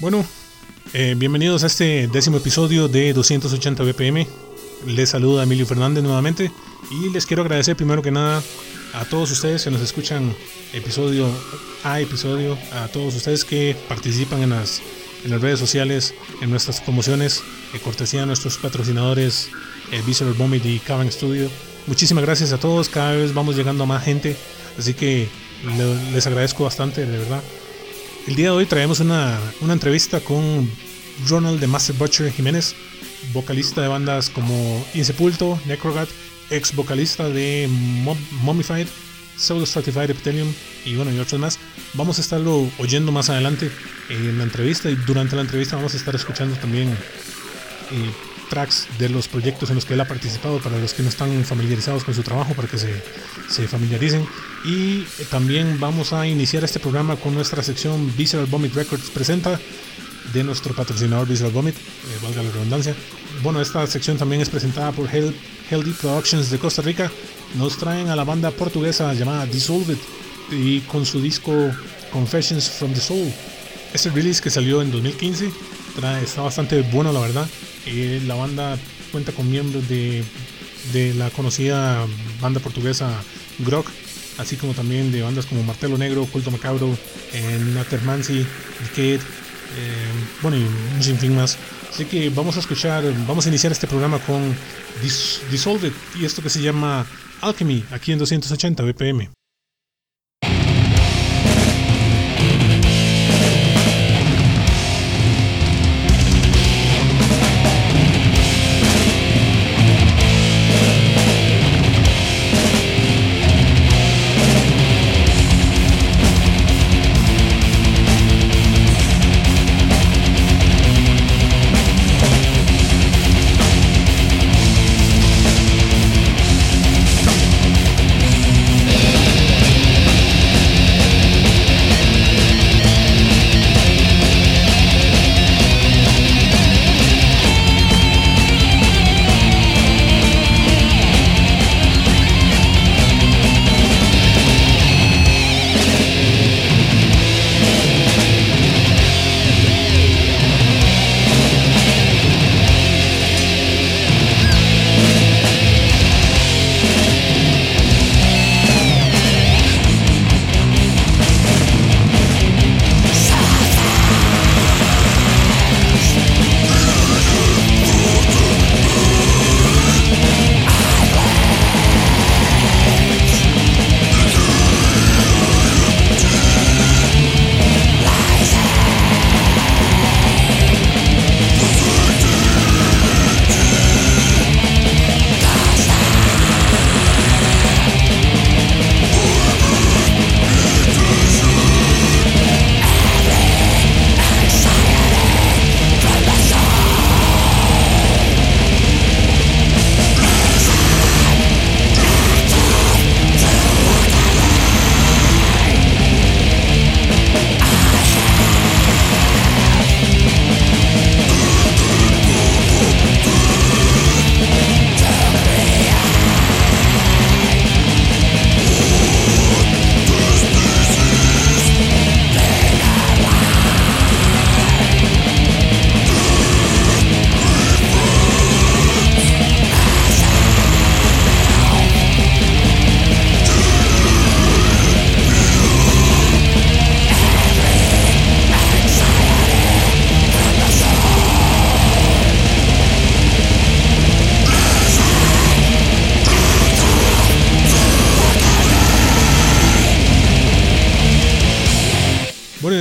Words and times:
Bueno, 0.00 0.24
eh, 0.94 1.14
bienvenidos 1.14 1.62
a 1.62 1.66
este 1.66 2.08
décimo 2.08 2.38
episodio 2.38 2.88
de 2.88 3.12
280 3.12 3.82
BPM. 3.82 4.26
Les 4.86 5.10
saluda 5.10 5.42
Emilio 5.42 5.66
Fernández 5.66 6.02
nuevamente 6.02 6.50
y 6.90 7.10
les 7.10 7.26
quiero 7.26 7.42
agradecer 7.42 7.76
primero 7.76 8.00
que 8.00 8.10
nada 8.10 8.42
a 8.94 9.04
todos 9.04 9.30
ustedes 9.30 9.62
que 9.62 9.70
nos 9.70 9.82
escuchan 9.82 10.34
episodio 10.72 11.28
a 11.84 12.00
episodio, 12.00 12.56
a 12.72 12.88
todos 12.88 13.14
ustedes 13.14 13.44
que 13.44 13.76
participan 13.90 14.42
en 14.42 14.50
las, 14.50 14.80
en 15.22 15.32
las 15.32 15.42
redes 15.42 15.60
sociales, 15.60 16.14
en 16.40 16.48
nuestras 16.48 16.80
promociones, 16.80 17.42
eh, 17.74 17.78
cortesía 17.78 18.22
a 18.22 18.26
nuestros 18.26 18.56
patrocinadores 18.56 19.50
eh, 19.92 20.00
Visual 20.06 20.32
Vomit 20.32 20.64
y 20.64 20.78
Cavern 20.78 21.12
Studio. 21.12 21.50
Muchísimas 21.86 22.24
gracias 22.24 22.54
a 22.54 22.58
todos, 22.58 22.88
cada 22.88 23.12
vez 23.12 23.34
vamos 23.34 23.54
llegando 23.54 23.84
a 23.84 23.86
más 23.86 24.02
gente, 24.02 24.34
así 24.78 24.94
que 24.94 25.28
les 26.14 26.26
agradezco 26.26 26.64
bastante, 26.64 27.04
de 27.04 27.18
verdad. 27.18 27.42
El 28.26 28.36
día 28.36 28.46
de 28.46 28.56
hoy 28.56 28.66
traemos 28.66 29.00
una, 29.00 29.40
una 29.60 29.72
entrevista 29.72 30.20
con 30.20 30.70
Ronald 31.28 31.58
de 31.58 31.66
Master 31.66 31.96
Butcher 31.96 32.30
Jiménez, 32.30 32.74
vocalista 33.32 33.80
de 33.80 33.88
bandas 33.88 34.30
como 34.30 34.84
Insepulto, 34.94 35.58
Necrogat, 35.66 36.08
ex 36.50 36.74
vocalista 36.74 37.28
de 37.28 37.68
Mummified, 38.42 38.86
Pseudo 39.36 39.64
Stratified 39.64 40.10
Epithelium 40.10 40.52
y 40.84 40.96
bueno, 40.96 41.12
y 41.12 41.18
otros 41.18 41.40
más. 41.40 41.58
Vamos 41.94 42.18
a 42.18 42.20
estarlo 42.20 42.70
oyendo 42.78 43.10
más 43.10 43.30
adelante 43.30 43.70
en 44.10 44.36
la 44.38 44.44
entrevista 44.44 44.90
y 44.90 44.96
durante 44.96 45.34
la 45.34 45.42
entrevista 45.42 45.76
vamos 45.76 45.94
a 45.94 45.96
estar 45.96 46.14
escuchando 46.14 46.56
también 46.56 46.90
eh, 46.90 48.10
tracks 48.50 48.86
de 48.98 49.08
los 49.08 49.28
proyectos 49.28 49.70
en 49.70 49.76
los 49.76 49.86
que 49.86 49.94
él 49.94 50.00
ha 50.00 50.08
participado 50.08 50.58
para 50.58 50.76
los 50.76 50.92
que 50.92 51.02
no 51.02 51.08
están 51.08 51.44
familiarizados 51.44 52.04
con 52.04 52.14
su 52.14 52.22
trabajo, 52.22 52.52
para 52.52 52.68
que 52.68 52.76
se, 52.76 53.02
se 53.48 53.66
familiaricen. 53.66 54.26
Y 54.64 55.04
también 55.30 55.80
vamos 55.80 56.12
a 56.12 56.26
iniciar 56.26 56.64
este 56.64 56.80
programa 56.80 57.16
con 57.16 57.34
nuestra 57.34 57.62
sección 57.62 58.12
Visceral 58.16 58.46
Vomit 58.46 58.74
Records 58.74 59.08
presenta 59.10 59.58
de 60.34 60.44
nuestro 60.44 60.74
patrocinador 60.74 61.26
Visceral 61.26 61.52
Vomit, 61.52 61.74
eh, 61.74 62.18
valga 62.22 62.42
la 62.42 62.50
redundancia. 62.50 62.94
Bueno, 63.42 63.60
esta 63.62 63.86
sección 63.86 64.18
también 64.18 64.42
es 64.42 64.50
presentada 64.50 64.92
por 64.92 65.08
Healthy 65.08 65.92
Productions 66.00 66.50
de 66.50 66.58
Costa 66.58 66.82
Rica. 66.82 67.10
Nos 67.54 67.78
traen 67.78 68.08
a 68.08 68.16
la 68.16 68.24
banda 68.24 68.50
portuguesa 68.50 69.12
llamada 69.14 69.46
Dissolved 69.46 69.96
y 70.50 70.80
con 70.80 71.06
su 71.06 71.20
disco 71.22 71.52
Confessions 72.12 72.68
from 72.68 72.92
the 72.92 73.00
Soul. 73.00 73.32
Este 73.94 74.10
release 74.10 74.42
que 74.42 74.50
salió 74.50 74.82
en 74.82 74.90
2015 74.90 75.50
está 76.22 76.42
bastante 76.42 76.80
bueno, 76.82 77.12
la 77.12 77.20
verdad. 77.20 77.46
Eh, 77.86 78.22
la 78.26 78.34
banda 78.34 78.78
cuenta 79.12 79.32
con 79.32 79.50
miembros 79.50 79.88
de, 79.88 80.22
de 80.92 81.14
la 81.14 81.30
conocida 81.30 82.06
banda 82.40 82.60
portuguesa 82.60 83.10
Grog, 83.58 83.86
así 84.38 84.56
como 84.56 84.74
también 84.74 85.12
de 85.12 85.22
bandas 85.22 85.46
como 85.46 85.62
Martelo 85.62 85.98
Negro, 85.98 86.26
Culto 86.26 86.50
Macabro, 86.50 86.96
Natermancy, 87.74 88.46
Decade, 88.82 89.20
eh, 89.76 90.10
bueno, 90.42 90.56
y 90.56 90.62
un 90.62 91.02
sinfín 91.02 91.36
más. 91.36 91.56
Así 91.90 92.04
que 92.04 92.30
vamos 92.30 92.56
a 92.56 92.60
escuchar, 92.60 93.04
vamos 93.26 93.46
a 93.46 93.48
iniciar 93.48 93.72
este 93.72 93.86
programa 93.86 94.18
con 94.20 94.54
Dissolved 95.50 95.92
y 96.20 96.24
esto 96.24 96.42
que 96.42 96.50
se 96.50 96.60
llama 96.60 97.06
Alchemy, 97.40 97.84
aquí 97.90 98.12
en 98.12 98.18
280 98.18 98.82
BPM. 98.82 99.39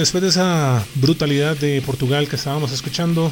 Después 0.09 0.23
de 0.23 0.29
esa 0.29 0.83
brutalidad 0.95 1.55
de 1.55 1.83
Portugal 1.83 2.27
que 2.27 2.35
estábamos 2.35 2.71
escuchando, 2.71 3.31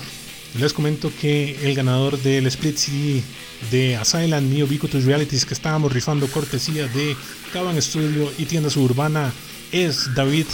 les 0.60 0.74
comento 0.74 1.12
que 1.20 1.58
el 1.68 1.74
ganador 1.74 2.22
del 2.22 2.46
Split 2.46 2.78
CD 2.78 3.24
de 3.72 3.96
Asylum 3.96 4.48
Neo 4.48 4.68
Ubiquitous 4.68 5.06
Realities 5.06 5.44
que 5.44 5.56
estábamos 5.56 5.92
rifando 5.92 6.28
cortesía 6.28 6.88
de 6.88 7.18
Caban 7.52 7.82
Studio 7.82 8.32
y 8.38 8.46
tienda 8.46 8.70
suburbana 8.70 9.34
es 9.72 10.14
David 10.14 10.46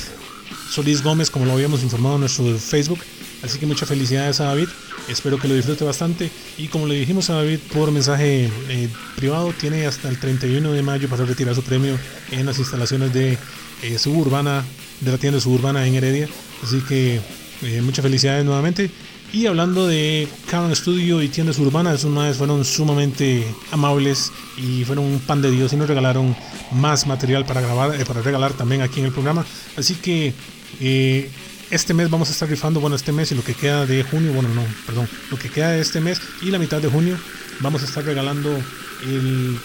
Solís 0.72 1.04
Gómez, 1.04 1.30
como 1.30 1.46
lo 1.46 1.52
habíamos 1.52 1.84
informado 1.84 2.16
en 2.16 2.22
nuestro 2.22 2.58
Facebook. 2.58 3.00
Así 3.44 3.60
que 3.60 3.66
muchas 3.66 3.90
felicidades 3.90 4.40
a 4.40 4.46
David, 4.46 4.70
espero 5.10 5.38
que 5.38 5.50
lo 5.50 5.56
disfrute 5.56 5.84
bastante. 5.84 6.32
Y 6.58 6.70
como 6.70 6.88
le 6.88 6.96
dijimos 6.96 7.30
a 7.32 7.34
David 7.34 7.60
por 7.74 7.92
mensaje 7.92 8.50
eh, 8.70 8.88
privado, 9.18 9.52
tiene 9.60 9.88
hasta 9.88 10.08
el 10.08 10.18
31 10.18 10.72
de 10.72 10.84
mayo 10.84 11.10
para 11.10 11.26
retirar 11.26 11.54
su 11.54 11.64
premio 11.64 12.00
en 12.32 12.46
las 12.46 12.60
instalaciones 12.60 13.14
de 13.14 13.38
eh, 13.82 14.00
Suburbana 14.00 14.64
de 15.04 15.12
la 15.12 15.18
tienda 15.18 15.40
suburbana 15.40 15.86
en 15.86 15.96
Heredia. 15.96 16.28
Así 16.64 16.82
que 16.82 17.20
eh, 17.62 17.82
muchas 17.82 18.04
felicidades 18.04 18.46
nuevamente. 18.46 18.90
Y 19.32 19.48
hablando 19.48 19.88
de 19.88 20.28
Canon 20.50 20.76
Studio 20.76 21.22
y 21.22 21.28
tiendas 21.28 21.58
urbanas, 21.58 21.96
esos 21.96 22.12
madres 22.12 22.38
fueron 22.38 22.64
sumamente 22.64 23.44
amables 23.72 24.32
y 24.58 24.86
fueron 24.86 25.06
un 25.06 25.20
pan 25.20 25.42
de 25.42 25.50
Dios 25.50 25.74
y 25.74 25.76
nos 25.76 25.88
regalaron 25.88 26.36
más 26.72 27.08
material 27.08 27.44
para 27.44 27.62
grabar, 27.62 28.00
eh, 28.00 28.06
para 28.06 28.22
regalar 28.22 28.54
también 28.54 28.84
aquí 28.84 29.00
en 29.00 29.08
el 29.08 29.12
programa. 29.12 29.44
Así 29.76 29.96
que 29.96 30.34
eh, 30.80 31.32
este 31.72 31.96
mes 31.96 32.12
vamos 32.12 32.30
a 32.30 32.32
estar 32.32 32.48
rifando, 32.48 32.80
bueno, 32.80 32.96
este 32.96 33.12
mes 33.12 33.32
y 33.32 33.36
lo 33.36 33.44
que 33.44 33.56
queda 33.56 33.88
de 33.88 34.04
junio, 34.04 34.34
bueno, 34.34 34.50
no, 34.50 34.64
perdón, 34.86 35.10
lo 35.32 35.40
que 35.40 35.50
queda 35.50 35.72
de 35.72 35.82
este 35.82 36.00
mes 36.00 36.22
y 36.44 36.52
la 36.52 36.60
mitad 36.60 36.80
de 36.80 36.90
junio, 36.90 37.18
vamos 37.60 37.82
a 37.82 37.86
estar 37.86 38.06
regalando 38.06 38.56
el 39.04 39.58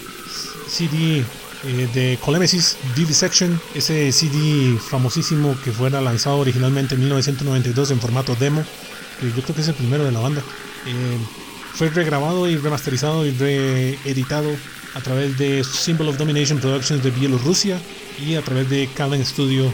CD 0.67 1.23
eh, 1.63 1.89
de 1.93 2.17
Colemesis 2.23 2.77
Section 3.11 3.59
ese 3.75 4.11
CD 4.11 4.77
famosísimo 4.79 5.55
que 5.63 5.71
fuera 5.71 6.01
lanzado 6.01 6.37
originalmente 6.37 6.95
en 6.95 7.01
1992 7.01 7.91
en 7.91 7.99
formato 7.99 8.35
demo, 8.35 8.63
yo 9.21 9.41
creo 9.43 9.55
que 9.55 9.61
es 9.61 9.67
el 9.67 9.75
primero 9.75 10.03
de 10.05 10.11
la 10.11 10.19
banda. 10.19 10.41
Eh, 10.85 11.17
fue 11.73 11.89
regrabado 11.89 12.49
y 12.49 12.57
remasterizado 12.57 13.25
y 13.25 13.31
reeditado 13.31 14.49
a 14.95 15.01
través 15.01 15.37
de 15.37 15.63
Symbol 15.63 16.09
of 16.09 16.17
Domination 16.17 16.59
Productions 16.59 17.03
de 17.03 17.11
Bielorrusia 17.11 17.79
y 18.19 18.35
a 18.35 18.41
través 18.41 18.69
de 18.69 18.89
Calvin 18.95 19.25
Studio 19.25 19.71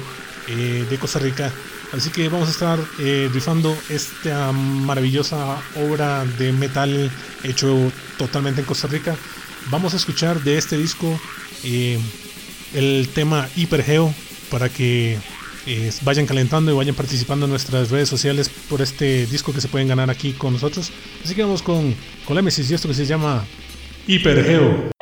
eh, 0.47 0.85
de 0.89 0.97
Costa 0.97 1.19
Rica. 1.19 1.51
Así 1.93 2.09
que 2.09 2.27
vamos 2.29 2.47
a 2.49 2.51
estar 2.51 2.79
eh, 2.99 3.29
rifando 3.33 3.75
esta 3.89 4.51
maravillosa 4.51 5.61
obra 5.75 6.25
de 6.37 6.51
metal 6.51 7.09
hecho 7.43 7.91
totalmente 8.17 8.61
en 8.61 8.67
Costa 8.67 8.87
Rica. 8.87 9.15
Vamos 9.71 9.93
a 9.93 9.97
escuchar 9.97 10.41
de 10.41 10.57
este 10.57 10.77
disco 10.77 11.19
eh, 11.63 11.99
el 12.73 13.09
tema 13.13 13.49
Hipergeo 13.55 14.13
para 14.51 14.69
que 14.69 15.17
vayan 16.03 16.27
calentando 16.27 16.71
y 16.71 16.75
vayan 16.75 16.95
participando 16.95 17.45
en 17.45 17.51
nuestras 17.51 17.89
redes 17.89 18.07
sociales 18.07 18.49
por 18.69 18.81
este 18.81 19.25
disco 19.25 19.53
que 19.53 19.61
se 19.61 19.67
pueden 19.67 19.87
ganar 19.87 20.09
aquí 20.09 20.33
con 20.33 20.53
nosotros. 20.53 20.91
Así 21.23 21.33
que 21.33 21.41
vamos 21.41 21.63
con, 21.63 21.95
con 22.25 22.37
y 22.37 22.73
esto 22.73 22.87
que 22.87 22.93
se 22.93 23.05
llama 23.05 23.45
Hipergeo. 24.07 24.94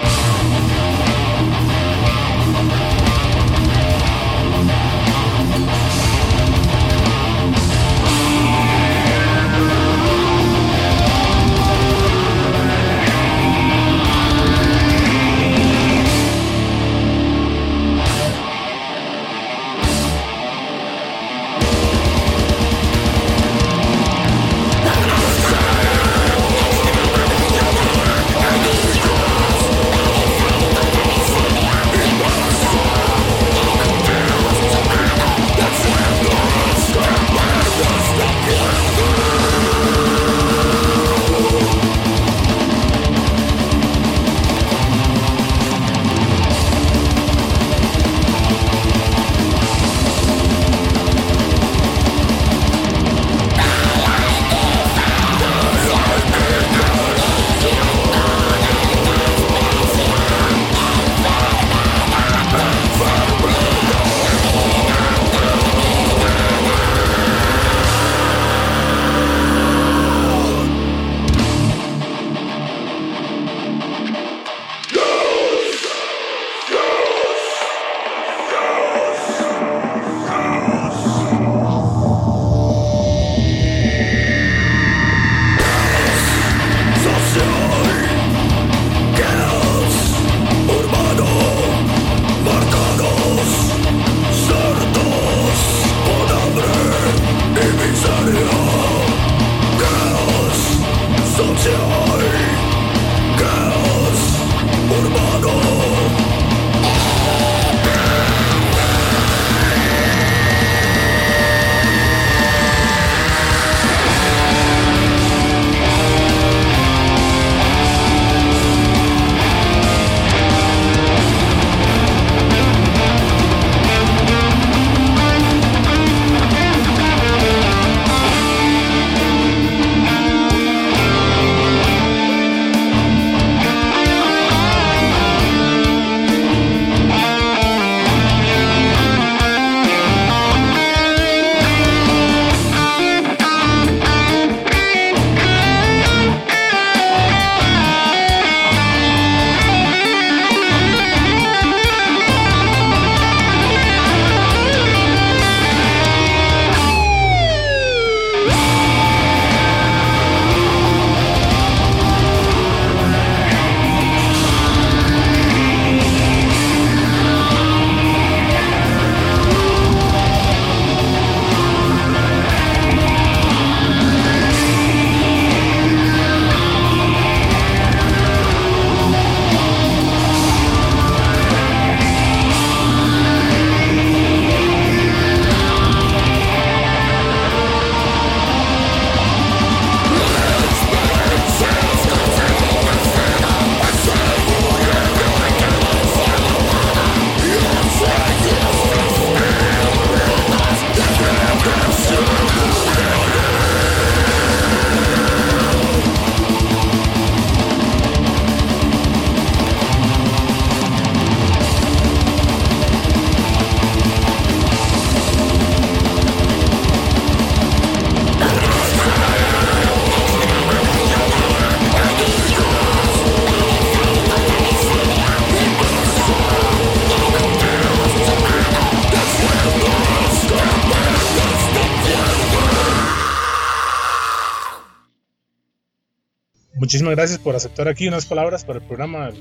Muchísimas 236.94 237.16
gracias 237.16 237.40
por 237.40 237.56
aceptar 237.56 237.88
aquí 237.88 238.08
unas 238.08 238.28
palabras 238.28 238.66
para 238.66 238.78
el 238.78 238.86
programa. 238.86 239.32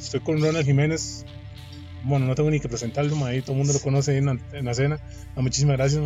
estoy 0.00 0.20
con 0.20 0.40
Ronald 0.40 0.64
Jiménez. 0.64 1.26
Bueno, 2.04 2.24
no 2.24 2.34
tengo 2.34 2.50
ni 2.50 2.58
que 2.58 2.70
presentarlo, 2.70 3.10
todo 3.16 3.52
el 3.52 3.58
mundo 3.58 3.74
lo 3.74 3.80
conoce 3.80 4.16
en, 4.16 4.40
la, 4.64 4.72
cena. 4.72 4.98
muchísimas 5.36 5.76
gracias. 5.76 6.02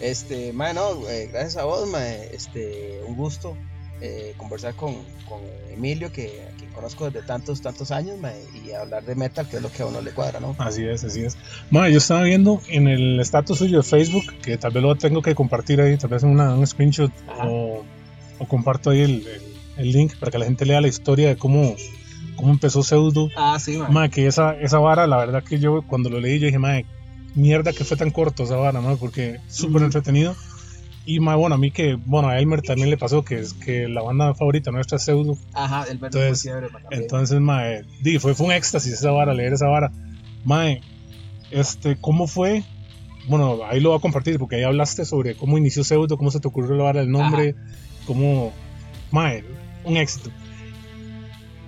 Este, 0.00 0.54
mae, 0.54 0.72
no, 0.72 1.06
eh, 1.10 1.28
gracias 1.30 1.58
a 1.58 1.64
vos, 1.64 1.86
mae, 1.90 2.30
este, 2.34 2.98
un 3.06 3.14
gusto 3.14 3.58
eh, 4.00 4.32
conversar 4.38 4.72
con, 4.74 4.94
con 5.28 5.42
Emilio, 5.70 6.10
que, 6.10 6.46
que 6.58 6.66
conozco 6.74 7.10
desde 7.10 7.26
tantos, 7.26 7.60
tantos 7.60 7.90
años, 7.90 8.18
mae, 8.18 8.40
y 8.64 8.72
hablar 8.72 9.04
de 9.04 9.16
metal, 9.16 9.46
que 9.46 9.56
es 9.56 9.62
lo 9.62 9.70
que 9.70 9.82
a 9.82 9.86
uno 9.86 10.00
le 10.00 10.12
cuadra, 10.12 10.40
¿no? 10.40 10.56
Así 10.58 10.82
es, 10.82 11.04
así 11.04 11.24
es. 11.24 11.36
Mae, 11.68 11.92
yo 11.92 11.98
estaba 11.98 12.22
viendo 12.22 12.62
en 12.68 12.88
el 12.88 13.20
estatus 13.20 13.58
suyo 13.58 13.76
de 13.78 13.82
Facebook, 13.82 14.32
que 14.42 14.56
tal 14.56 14.72
vez 14.72 14.82
lo 14.82 14.96
tengo 14.96 15.20
que 15.20 15.34
compartir 15.34 15.78
ahí, 15.82 15.98
tal 15.98 16.08
vez 16.08 16.22
una, 16.22 16.54
un 16.54 16.66
screenshot 16.66 17.12
o, 17.44 17.84
o 18.38 18.48
comparto 18.48 18.88
ahí 18.88 19.02
el, 19.02 19.26
el- 19.26 19.55
el 19.76 19.92
link 19.92 20.14
para 20.18 20.30
que 20.32 20.38
la 20.38 20.44
gente 20.46 20.64
lea 20.66 20.80
la 20.80 20.88
historia 20.88 21.28
de 21.28 21.36
cómo, 21.36 21.74
cómo 22.36 22.50
empezó 22.52 22.82
Pseudo. 22.82 23.28
Ah, 23.36 23.58
sí, 23.60 23.76
mae. 23.78 23.90
Mae, 23.90 24.10
que 24.10 24.26
esa, 24.26 24.54
esa 24.60 24.78
vara, 24.78 25.06
la 25.06 25.16
verdad 25.18 25.42
que 25.44 25.58
yo 25.58 25.82
cuando 25.86 26.10
lo 26.10 26.20
leí, 26.20 26.38
yo 26.38 26.46
dije, 26.46 26.58
mae, 26.58 26.84
mierda 27.34 27.72
que 27.72 27.84
fue 27.84 27.96
tan 27.96 28.10
corto 28.10 28.44
esa 28.44 28.56
vara, 28.56 28.80
mae, 28.80 28.96
porque 28.96 29.38
súper 29.48 29.76
Ujú. 29.76 29.84
entretenido. 29.86 30.34
Y 31.08 31.20
mae, 31.20 31.36
bueno, 31.36 31.54
a 31.54 31.58
mí 31.58 31.70
que, 31.70 31.94
bueno, 31.94 32.28
a 32.28 32.38
Elmer 32.38 32.62
también 32.62 32.90
le 32.90 32.96
pasó 32.96 33.24
que 33.24 33.38
es 33.38 33.52
que 33.52 33.86
la 33.88 34.02
banda 34.02 34.34
favorita 34.34 34.72
nuestra 34.72 34.96
es 34.96 35.04
Pseudo. 35.04 35.36
Ajá, 35.54 35.84
el 35.84 35.92
Entonces- 36.02 36.42
fiebre. 36.42 36.68
Entonces, 36.90 37.40
mae, 37.40 37.84
di, 38.02 38.18
fue, 38.18 38.34
fue 38.34 38.46
un 38.46 38.52
éxtasis 38.52 38.92
esa 38.94 39.10
vara, 39.12 39.32
leer 39.34 39.52
esa 39.52 39.68
vara. 39.68 39.92
Mae, 40.44 40.80
este, 41.50 41.96
¿cómo 42.00 42.26
fue? 42.26 42.64
Bueno, 43.28 43.58
ahí 43.68 43.80
lo 43.80 43.90
voy 43.90 43.98
a 43.98 44.00
compartir 44.00 44.38
porque 44.38 44.56
ahí 44.56 44.62
hablaste 44.64 45.04
sobre 45.04 45.36
cómo 45.36 45.58
inició 45.58 45.84
Pseudo, 45.84 46.16
cómo 46.16 46.30
se 46.30 46.40
te 46.40 46.48
ocurrió 46.48 46.74
la 46.76 46.84
vara 46.84 47.00
el 47.00 47.10
nombre, 47.10 47.54
cómo, 48.06 48.52
mae, 49.10 49.44
un 49.86 49.96
éxito. 49.96 50.30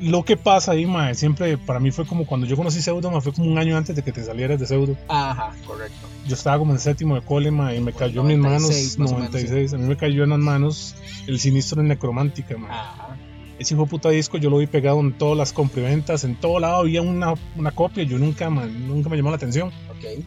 Lo 0.01 0.25
que 0.25 0.37
pasa 0.37 0.73
ahí, 0.73 0.87
mae, 0.87 1.15
siempre 1.15 1.59
para 1.59 1.81
mí 1.81 1.91
fue 1.91 2.07
como 2.07 2.25
cuando 2.25 2.47
yo 2.47 2.57
conocí 2.57 2.81
Pseudo, 2.83 3.11
mae, 3.11 3.21
fue 3.21 3.33
como 3.33 3.51
un 3.51 3.59
año 3.59 3.77
antes 3.77 3.97
de 3.97 4.03
que 4.03 4.13
te 4.13 4.23
salieras 4.23 4.61
de 4.61 4.67
Pseudo. 4.67 4.97
Ajá, 5.09 5.53
correcto. 5.67 6.07
Yo 6.27 6.35
estaba 6.35 6.59
como 6.59 6.73
en 6.73 6.79
séptimo 6.79 7.17
de 7.17 7.23
cole, 7.23 7.51
mae, 7.51 7.77
y 7.77 7.81
me 7.81 7.93
cayó 7.93 8.21
en 8.21 8.27
mis 8.29 8.39
96 8.39 8.99
manos, 8.99 8.99
más 8.99 9.11
o 9.11 9.15
menos, 9.15 9.33
96, 9.33 9.75
a 9.75 9.79
mí 9.79 9.89
me 9.89 9.97
cayó 9.97 10.25
en 10.25 10.31
las 10.31 10.39
manos 10.39 10.95
el 11.27 11.41
sinistro 11.41 11.81
en 11.81 11.89
Necromántica, 11.89 12.57
mae. 12.57 12.71
Ajá. 12.71 13.17
Ese 13.59 13.75
hijo 13.75 13.87
puta 13.87 14.11
disco 14.11 14.39
yo 14.39 14.51
lo 14.51 14.59
vi 14.59 14.69
pegado 14.69 15.01
en 15.01 15.13
todas 15.19 15.37
las 15.37 15.53
comprimentas, 15.53 16.23
en 16.23 16.37
todo 16.37 16.61
lado 16.61 16.77
había 16.77 17.03
una, 17.03 17.35
una 17.57 17.73
copia, 17.73 18.05
yo 18.05 18.17
nunca, 18.17 18.49
man, 18.51 18.87
nunca 18.87 19.09
me 19.09 19.17
llamó 19.17 19.31
la 19.31 19.37
atención. 19.37 19.69
Ok. 19.91 20.25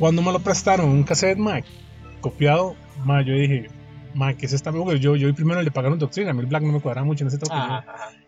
Cuando 0.00 0.20
me 0.20 0.32
lo 0.32 0.40
prestaron 0.40 0.88
un 0.88 1.04
cassette, 1.04 1.38
man, 1.38 1.62
copiado, 2.20 2.74
man, 3.04 3.24
yo 3.24 3.34
dije, 3.34 3.70
man, 4.14 4.36
¿qué 4.36 4.46
es 4.46 4.52
esta 4.52 4.70
porque 4.72 4.98
yo, 5.00 5.16
yo 5.16 5.32
primero 5.34 5.60
le 5.62 5.70
pagaron 5.70 5.98
Doctrina, 5.98 6.30
a 6.30 6.34
mí 6.34 6.40
el 6.40 6.46
Black 6.46 6.62
no 6.62 6.72
me 6.72 6.80
cuadraba 6.80 7.06
mucho 7.06 7.24
en 7.24 7.28
ese 7.28 7.38
toque. 7.38 7.54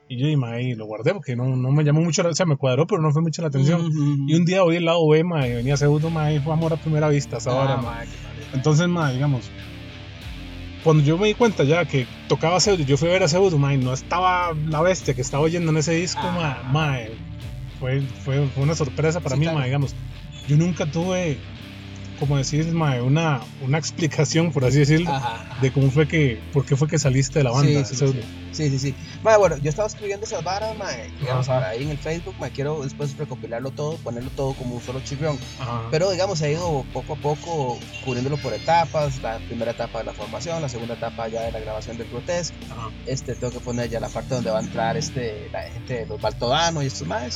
Y 0.08 0.18
yo, 0.18 0.28
y, 0.28 0.36
man, 0.36 0.60
y 0.60 0.74
lo 0.74 0.86
guardé 0.86 1.12
porque 1.14 1.34
no, 1.36 1.56
no 1.56 1.70
me 1.72 1.82
llamó 1.84 2.00
mucho, 2.02 2.22
la- 2.22 2.28
o 2.30 2.34
sea, 2.34 2.44
me 2.46 2.56
cuadró, 2.56 2.86
pero 2.86 3.00
no 3.00 3.10
fue 3.10 3.22
mucho 3.22 3.40
la 3.42 3.48
atención. 3.48 3.80
Ujú. 3.86 4.26
Y 4.28 4.34
un 4.34 4.44
día 4.44 4.62
oí 4.64 4.76
el 4.76 4.84
lado 4.84 5.06
B, 5.08 5.24
man, 5.24 5.44
y 5.46 5.52
venía 5.54 5.76
Pseudo, 5.76 6.10
man, 6.10 6.32
y 6.32 6.40
fue 6.40 6.52
amor 6.52 6.72
a 6.72 6.76
primera 6.76 7.08
vista, 7.08 7.38
Ah, 7.46 7.80
padre. 7.82 8.08
Entonces, 8.52 8.86
ma, 8.88 9.10
digamos, 9.12 9.50
cuando 10.82 11.02
yo 11.02 11.16
me 11.16 11.28
di 11.28 11.34
cuenta 11.34 11.64
ya 11.64 11.84
que 11.86 12.06
tocaba 12.28 12.60
Pseudo, 12.60 12.84
yo 12.84 12.96
fui 12.98 13.08
a 13.08 13.12
ver 13.12 13.22
a 13.22 13.28
Pseudo, 13.28 13.58
ma, 13.58 13.72
y 13.74 13.78
no 13.78 13.92
estaba 13.94 14.52
la 14.68 14.82
bestia 14.82 15.14
que 15.14 15.22
estaba 15.22 15.42
oyendo 15.42 15.70
en 15.70 15.78
ese 15.78 15.92
disco, 15.92 16.20
Ah. 16.22 16.60
ma, 16.64 16.70
ma, 16.72 17.00
eh, 17.00 17.12
fue, 17.80 18.00
fue, 18.22 18.46
fue 18.48 18.62
una 18.62 18.74
sorpresa 18.74 19.20
para 19.20 19.36
Sí, 19.36 19.40
mí, 19.40 19.46
claro. 19.46 19.58
ma, 19.58 19.64
digamos. 19.64 19.94
Yo 20.46 20.56
nunca 20.58 20.84
tuve, 20.84 21.38
como 22.18 22.36
decir, 22.36 22.66
ma, 22.72 23.02
una, 23.02 23.40
una 23.62 23.78
explicación, 23.78 24.52
por 24.52 24.64
así 24.64 24.78
decirlo, 24.78 25.10
Ajá, 25.10 25.34
ajá. 25.34 25.60
de 25.60 25.72
cómo 25.72 25.90
fue 25.90 26.06
que, 26.08 26.40
por 26.52 26.64
qué 26.64 26.76
fue 26.76 26.88
que 26.88 26.98
saliste 26.98 27.40
de 27.40 27.44
la 27.44 27.50
banda, 27.50 27.84
Sí, 27.84 27.96
sí. 27.96 28.20
Sí, 28.52 28.70
sí, 28.70 28.78
sí. 28.78 28.94
Mae, 29.24 29.36
bueno, 29.36 29.56
yo 29.56 29.68
estaba 29.68 29.88
escribiendo 29.88 30.24
esas 30.24 30.44
varas, 30.44 30.78
mae, 30.78 31.10
digamos, 31.20 31.48
Ajá. 31.48 31.70
ahí 31.70 31.82
en 31.82 31.90
el 31.90 31.98
Facebook, 31.98 32.36
mae, 32.38 32.52
quiero 32.52 32.82
después 32.84 33.16
recopilarlo 33.16 33.72
todo, 33.72 33.96
ponerlo 33.96 34.30
todo 34.30 34.52
como 34.54 34.76
un 34.76 34.80
solo 34.80 35.00
chirrión. 35.00 35.38
Pero, 35.90 36.10
digamos, 36.12 36.40
he 36.42 36.52
ido 36.52 36.84
poco 36.92 37.14
a 37.14 37.16
poco 37.16 37.78
cubriéndolo 38.04 38.36
por 38.36 38.52
etapas, 38.54 39.20
la 39.22 39.38
primera 39.38 39.72
etapa 39.72 39.98
de 39.98 40.04
la 40.04 40.12
formación, 40.12 40.62
la 40.62 40.68
segunda 40.68 40.94
etapa 40.94 41.26
ya 41.28 41.42
de 41.42 41.52
la 41.52 41.58
grabación 41.58 41.96
del 41.96 42.08
Grotesque, 42.08 42.56
este, 43.06 43.34
tengo 43.34 43.52
que 43.52 43.60
poner 43.60 43.90
ya 43.90 43.98
la 43.98 44.08
parte 44.08 44.34
donde 44.34 44.50
va 44.50 44.58
a 44.58 44.62
entrar 44.62 44.96
este, 44.96 45.48
la 45.52 45.62
gente 45.62 45.94
de 45.94 46.06
los 46.06 46.20
Baltodanos 46.20 46.84
y 46.84 46.86
estos 46.86 47.08
más. 47.08 47.34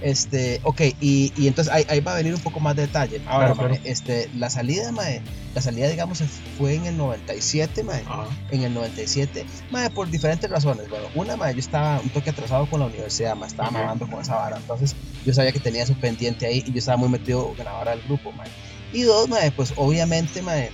Este, 0.00 0.60
ok, 0.62 0.80
y, 1.00 1.32
y 1.36 1.48
entonces 1.48 1.72
ahí, 1.72 1.84
ahí 1.88 2.00
va 2.00 2.12
a 2.12 2.16
venir 2.16 2.34
un 2.34 2.40
poco 2.40 2.60
más 2.60 2.76
de 2.76 2.82
detalle. 2.82 3.20
Ahora, 3.26 3.46
Claro, 3.52 3.54
claro. 3.54 3.74
mae, 3.74 3.80
este, 3.90 4.30
la 4.36 4.48
salida, 4.50 4.92
mae, 4.92 5.20
la 5.54 5.60
salida, 5.60 5.88
digamos, 5.88 6.22
fue 6.56 6.74
en 6.74 6.86
el 6.86 6.96
97, 6.96 7.82
mae 7.82 8.02
Ajá. 8.06 8.26
en 8.50 8.62
el 8.62 8.74
97, 8.74 9.44
mae, 9.70 9.90
por 9.90 10.08
diferentes 10.08 10.48
razones. 10.48 10.88
Bueno, 10.88 11.06
una, 11.14 11.36
mae, 11.36 11.52
yo 11.54 11.60
estaba 11.60 12.00
un 12.00 12.10
toque 12.10 12.30
atrasado 12.30 12.66
con 12.70 12.80
la 12.80 12.86
universidad, 12.86 13.34
mae, 13.34 13.48
estaba 13.48 13.68
Ajá. 13.70 13.78
mamando 13.80 14.06
con 14.08 14.20
esa 14.20 14.36
vara. 14.36 14.56
Entonces, 14.56 14.94
yo 15.26 15.34
sabía 15.34 15.52
que 15.52 15.60
tenía 15.60 15.82
eso 15.82 15.94
pendiente 16.00 16.46
ahí 16.46 16.62
y 16.66 16.72
yo 16.72 16.78
estaba 16.78 16.96
muy 16.96 17.08
metido 17.08 17.54
vara 17.64 17.90
del 17.92 18.02
grupo, 18.02 18.30
mae. 18.32 18.48
Y 18.92 19.02
dos, 19.02 19.28
mae, 19.28 19.50
pues 19.52 19.72
obviamente, 19.76 20.42
mae, 20.42 20.70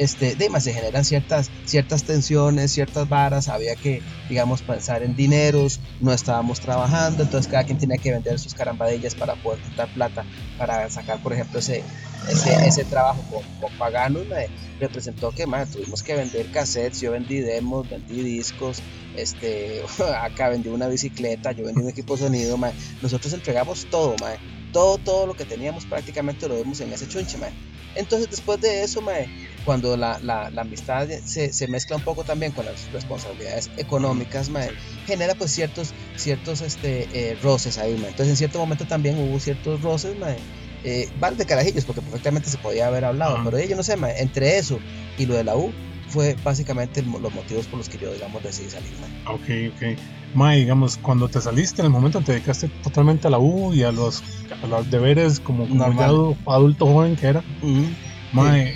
este, 0.00 0.36
se 0.60 0.72
generan 0.72 1.04
ciertas, 1.04 1.50
ciertas 1.66 2.04
tensiones, 2.04 2.72
ciertas 2.72 3.08
varas. 3.08 3.48
Había 3.48 3.76
que, 3.76 4.02
digamos, 4.28 4.62
pensar 4.62 5.02
en 5.02 5.14
dineros, 5.14 5.78
no 6.00 6.12
estábamos 6.12 6.60
trabajando, 6.60 7.22
entonces 7.22 7.50
cada 7.50 7.64
quien 7.64 7.78
tenía 7.78 7.98
que 7.98 8.10
vender 8.10 8.38
sus 8.38 8.54
carambadillas 8.54 9.14
para 9.14 9.34
poder 9.34 9.60
juntar 9.62 9.92
plata 9.92 10.24
para 10.58 10.88
sacar, 10.90 11.22
por 11.22 11.32
ejemplo, 11.32 11.58
ese, 11.58 11.82
ese, 12.28 12.66
ese 12.66 12.84
trabajo 12.84 13.22
con, 13.30 13.42
con 13.60 13.78
paganos, 13.78 14.26
mae 14.28 14.48
representó 14.80 15.30
que 15.30 15.46
más 15.46 15.70
tuvimos 15.70 16.02
que 16.02 16.14
vender 16.14 16.50
cassettes, 16.50 17.00
yo 17.02 17.12
vendí 17.12 17.40
demos, 17.40 17.88
vendí 17.88 18.22
discos, 18.22 18.80
este, 19.14 19.82
acá 20.22 20.48
vendí 20.48 20.70
una 20.70 20.88
bicicleta, 20.88 21.52
yo 21.52 21.66
vendí 21.66 21.82
un 21.82 21.90
equipo 21.90 22.16
de 22.16 22.22
sonido, 22.22 22.56
mae. 22.56 22.72
nosotros 23.02 23.32
entregamos 23.34 23.86
todo, 23.90 24.16
mae. 24.20 24.38
todo, 24.72 24.98
todo 24.98 25.26
lo 25.26 25.34
que 25.34 25.44
teníamos 25.44 25.84
prácticamente 25.84 26.48
lo 26.48 26.56
vimos 26.56 26.80
en 26.80 26.92
ese 26.92 27.06
chunche, 27.06 27.36
mae. 27.36 27.52
Entonces 27.94 28.30
después 28.30 28.60
de 28.60 28.82
eso, 28.82 29.00
mae, 29.00 29.28
cuando 29.64 29.96
la, 29.96 30.18
la, 30.20 30.50
la 30.50 30.62
amistad 30.62 31.08
se, 31.24 31.52
se, 31.52 31.68
mezcla 31.68 31.96
un 31.96 32.02
poco 32.02 32.24
también 32.24 32.52
con 32.52 32.64
las 32.64 32.90
responsabilidades 32.92 33.70
económicas, 33.76 34.48
mae, 34.48 34.70
genera 35.06 35.34
pues 35.34 35.50
ciertos, 35.50 35.92
ciertos 36.16 36.60
este, 36.62 37.08
eh, 37.12 37.38
roces 37.42 37.78
ahí, 37.78 37.94
mae. 37.94 38.10
entonces 38.10 38.30
en 38.30 38.36
cierto 38.36 38.58
momento 38.58 38.86
también 38.86 39.18
hubo 39.18 39.38
ciertos 39.38 39.82
roces, 39.82 40.16
mae 40.18 40.36
eh, 40.82 41.08
van 41.18 41.36
de 41.36 41.44
carajillos 41.44 41.84
porque 41.84 42.00
perfectamente 42.00 42.48
se 42.48 42.58
podía 42.58 42.86
haber 42.86 43.04
hablado, 43.04 43.34
Ajá. 43.34 43.44
pero 43.44 43.58
eh, 43.58 43.68
yo 43.68 43.76
no 43.76 43.82
sé, 43.82 43.96
ma, 43.96 44.10
entre 44.10 44.56
eso 44.56 44.78
y 45.18 45.26
lo 45.26 45.34
de 45.34 45.44
la 45.44 45.56
U 45.56 45.72
fue 46.10 46.36
básicamente 46.44 47.00
el 47.00 47.06
los 47.06 47.32
motivos 47.32 47.66
por 47.66 47.78
los 47.78 47.88
que 47.88 47.98
yo, 47.98 48.12
digamos, 48.12 48.42
decidí 48.42 48.68
salir. 48.70 48.92
ma. 49.00 49.06
Ok, 49.32 49.42
ok. 49.74 49.98
Mae, 50.34 50.58
digamos, 50.58 50.96
cuando 50.98 51.28
te 51.28 51.40
saliste, 51.40 51.82
en 51.82 51.86
el 51.86 51.92
momento 51.92 52.20
te 52.20 52.32
dedicaste 52.32 52.68
totalmente 52.82 53.26
a 53.26 53.30
la 53.30 53.38
U 53.38 53.72
y 53.74 53.82
a 53.82 53.90
los, 53.92 54.22
a 54.62 54.66
los 54.66 54.88
deberes 54.90 55.40
como, 55.40 55.68
como 55.68 55.92
ya 55.92 56.08
adu- 56.10 56.36
adulto 56.46 56.86
joven 56.86 57.16
que 57.16 57.26
era. 57.26 57.44
Ujú. 57.62 57.90
Mae, 58.32 58.74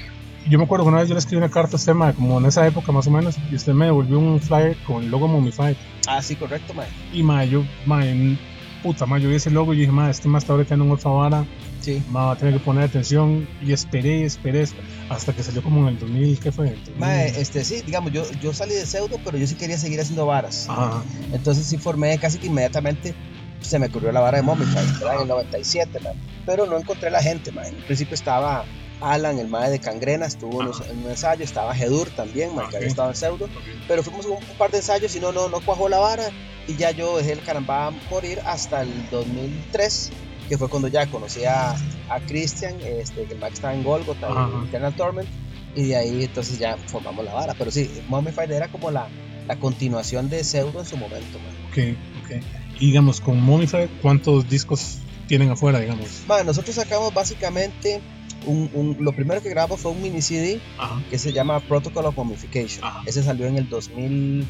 yo 0.49 0.59
me 0.59 0.65
acuerdo 0.65 0.85
que 0.85 0.89
una 0.91 0.99
vez 1.01 1.09
yo 1.09 1.15
le 1.15 1.21
escribí 1.21 1.39
una 1.39 1.51
carta 1.51 1.77
a 1.77 1.79
usted, 1.79 1.95
mae, 1.95 2.13
como 2.15 2.39
en 2.39 2.47
esa 2.47 2.67
época 2.67 2.91
más 2.93 3.07
o 3.07 3.11
menos, 3.11 3.37
y 3.51 3.55
usted 3.55 3.73
me 3.73 3.87
devolvió 3.87 4.19
un 4.19 4.41
flyer 4.41 4.77
con 4.79 5.05
el 5.05 5.11
logo 5.11 5.29
Momified. 5.29 5.77
Ah, 6.07 6.21
sí, 6.23 6.37
correcto, 6.37 6.75
ma. 6.75 6.85
Y 7.13 7.23
mae, 7.23 7.49
yo, 7.49 7.65
en- 8.03 8.39
puta, 8.85 9.07
mae, 9.07 9.21
yo 9.21 9.29
vi 9.31 9.37
ese 9.37 9.51
logo 9.51 9.73
y 9.75 9.79
dije, 9.79 9.91
mae, 9.91 10.11
este 10.11 10.29
más 10.29 10.45
está 10.45 10.53
ahorita 10.53 10.75
en 10.75 10.91
otra 10.91 11.11
vara, 11.11 11.45
Sí. 11.81 12.01
mae, 12.11 12.27
va 12.27 12.33
a 12.33 12.37
tener 12.37 12.55
que 12.55 12.61
poner 12.61 12.85
atención. 12.85 13.49
Y 13.61 13.73
esperé, 13.73 14.25
esperé, 14.25 14.65
hasta 15.09 15.33
que 15.33 15.43
salió 15.43 15.63
como 15.63 15.81
en 15.83 15.95
el 15.95 15.99
2000, 15.99 16.39
¿qué 16.39 16.53
fue? 16.53 16.69
El 16.69 16.77
2000. 16.85 16.97
Ma, 16.99 17.25
este, 17.25 17.65
sí, 17.65 17.83
digamos, 17.85 18.13
yo, 18.13 18.25
yo 18.41 18.53
salí 18.55 18.75
de 18.75 18.87
pseudo, 18.87 19.19
pero 19.25 19.37
yo 19.39 19.47
sí 19.47 19.55
quería 19.57 19.79
seguir 19.79 20.01
haciendo 20.01 20.27
varas. 20.27 20.67
Ajá, 20.69 21.03
Entonces 21.33 21.67
sí 21.67 21.79
formé 21.79 22.17
casi 22.19 22.39
que 22.39 22.47
inmediatamente 22.47 23.15
se 23.61 23.79
me 23.79 23.87
ocurrió 23.87 24.13
la 24.13 24.21
vara 24.21 24.37
de 24.37 24.43
Momify, 24.45 24.85
en 25.15 25.23
el 25.23 25.29
97, 25.29 25.99
man. 26.01 26.13
pero 26.47 26.67
no 26.67 26.77
encontré 26.79 27.11
la 27.11 27.23
gente. 27.23 27.51
Man. 27.51 27.65
En 27.67 27.83
principio 27.87 28.15
estaba 28.15 28.65
Alan, 29.01 29.39
el 29.39 29.49
mae 29.49 29.71
de 29.71 29.79
Cangrena, 29.81 30.27
estuvo 30.27 30.61
en, 30.61 30.69
los- 30.69 30.83
en 30.89 30.99
un 31.05 31.11
ensayo, 31.11 31.43
estaba 31.45 31.75
Gedur 31.75 32.09
también, 32.11 32.55
man, 32.55 32.69
que 32.71 32.77
había 32.77 32.89
estado 32.89 33.09
en 33.11 33.17
pseudo, 33.17 33.49
pero 33.89 34.03
fuimos 34.03 34.27
un, 34.27 34.33
un 34.33 34.59
par 34.59 34.71
de 34.71 34.79
ensayos 34.79 35.15
y 35.17 35.21
no, 35.21 35.33
no, 35.33 35.49
no 35.49 35.61
cuajó 35.61 35.89
la 35.89 35.99
vara 35.99 36.25
y 36.67 36.77
ya 36.77 36.91
yo 36.93 37.17
dejé 37.19 37.33
el 37.33 37.43
caramba 37.43 37.93
morir 38.11 38.39
hasta 38.47 38.83
el 38.83 38.91
2003 39.11 40.11
que 40.49 40.59
fue 40.59 40.69
cuando 40.69 40.89
ya 40.89 41.07
conocí 41.07 41.45
a, 41.47 41.71
a 42.11 42.21
Christian, 42.27 42.77
este, 42.83 43.25
que 43.25 43.33
el 43.33 43.39
Max 43.41 43.55
estaba 43.55 43.73
en 43.75 43.83
Golgotha, 43.83 44.29
en 44.29 44.69
Eternal 44.69 44.95
Torment, 44.95 45.29
y 45.75 45.85
de 45.85 45.97
ahí 45.97 46.25
entonces 46.25 46.59
ya 46.59 46.77
formamos 46.87 47.25
la 47.25 47.33
vara. 47.33 47.55
Pero 47.57 47.71
sí, 47.71 47.91
Mummified 48.09 48.51
era 48.51 48.69
como 48.69 48.91
la, 48.91 49.09
la 49.49 49.57
continuación 49.59 50.29
de 50.29 50.45
Pseudo 50.45 50.81
en 50.81 50.85
su 50.87 50.99
momento. 50.99 51.39
Man. 51.39 51.55
Ok, 51.71 51.97
ok. 52.25 52.43
Y 52.79 52.87
digamos, 52.89 53.23
con 53.23 53.41
Momified, 53.41 53.89
¿cuántos 54.03 54.47
discos 54.51 54.99
tienen 55.29 55.51
afuera, 55.51 55.81
digamos? 55.81 56.25
Man, 56.29 56.45
nosotros 56.45 56.75
sacamos 56.77 57.15
básicamente, 57.15 58.03
un, 58.45 58.69
un- 58.75 58.99
lo 59.01 59.13
primero 59.13 59.41
que 59.43 59.49
grabamos 59.49 59.81
fue 59.81 59.93
un 59.93 60.03
mini 60.03 60.21
CD 60.21 60.61
Ajá. 60.79 61.03
que 61.09 61.19
se 61.19 61.33
llama 61.33 61.59
Protocol 61.61 62.05
of 62.05 62.17
Mummification. 62.19 62.85
Ajá. 62.85 63.01
Ese 63.07 63.23
salió 63.23 63.47
en 63.47 63.57
el 63.57 63.67
2000, 63.71 64.47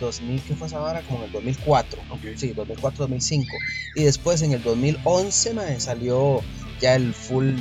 2000, 0.00 0.42
¿qué 0.42 0.54
fue 0.56 0.66
esa 0.66 0.78
vara? 0.80 1.02
Como 1.02 1.18
en 1.20 1.24
el 1.26 1.32
2004. 1.32 2.02
Ok. 2.10 2.20
Sí, 2.36 2.52
2004-2005. 2.54 3.46
Y 3.94 4.04
después 4.04 4.42
en 4.42 4.52
el 4.52 4.62
2011 4.62 5.54
man, 5.54 5.80
salió 5.80 6.40
ya 6.80 6.94
el 6.96 7.14
full, 7.14 7.54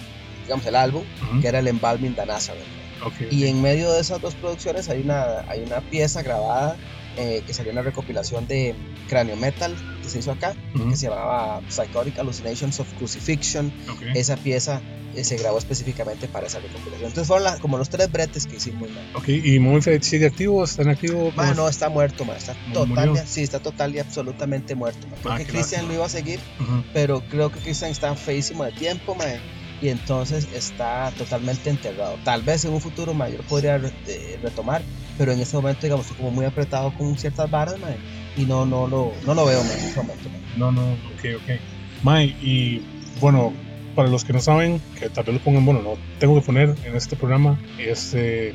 digamos, 0.43 0.65
el 0.65 0.75
álbum, 0.75 1.03
Ujú. 1.31 1.41
que 1.41 1.48
era 1.48 1.60
el 1.60 1.67
Embalming 1.67 2.15
the 2.15 2.25
Nazareth. 2.25 2.63
Ok. 3.05 3.31
Y 3.31 3.48
en 3.48 3.62
medio 3.62 3.91
de 3.91 4.01
esas 4.01 4.19
dos 4.22 4.36
producciones 4.36 4.89
hay 4.89 5.01
una, 5.01 5.41
hay 5.48 5.62
una 5.62 5.81
pieza 5.81 6.22
grabada 6.24 6.75
eh, 7.18 7.44
que 7.46 7.54
salió 7.54 7.72
una 7.72 7.82
recopilación 7.82 8.48
de 8.48 8.75
Cráneo 9.08 9.36
Metal 9.36 9.75
que 10.04 10.10
se 10.10 10.20
hizo 10.20 10.32
acá, 10.32 10.56
Ujú. 10.75 10.89
que 10.89 10.96
se 10.98 11.08
llamaba 11.10 11.62
Psychotic 11.70 12.18
Hallucinations 12.18 12.80
of 12.80 12.92
Crucifixion. 12.94 13.72
Ok. 13.92 14.01
Esa 14.16 14.36
pieza 14.38 14.82
eh, 15.16 15.24
se 15.24 15.38
grabó 15.38 15.58
específicamente 15.58 16.28
para 16.28 16.46
esa 16.48 16.60
recopilación. 16.60 17.08
Entonces 17.08 17.28
fueron 17.28 17.44
la- 17.46 17.58
como 17.58 17.78
los 17.80 17.89
tres 17.89 18.12
bretes 18.12 18.46
que 18.46 18.58
hicimos. 18.58 18.89
man. 18.92 19.04
Ok, 19.16 19.28
¿y 19.30 19.60
Moonfade 19.60 20.01
sigue 20.04 20.28
activo? 20.28 20.63
¿Está 20.63 20.84
en 20.84 20.89
activo? 20.89 21.32
Man, 21.36 21.50
¿Cómo 21.50 21.54
no, 21.63 21.68
está 21.70 21.89
muerto, 21.89 22.25
man. 22.25 22.38
Está 22.38 22.56
total, 22.72 23.16
y- 23.16 23.28
sí, 23.28 23.42
está 23.42 23.60
total 23.60 23.96
y 23.96 24.00
absolutamente 24.00 24.75
muerto. 24.75 25.08
man. 25.08 25.20
Creo 25.22 25.34
Ah, 25.34 25.38
que 25.38 25.46
Christian 25.48 25.88
lo 25.88 25.96
iba 25.96 26.06
a 26.06 26.10
seguir, 26.10 26.39
es? 26.39 26.62
Ujú. 26.63 26.84
pero 26.94 27.22
creo 27.28 27.51
que 27.51 27.60
Christian 27.60 27.89
está 27.92 28.16
feísimo 28.16 28.63
de 28.63 28.72
tiempo, 28.72 29.16
man, 29.16 29.39
y 29.81 29.89
entonces 29.89 30.48
está 30.53 31.12
totalmente 31.17 31.69
enterrado. 31.69 32.17
Tal 32.24 32.41
vez 32.43 32.65
en 32.65 32.74
un 32.74 32.81
futuro 32.81 33.13
man, 33.13 33.31
yo 33.31 33.38
lo 33.38 33.43
podría 33.43 33.77
re- 33.77 33.91
eh, 34.07 34.39
retomar, 34.43 34.81
pero 35.17 35.31
en 35.31 35.39
este 35.39 35.55
momento, 35.55 35.81
digamos, 35.83 36.05
estoy 36.05 36.17
como 36.17 36.31
muy 36.31 36.45
apretado 36.45 36.93
con 36.98 37.17
ciertas 37.17 37.50
varas, 37.50 37.79
man, 37.79 37.95
y 38.38 38.45
no, 38.45 38.65
no, 38.65 38.88
lo, 38.88 39.13
no 39.25 39.33
lo 39.33 39.45
veo 39.45 39.62
en 39.62 39.67
este 39.67 39.95
momento. 40.01 40.29
man. 40.29 40.41
No, 40.57 40.71
no, 40.71 40.81
ok, 40.93 41.25
ok. 41.38 41.59
Mae, 42.03 42.25
y 42.41 42.81
bueno, 43.19 43.53
para 43.95 44.07
los 44.09 44.24
que 44.24 44.33
no 44.33 44.39
saben, 44.39 44.81
que 45.00 45.09
tal 45.09 45.25
vez 45.25 45.36
lo 45.36 45.41
pongan, 45.41 45.65
bueno, 45.65 45.81
no, 45.81 45.91
tengo 46.19 46.36
que 46.36 46.45
poner 46.45 46.75
en 46.86 46.95
este 46.95 47.15
programa, 47.15 47.57
este, 47.77 48.53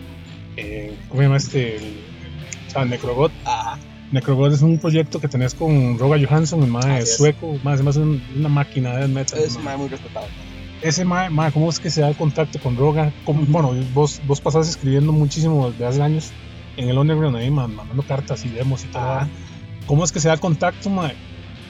eh, 0.57 0.95
¿cómo 1.09 1.21
se 1.21 1.27
llama 1.27 1.37
este? 1.37 1.77
El, 1.77 1.83
o 2.69 2.71
sea, 2.71 2.85
Necrogot. 2.85 3.33
Ajá. 3.45 3.79
Necrogot 4.13 4.53
es 4.53 4.63
un 4.63 4.79
proyecto 4.79 5.21
que 5.21 5.29
tenés 5.29 5.55
con 5.55 5.99
Roga 5.99 6.17
Johansson, 6.25 6.63
el 6.63 6.69
mae 6.71 7.01
es. 7.01 7.17
sueco, 7.17 7.59
mae, 7.65 7.79
un- 7.81 8.23
una 8.37 8.49
máquina 8.49 8.97
de 8.97 9.09
metal. 9.09 9.41
Es 9.41 9.59
mae. 9.59 9.77
muy 9.77 9.89
respetado. 9.89 10.27
Ese 10.85 11.07
mae, 11.07 11.31
mae, 11.31 11.51
¿cómo 11.51 11.71
es 11.71 11.81
que 11.81 11.89
se 11.91 12.03
da 12.03 12.09
el 12.11 12.15
contacto 12.15 12.59
con 12.61 12.77
Roga? 12.77 13.11
¿Cómo- 13.25 13.43
bueno, 13.49 13.73
vos, 13.95 14.21
vos 14.27 14.43
pasás 14.43 14.69
escribiendo 14.69 15.13
muchísimo 15.13 15.71
desde 15.71 15.87
hace 15.87 16.03
años 16.03 16.31
en 16.77 16.91
el 16.91 16.99
underground 16.99 17.37
ahí, 17.39 17.51
man, 17.51 17.75
mandando 17.75 18.03
cartas 18.03 18.45
y 18.45 18.51
demos 18.51 18.85
y. 18.85 18.89
Ajá. 18.95 19.27
¿Cómo 19.87 20.05
es 20.05 20.13
que 20.13 20.21
se 20.21 20.29
da 20.29 20.35
el 20.35 20.41
contacto, 20.41 20.91
mae? 20.91 21.15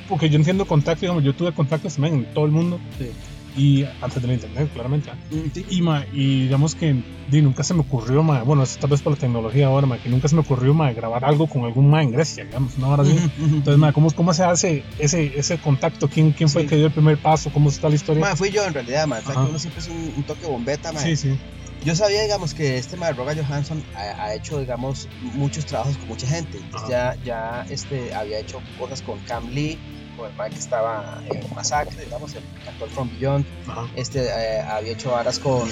Porque 0.09 0.28
yo 0.28 0.37
entiendo 0.37 0.66
contacto, 0.66 1.02
digamos, 1.02 1.23
yo 1.23 1.33
tuve 1.33 1.52
contactos 1.52 1.94
también 1.94 2.14
en 2.16 2.25
todo 2.35 2.44
el 2.44 2.50
mundo. 2.50 2.80
Sí. 2.99 3.09
Y 3.56 3.84
antes 4.00 4.20
del 4.20 4.32
internet, 4.32 4.68
claramente. 4.73 5.11
sí. 5.54 5.64
Y, 5.70 5.80
mae, 5.80 6.08
y 6.12 6.42
digamos 6.42 6.75
que 6.75 6.94
di, 7.30 7.40
nunca 7.40 7.62
se 7.62 7.73
me 7.73 7.82
ocurrió, 7.82 8.23
mae, 8.25 8.42
bueno, 8.42 8.64
tal 8.80 8.90
vez 8.90 9.00
por 9.00 9.12
la 9.12 9.18
tecnología 9.18 9.66
ahora, 9.68 9.87
mae, 9.87 10.00
que 10.00 10.08
nunca 10.08 10.26
se 10.26 10.34
me 10.34 10.40
ocurrió 10.40 10.75
mae, 10.75 10.92
grabar 10.92 11.25
algo 11.25 11.46
con 11.46 11.64
algún 11.64 11.88
mae 11.88 12.02
en 12.04 12.11
Grecia, 12.11 12.44
digamos, 12.44 12.76
una 12.78 12.88
hora 12.88 13.02
así. 13.04 13.12
Ujú, 13.12 13.25
ujú. 13.46 13.54
Entonces, 13.56 13.78
mae, 13.78 13.92
¿cómo, 13.92 14.11
¿cómo 14.12 14.34
se 14.34 14.42
hace 14.44 14.84
ese, 14.99 15.38
ese 15.38 15.58
contacto? 15.58 16.08
¿Quién, 16.08 16.32
quién 16.32 16.49
fue 16.49 16.62
Sí. 16.62 16.64
el 16.64 16.70
que 16.70 16.76
dio 16.76 16.87
el 16.87 16.92
primer 16.92 17.18
paso? 17.18 17.50
¿Cómo 17.52 17.68
está 17.70 17.88
la 17.88 17.94
historia? 17.94 18.20
Ma, 18.20 18.34
fui 18.34 18.50
yo 18.50 18.64
en 18.64 18.75
realidad, 18.75 19.06
man. 19.06 19.23
O 19.23 19.26
sea, 19.26 19.34
que 19.34 19.49
uno 19.49 19.58
siempre 19.61 19.80
es 19.80 19.88
un, 19.88 20.12
un 20.16 20.25
toque 20.25 20.46
bombeta, 20.46 20.92
man. 20.92 21.02
sí, 21.04 21.16
sí. 21.16 21.38
Yo 21.84 21.94
sabía, 21.94 22.23
digamos, 22.23 22.54
que 22.54 22.78
este 22.78 22.96
man, 22.96 23.14
Roga 23.14 23.34
Johansson, 23.37 23.84
ha, 23.94 24.25
ha 24.25 24.34
hecho, 24.34 24.58
digamos, 24.58 25.06
muchos 25.20 25.66
trabajos 25.66 25.99
con 25.99 26.08
mucha 26.08 26.26
gente. 26.26 26.56
Entonces 26.58 26.88
ya, 26.88 27.14
ya 27.23 27.66
este, 27.68 28.14
había 28.14 28.38
hecho 28.40 28.62
cosas 28.78 29.02
con 29.02 29.20
Cam 29.20 29.49
Lee, 29.50 29.78
con 30.16 30.30
el 30.30 30.37
man 30.37 30.50
que 30.50 30.59
estaba 30.59 31.23
en 31.30 31.54
Masacre, 31.54 32.04
digamos, 32.04 32.35
el 32.35 32.42
actor 32.66 32.90
From 32.90 33.11
Beyond. 33.18 33.47
Ajá. 33.68 33.88
Este, 33.97 34.25
eh, 34.26 34.61
había 34.61 34.92
hecho 34.92 35.11
varas 35.12 35.38
con 35.38 35.68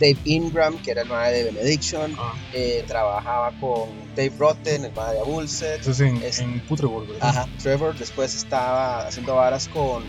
Dave 0.00 0.18
Ingram, 0.24 0.78
que 0.82 0.92
era 0.92 1.02
el 1.02 1.08
man 1.08 1.32
de 1.32 1.44
Benediction. 1.44 2.14
Ah, 2.18 2.34
Eh, 2.52 2.84
trabajaba 2.86 3.52
con 3.60 3.90
Dave 4.14 4.32
Rotten, 4.38 4.84
el 4.84 4.92
man 4.92 5.12
de 5.12 5.20
Abulset. 5.20 5.80
eso 5.80 5.90
es 5.90 6.00
en, 6.00 6.22
Es- 6.22 6.38
en 6.38 6.60
Putreborg, 6.60 7.08
¿verdad? 7.08 7.28
Ajá, 7.28 7.48
Trevor 7.62 7.96
después 7.96 8.34
estaba 8.34 9.06
haciendo 9.06 9.34
varas 9.34 9.68
con, 9.68 10.04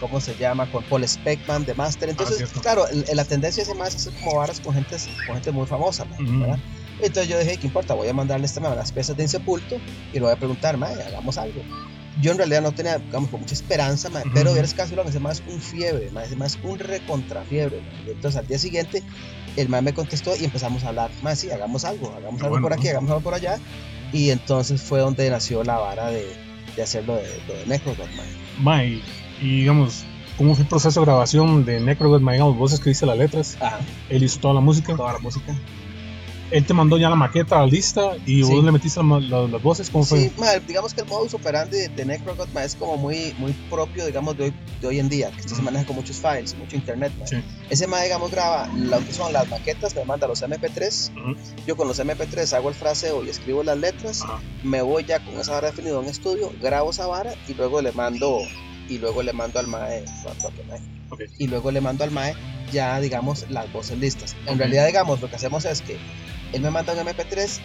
¿cómo 0.00 0.20
se 0.20 0.34
llama? 0.36 0.70
Con 0.70 0.82
Paul 0.84 1.06
Speckman 1.06 1.64
de 1.64 1.74
Master. 1.74 2.08
Entonces, 2.08 2.38
cierto. 2.38 2.60
claro, 2.60 2.84
la 3.12 3.24
tendencia 3.24 3.62
es 3.62 3.74
más 3.76 3.94
hacer 3.94 4.12
como 4.22 4.36
varas 4.36 4.60
con 4.60 4.74
gente, 4.74 4.96
con 5.26 5.34
gente 5.36 5.52
muy 5.52 5.66
famosa, 5.66 6.04
man, 6.06 6.22
Ujú. 6.26 6.40
¿verdad? 6.40 6.58
Entonces 7.02 7.28
yo 7.28 7.38
dije, 7.38 7.56
¿qué 7.56 7.66
importa? 7.66 7.94
Voy 7.94 8.08
a 8.08 8.12
mandarle 8.12 8.44
este 8.46 8.60
man 8.60 8.76
las 8.76 8.92
piezas 8.92 9.16
de 9.16 9.22
Insepulto 9.22 9.76
y 10.12 10.14
le 10.16 10.20
voy 10.20 10.32
a 10.32 10.36
preguntar, 10.36 10.74
hagamos 10.74 11.38
algo. 11.38 11.62
Yo 12.20 12.32
en 12.32 12.38
realidad 12.38 12.62
no 12.62 12.72
tenía, 12.72 12.98
digamos, 12.98 13.30
con 13.30 13.40
mucha 13.40 13.54
esperanza, 13.54 14.10
man, 14.10 14.22
Ujú. 14.24 14.32
pero 14.34 14.52
vieras 14.52 14.74
casi 14.74 14.94
lo 14.94 15.04
que 15.04 15.12
se 15.12 15.20
más 15.20 15.42
un 15.46 15.60
fiebre, 15.60 16.06
es 16.06 16.36
más 16.36 16.58
un 16.62 16.78
recontrafiebre. 16.78 17.80
Entonces 18.06 18.38
al 18.38 18.46
día 18.46 18.58
siguiente 18.58 19.02
el 19.56 19.68
man 19.68 19.84
me 19.84 19.94
contestó 19.94 20.36
y 20.36 20.44
empezamos 20.44 20.84
a 20.84 20.88
hablar, 20.88 21.10
más 21.22 21.38
sí, 21.38 21.50
hagamos 21.50 21.84
algo, 21.84 22.12
hagamos 22.16 22.40
algo 22.42 22.50
bueno, 22.50 22.62
por 22.62 22.72
aquí, 22.72 22.84
¿no? 22.84 22.90
hagamos 22.90 23.10
algo 23.10 23.22
por 23.22 23.34
allá. 23.34 23.58
Y 24.12 24.30
entonces 24.30 24.82
fue 24.82 25.00
donde 25.00 25.30
nació 25.30 25.62
la 25.62 25.78
vara 25.78 26.08
de, 26.10 26.26
de 26.76 26.82
hacerlo 26.82 27.14
de, 27.16 27.22
de 27.22 27.66
Necrogot, 27.66 28.10
man. 28.16 28.26
Mae, 28.58 29.00
y, 29.40 29.60
digamos, 29.60 30.04
¿cómo 30.36 30.54
fue 30.54 30.62
el 30.64 30.68
proceso 30.68 31.00
de 31.00 31.06
grabación 31.06 31.64
de 31.64 31.80
Necrogot? 31.80 32.20
Mae, 32.20 32.34
digamos, 32.34 32.56
vos 32.58 32.72
escribiste 32.72 33.06
las 33.06 33.16
letras, 33.18 33.56
Ajá, 33.60 33.78
él 34.08 34.22
hizo 34.24 34.40
toda 34.40 34.54
la 34.54 34.60
música, 34.60 34.96
toda 34.96 35.12
la 35.12 35.20
música. 35.20 35.54
Él 36.50 36.66
te 36.66 36.74
mandó 36.74 36.98
ya 36.98 37.08
la 37.08 37.16
maqueta 37.16 37.64
lista 37.66 38.16
y 38.26 38.42
Sí. 38.42 38.52
vos 38.54 38.64
le 38.64 38.72
metiste 38.72 39.00
la- 39.02 39.20
la- 39.20 39.48
las 39.48 39.62
voces, 39.62 39.88
¿cómo 39.90 40.04
fue? 40.04 40.18
Sí, 40.20 40.32
ma, 40.38 40.52
digamos 40.66 40.94
que 40.94 41.02
el 41.02 41.06
modus 41.06 41.34
operandi 41.34 41.76
de, 41.76 41.88
de 41.88 42.04
Necrogot 42.04 42.50
ma, 42.52 42.64
es 42.64 42.74
como 42.74 42.96
muy, 42.96 43.34
muy 43.38 43.52
propio, 43.68 44.06
digamos, 44.06 44.36
de 44.36 44.44
hoy, 44.44 44.54
de 44.80 44.86
hoy 44.88 44.98
en 44.98 45.08
día, 45.08 45.30
que 45.30 45.40
esto 45.40 45.54
se 45.54 45.62
maneja 45.62 45.84
con 45.86 45.96
muchos 45.96 46.16
files, 46.20 46.56
mucho 46.56 46.76
internet. 46.76 47.12
ma. 47.18 47.26
Sí. 47.26 47.36
Ese 47.68 47.86
ma, 47.86 48.02
digamos, 48.02 48.30
graba 48.30 48.68
lo 48.74 48.98
que 49.04 49.12
son 49.12 49.32
las 49.32 49.48
maquetas, 49.48 49.94
me 49.94 50.04
manda 50.04 50.26
los 50.26 50.42
MP3, 50.42 51.12
Ujú. 51.16 51.36
yo 51.66 51.76
con 51.76 51.86
los 51.88 51.98
MP3 52.00 52.52
hago 52.54 52.68
el 52.68 52.74
fraseo 52.74 53.24
y 53.24 53.28
escribo 53.30 53.62
las 53.62 53.78
letras, 53.78 54.24
me 54.62 54.82
voy 54.82 55.04
ya 55.04 55.20
con 55.20 55.38
esa 55.38 55.52
vara 55.52 55.68
definida 55.70 55.92
en 55.92 55.98
un 55.98 56.06
estudio, 56.06 56.52
grabo 56.60 56.90
esa 56.90 57.06
vara 57.06 57.32
y 57.48 57.54
luego 57.54 57.80
le 57.82 57.92
mando, 57.92 58.38
y 58.88 58.98
luego 58.98 59.22
le 59.22 59.32
mando 59.32 59.60
al 59.60 59.66
mae, 59.68 60.04
no, 60.24 60.30
toque, 60.42 60.62
mae. 60.68 60.80
Ok. 61.12 61.22
y 61.38 61.48
luego 61.48 61.70
le 61.72 61.80
mando 61.80 62.04
al 62.04 62.10
mae 62.12 62.34
ya, 62.72 63.00
digamos, 63.00 63.46
las 63.50 63.72
voces 63.72 63.98
listas. 63.98 64.36
En 64.46 64.58
realidad, 64.58 64.86
digamos, 64.86 65.20
lo 65.20 65.28
que 65.28 65.34
hacemos 65.36 65.64
es 65.64 65.82
que 65.82 65.96
él 66.52 66.60
me 66.62 66.70
manda 66.70 66.92
un 66.92 66.98
MP3, 67.00 67.58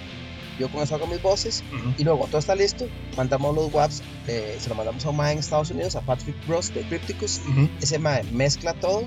yo 0.60 0.70
con 0.70 0.82
eso 0.82 0.96
hago 0.96 1.08
mis 1.08 1.22
voces, 1.22 1.64
Ujú. 1.74 1.94
y 1.98 2.04
luego 2.04 2.26
todo 2.28 2.38
está 2.40 2.56
listo, 2.56 2.88
mandamos 3.18 3.54
los 3.56 3.74
WAPs, 3.74 4.02
eh, 4.28 4.56
se 4.60 4.70
lo 4.70 4.76
mandamos 4.76 5.06
a 5.06 5.10
un 5.10 5.20
en 5.26 5.38
Estados 5.40 5.70
Unidos, 5.72 5.96
a 5.96 6.02
Patrick 6.02 6.36
Bros 6.48 6.74
de 6.74 6.82
Crypticus. 6.84 7.42
Ujú. 7.50 7.70
Ese 7.82 8.00
mae 8.00 8.24
mezcla 8.32 8.74
todo, 8.74 9.04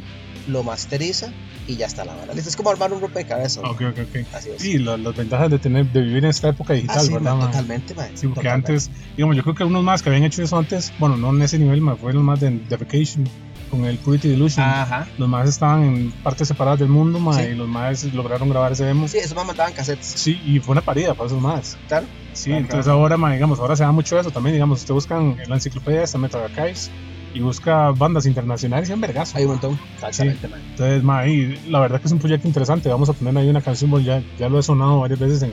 lo 0.46 0.62
masteriza 0.62 1.32
y 1.66 1.76
ya 1.76 1.86
está 1.86 2.04
la 2.04 2.14
lista. 2.34 2.48
Es 2.48 2.56
como 2.56 2.70
armar 2.70 2.92
un 2.92 3.00
rompecabezas. 3.00 3.58
Ok, 3.64 3.82
ok, 3.82 3.98
ok. 4.08 4.26
Así 4.34 4.48
es. 4.50 4.80
La- 4.80 4.96
las 4.96 5.14
ventajas 5.16 5.50
de 5.50 5.58
tener 5.58 5.86
de 5.86 6.00
vivir 6.00 6.18
en 6.24 6.30
esta 6.30 6.48
época 6.48 6.72
digital, 6.74 6.98
Ah, 6.98 7.02
sí, 7.02 7.12
¿verdad? 7.12 7.34
mae? 7.36 7.46
totalmente, 7.46 7.94
mae. 7.94 8.08
Sí, 8.14 8.26
porque 8.28 8.40
totalmente. 8.48 8.72
antes, 8.72 8.90
digamos, 9.16 9.36
yo 9.36 9.42
creo 9.42 9.54
que 9.54 9.64
unos 9.64 9.82
más 9.84 10.02
que 10.02 10.08
habían 10.10 10.24
hecho 10.24 10.42
eso 10.42 10.56
antes, 10.58 10.92
bueno, 10.98 11.16
no 11.16 11.30
en 11.30 11.42
ese 11.42 11.58
nivel, 11.58 11.80
más 11.82 11.98
fueron 11.98 12.24
más 12.24 12.40
de 12.40 12.50
Defecation, 12.50 13.28
con 13.68 13.84
el 13.84 13.96
Purity 13.98 14.28
Delusion. 14.28 14.64
Ajá. 14.64 15.06
Los 15.18 15.28
más 15.28 15.48
estaban 15.48 15.82
en 15.84 16.10
partes 16.22 16.48
separadas 16.48 16.78
del 16.80 16.88
mundo, 16.88 17.18
mae, 17.20 17.46
Sí. 17.46 17.52
y 17.52 17.54
los 17.54 17.68
más 17.68 18.04
lograron 18.14 18.48
grabar 18.48 18.72
ese 18.72 18.84
demo. 18.84 19.06
Sí, 19.08 19.18
eso 19.18 19.34
me 19.34 19.44
mandaban 19.44 19.72
cassettes. 19.72 20.06
Sí, 20.06 20.40
y 20.44 20.58
fue 20.60 20.72
una 20.72 20.80
parida 20.82 21.14
para 21.14 21.26
esos 21.28 21.40
más. 21.40 21.76
Claro. 21.88 22.06
Sí, 22.32 22.50
Claro, 22.50 22.60
entonces 22.60 22.84
claro. 22.86 22.98
ahora, 23.00 23.16
ma, 23.16 23.32
digamos, 23.32 23.58
ahora 23.58 23.76
se 23.76 23.82
da 23.82 23.92
mucho 23.92 24.18
eso 24.18 24.30
también, 24.30 24.54
digamos, 24.54 24.80
usted 24.80 24.94
busca 24.94 25.16
en 25.16 25.36
la 25.48 25.54
enciclopedia 25.56 26.02
esta 26.02 26.18
Metal 26.18 26.40
Archives 26.42 26.90
y 27.34 27.40
busca 27.40 27.90
bandas 27.90 28.26
internacionales 28.26 28.88
y 28.88 28.92
en 28.92 29.00
vergazo. 29.00 29.36
Hay 29.38 29.44
un 29.44 29.50
ma. 29.50 29.54
montón. 29.54 29.78
Exactamente, 29.94 30.48
mae. 30.48 30.60
Entonces, 30.70 31.02
ma, 31.02 31.26
y 31.26 31.60
la 31.68 31.80
verdad 31.80 32.00
que 32.00 32.06
es 32.06 32.12
un 32.12 32.18
proyecto 32.18 32.46
interesante, 32.48 32.88
vamos 32.88 33.08
a 33.08 33.12
poner 33.12 33.36
ahí 33.36 33.48
una 33.48 33.60
canción, 33.60 33.90
ya, 34.02 34.22
ya 34.38 34.48
lo 34.48 34.58
he 34.58 34.62
sonado 34.62 35.00
varias 35.00 35.18
veces 35.18 35.42
en 35.42 35.52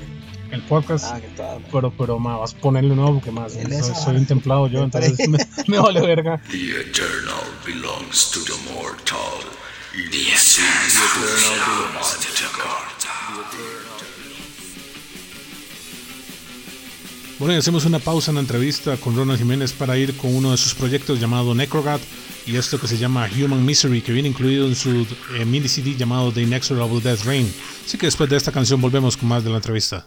el 0.55 0.61
podcast, 0.63 1.05
Ah, 1.05 1.19
pero, 1.71 1.91
pero, 1.97 2.19
ma, 2.19 2.37
vas 2.37 2.53
a 2.53 2.57
ponerle 2.57 2.95
nuevo 2.95 3.15
porque 3.15 3.31
más, 3.31 3.53
soy, 3.53 3.95
soy 4.03 4.15
un 4.15 4.25
templado 4.25 4.67
yo, 4.67 4.83
entonces 4.89 5.29
me, 5.29 5.37
me 5.67 5.77
vale 5.79 6.01
verga. 6.01 6.41
The 6.49 6.81
eternal 6.81 7.43
belongs 7.65 8.31
to 8.31 8.39
the 8.43 8.73
mortal. 8.73 9.43
The 9.93 10.31
essence 10.33 10.99
belongs 11.21 12.17
to 12.19 12.31
the 12.33 12.47
mortal. 12.57 12.85
Bueno, 17.37 17.53
y 17.53 17.57
hacemos 17.57 17.83
una 17.83 17.99
pausa 17.99 18.31
en 18.31 18.35
la 18.35 18.41
entrevista 18.41 18.95
con 18.95 19.13
Ronald 19.15 19.37
Jiménez 19.37 19.73
para 19.73 19.97
ir 19.97 20.15
con 20.15 20.33
uno 20.33 20.51
de 20.51 20.57
sus 20.57 20.73
proyectos 20.73 21.19
llamado 21.19 21.53
Necrogat 21.53 21.99
y 22.45 22.55
esto 22.55 22.79
que 22.79 22.87
se 22.87 22.97
llama 22.97 23.27
Human 23.35 23.65
Misery, 23.65 24.01
que 24.01 24.13
viene 24.13 24.29
incluido 24.29 24.67
en 24.67 24.75
su 24.75 25.05
eh, 25.35 25.43
mini 25.45 25.67
CD 25.67 25.95
llamado 25.95 26.31
The 26.31 26.43
Inexorable 26.43 27.01
Death 27.01 27.25
Rain. 27.25 27.51
Así 27.85 27.97
que 27.97 28.05
después 28.05 28.29
de 28.29 28.37
esta 28.37 28.53
canción 28.53 28.79
volvemos 28.79 29.17
con 29.17 29.27
más 29.27 29.43
de 29.43 29.49
la 29.49 29.57
entrevista. 29.57 30.05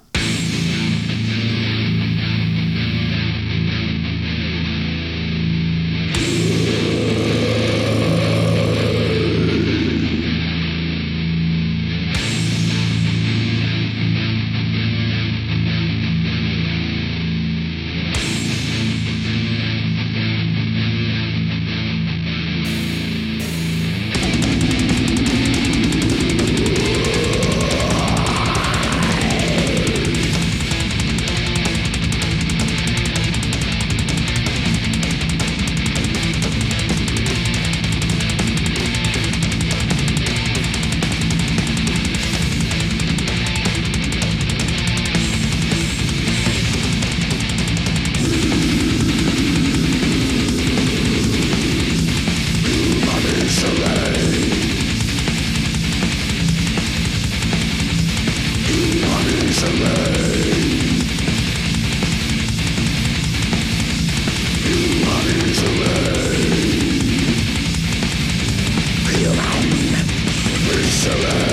Excellent. 71.11 71.48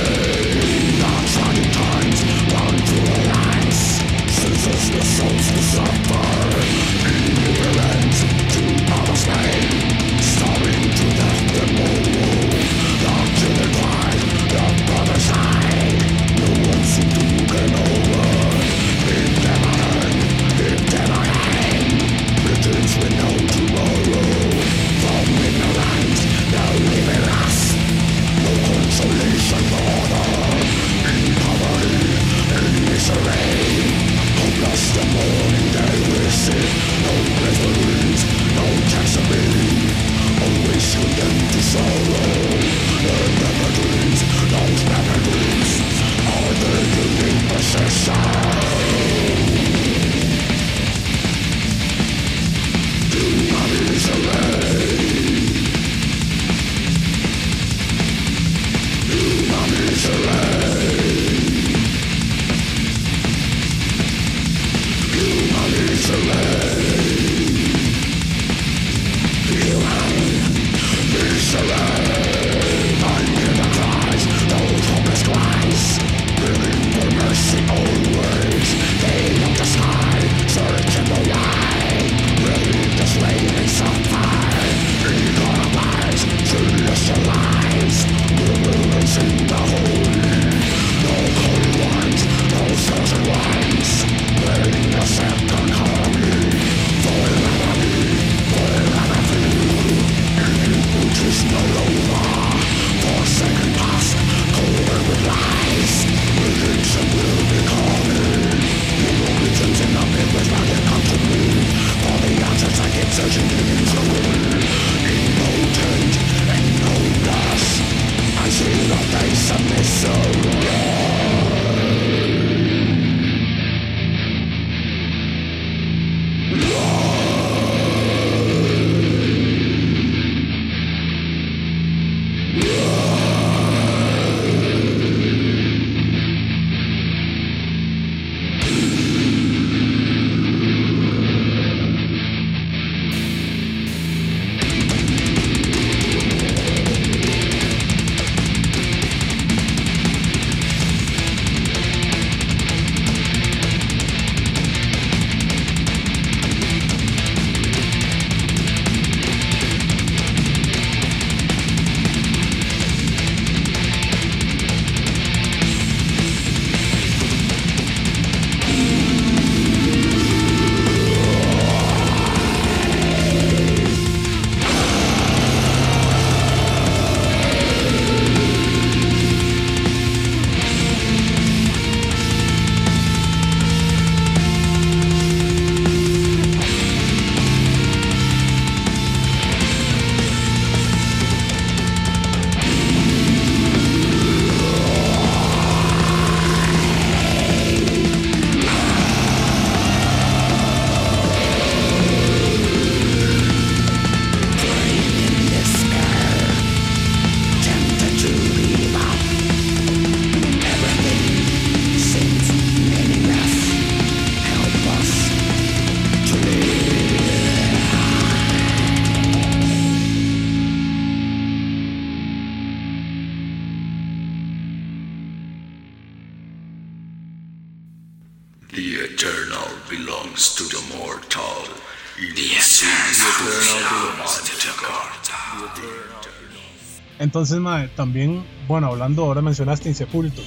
Entonces, 237.36 237.60
mae, 237.60 237.90
también, 237.90 238.46
bueno, 238.66 238.88
hablando 238.88 239.26
ahora 239.26 239.42
mencionaste 239.42 239.90
Insepulto. 239.90 240.42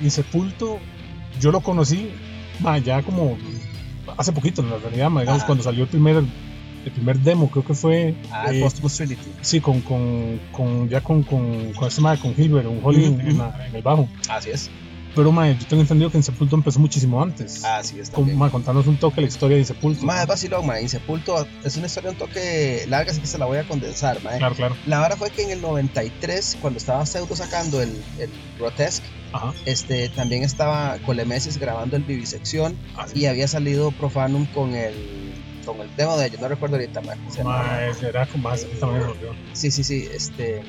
Insepulto, 0.00 0.80
yo 1.40 1.52
lo 1.52 1.60
conocí, 1.60 2.10
mae, 2.58 2.82
ya 2.82 3.02
como 3.04 3.38
hace 4.16 4.32
poquito, 4.32 4.60
en 4.62 4.70
la 4.70 4.78
realidad, 4.78 5.10
mae, 5.10 5.22
digamos, 5.22 5.42
Ajá. 5.42 5.46
cuando 5.46 5.62
salió 5.62 5.84
el 5.84 5.88
primer, 5.88 6.16
el 6.16 6.92
primer 6.92 7.20
demo, 7.20 7.48
creo 7.48 7.64
que 7.64 7.74
fue. 7.74 8.16
Ah, 8.32 8.46
eh, 8.52 8.68
sí, 9.42 9.60
con, 9.60 9.80
con, 9.82 10.40
con, 10.50 10.88
ya 10.88 11.02
con, 11.02 11.22
con, 11.22 11.72
con 11.74 11.88
mae, 12.00 12.18
con 12.18 12.34
Hilbert, 12.36 12.66
un 12.66 12.80
Holly 12.82 13.04
en- 13.04 13.12
Ujú, 13.20 13.28
en, 13.28 13.38
la- 13.38 13.66
en 13.68 13.76
el 13.76 13.82
bajo. 13.82 14.08
Así 14.28 14.50
es. 14.50 14.72
Pero, 15.18 15.32
mae, 15.32 15.56
yo 15.58 15.66
tengo 15.66 15.82
entendido 15.82 16.12
que 16.12 16.16
Insepulto 16.16 16.54
empezó 16.54 16.78
muchísimo 16.78 17.20
antes. 17.20 17.64
Así 17.64 17.98
es 17.98 18.08
Con, 18.08 18.36
mae, 18.36 18.52
contanos 18.52 18.86
un 18.86 18.98
toque 18.98 19.20
la 19.20 19.26
historia 19.26 19.56
de 19.56 19.62
Insepulto. 19.62 20.06
Más 20.06 20.24
vacilón, 20.28 20.64
ma. 20.64 20.80
Insepulto 20.80 21.44
es 21.64 21.76
una 21.76 21.86
historia 21.86 22.10
un 22.12 22.16
toque 22.16 22.84
larga, 22.88 23.10
así 23.10 23.20
que 23.20 23.26
se 23.26 23.36
la 23.36 23.46
voy 23.46 23.58
a 23.58 23.66
condensar, 23.66 24.22
ma. 24.22 24.30
Claro, 24.38 24.54
claro. 24.54 24.76
La 24.86 25.00
vara 25.00 25.16
fue 25.16 25.30
que 25.30 25.42
en 25.42 25.50
el 25.50 25.60
93, 25.60 26.58
cuando 26.60 26.78
estaba 26.78 27.04
Pseudo 27.04 27.34
sacando 27.34 27.82
el, 27.82 27.90
el 28.20 28.30
Grotesque, 28.60 29.04
Ajá. 29.32 29.52
este, 29.66 30.08
también 30.10 30.44
estaba 30.44 30.96
Colemesis 31.04 31.58
grabando 31.58 31.96
el 31.96 32.04
Vivisección 32.04 32.76
Ah, 32.96 33.06
sí. 33.12 33.18
y 33.18 33.26
había 33.26 33.48
salido 33.48 33.90
Profanum 33.90 34.46
con 34.46 34.76
el, 34.76 34.94
con 35.66 35.80
el 35.80 35.88
demo 35.96 36.16
de 36.16 36.26
ellos, 36.28 36.40
no 36.40 36.46
recuerdo 36.46 36.76
ahorita, 36.76 37.00
ma, 37.00 37.14
¿cómo 37.16 37.30
se 37.32 37.38
llama? 37.38 37.58
Mae, 37.64 37.90
era 38.08 38.24
con 38.26 38.40
más, 38.40 38.64
olvidó. 38.80 39.34
Sí, 39.52 39.72
sí, 39.72 39.82
sí, 39.82 40.08
este, 40.14 40.62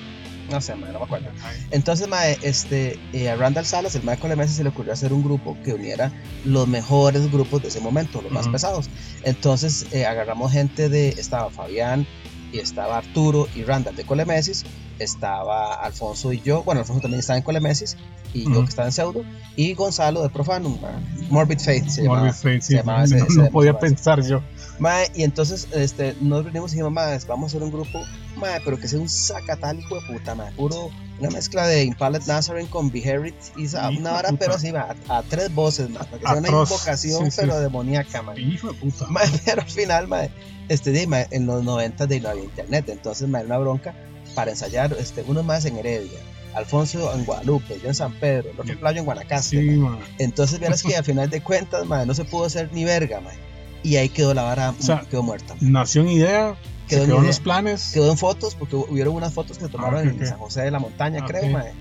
no 0.52 0.62
sé, 0.62 0.76
no 0.76 0.88
me 0.88 1.04
acuerdo. 1.06 1.30
Entonces, 1.72 2.08
mae, 2.08 2.38
este, 2.42 3.00
eh, 3.14 3.30
a 3.30 3.36
Randall 3.36 3.66
Salas, 3.66 3.96
el 3.96 4.04
Michael 4.04 4.36
Messi, 4.38 4.54
se 4.56 4.64
le 4.64 4.70
ocurrió 4.70 4.94
hacer 4.94 5.14
un 5.14 5.24
grupo 5.24 5.58
que 5.64 5.74
uniera 5.74 6.12
los 6.46 6.68
mejores 6.68 7.32
grupos 7.32 7.62
de 7.62 7.68
ese 7.70 7.80
momento, 7.80 8.22
los 8.22 8.32
más 8.32 8.48
pesados. 8.48 8.90
Entonces, 9.24 9.88
eh, 9.92 10.06
agarramos 10.06 10.52
gente 10.52 10.90
de, 10.90 11.10
estaba 11.10 11.50
Fabián, 11.50 12.08
y 12.52 12.58
estaba 12.60 12.98
Arturo 12.98 13.48
y 13.56 13.64
Randall 13.64 13.96
de 13.96 14.04
Colemesis, 14.06 14.66
estaba 14.98 15.76
Alfonso 15.76 16.34
y 16.34 16.42
yo, 16.42 16.64
bueno, 16.64 16.82
Alfonso 16.82 17.02
también 17.02 17.20
estaba 17.20 17.38
en 17.38 17.44
Colemesis, 17.44 17.96
y 18.34 18.52
yo 18.52 18.64
que 18.64 18.70
estaba 18.70 18.88
en 18.88 18.92
Pseudo, 18.92 19.24
y 19.56 19.74
Gonzalo 19.74 20.22
de 20.24 20.30
Profanum, 20.30 20.80
mae, 20.82 20.92
Morbid 21.30 21.60
Faith 21.60 21.88
se 21.88 22.02
llamaba. 22.04 22.22
Morbid 22.24 22.34
sí. 22.34 22.62
se 22.62 22.74
llamaba 22.76 23.04
ese- 23.04 23.18
no, 23.18 23.26
ese 23.26 23.36
no 23.36 23.44
demo, 23.44 23.54
podía 23.54 23.74
mae. 23.74 23.82
pensar 23.82 24.22
yo. 24.24 24.42
Mae, 24.80 25.12
y 25.14 25.24
entonces 25.24 25.68
este, 25.74 26.16
nos 26.22 26.46
venimos 26.46 26.72
y 26.72 26.76
dijimos, 26.76 26.94
mae, 26.94 27.20
vamos 27.28 27.46
a 27.46 27.48
hacer 27.48 27.64
un 27.64 27.72
grupo, 27.72 28.02
mae, 28.38 28.62
pero 28.64 28.80
que 28.80 28.88
sea 28.88 29.00
un 29.00 29.10
sacatal 29.10 29.78
hijo 29.78 29.96
de 29.96 30.02
puta, 30.08 30.36
mae, 30.36 30.54
puro, 30.54 30.90
una 31.20 31.30
mezcla 31.30 31.68
de 31.68 31.84
Impaled 31.84 32.22
Nazarene 32.26 32.70
con 32.70 32.90
Beherit 32.90 33.36
y 33.58 33.68
una 33.68 33.90
de 33.90 34.02
vara, 34.02 34.30
pero 34.40 34.54
así, 34.54 34.72
mae, 34.72 34.96
a, 35.10 35.18
a 35.18 35.24
tres 35.24 35.54
voces, 35.54 35.90
mae, 35.90 36.06
para 36.06 36.18
que 36.18 36.26
sea 36.26 36.36
una 36.38 36.48
invocación, 36.48 37.26
sí, 37.26 37.32
sí. 37.32 37.38
pero 37.42 37.60
demoníaca, 37.60 38.22
mae. 38.22 38.40
Hijo 38.40 38.72
de 38.72 38.74
puta. 38.76 39.06
Mae, 39.08 39.28
pero 39.46 39.62
al 39.62 39.70
final, 39.70 40.08
mae, 40.08 40.32
este, 40.70 40.92
di, 40.92 41.06
mae, 41.08 41.28
en 41.32 41.46
los 41.46 41.62
90 41.64 42.08
de 42.08 42.22
no 42.22 42.30
había 42.30 42.46
internet, 42.46 42.88
entonces, 42.88 43.28
mae, 43.28 43.44
una 43.44 43.58
bronca 43.58 43.94
para 44.34 44.52
ensayar, 44.52 44.96
este, 44.98 45.26
uno 45.28 45.44
más 45.44 45.66
en 45.66 45.78
Heredia. 45.78 46.20
Alfonso 46.56 47.14
en 47.14 47.26
Guadalupe, 47.26 47.80
yo 47.82 47.90
en 47.90 47.96
San 47.96 48.14
Pedro, 48.14 48.50
el 48.52 48.60
otro 48.60 48.80
playo 48.80 49.00
en 49.00 49.06
Guanacaste. 49.06 49.60
Sí, 49.60 49.70
mae. 49.72 49.90
mae. 49.90 50.00
Entonces, 50.20 50.58
vieras 50.58 50.82
que 50.84 50.96
al 50.96 51.04
final 51.04 51.30
de 51.30 51.42
cuentas, 51.42 51.86
mae, 51.86 52.06
no 52.06 52.14
se 52.14 52.24
pudo 52.24 52.46
hacer 52.46 52.72
ni 52.72 52.86
verga, 52.86 53.20
mae. 53.20 53.50
Y 53.84 53.96
ahí 53.96 54.10
quedó 54.10 54.34
la 54.34 54.44
vara, 54.44 54.72
O 54.78 54.82
sea, 54.82 55.02
quedó 55.10 55.24
muerta. 55.24 55.56
Nació 55.62 56.02
en 56.02 56.10
idea, 56.10 56.56
Quedó 56.88 57.02
se 57.02 57.08
quedó 57.08 57.20
en 57.20 57.28
los 57.28 57.40
planes. 57.40 57.92
Quedó 57.94 58.12
en 58.12 58.18
fotos, 58.18 58.56
porque 58.56 58.76
hu- 58.76 58.86
hubieron 58.90 59.16
unas 59.16 59.34
fotos 59.34 59.58
que 59.58 59.68
tomaron 59.70 60.00
Ah, 60.08 60.12
ok, 60.12 60.22
en. 60.22 60.28
San 60.28 60.38
José 60.40 60.62
de 60.62 60.72
la 60.72 60.80
Montaña, 60.80 61.20
Ah, 61.24 61.26
creo, 61.28 61.46
ok. 61.46 61.52
mae. 61.52 61.72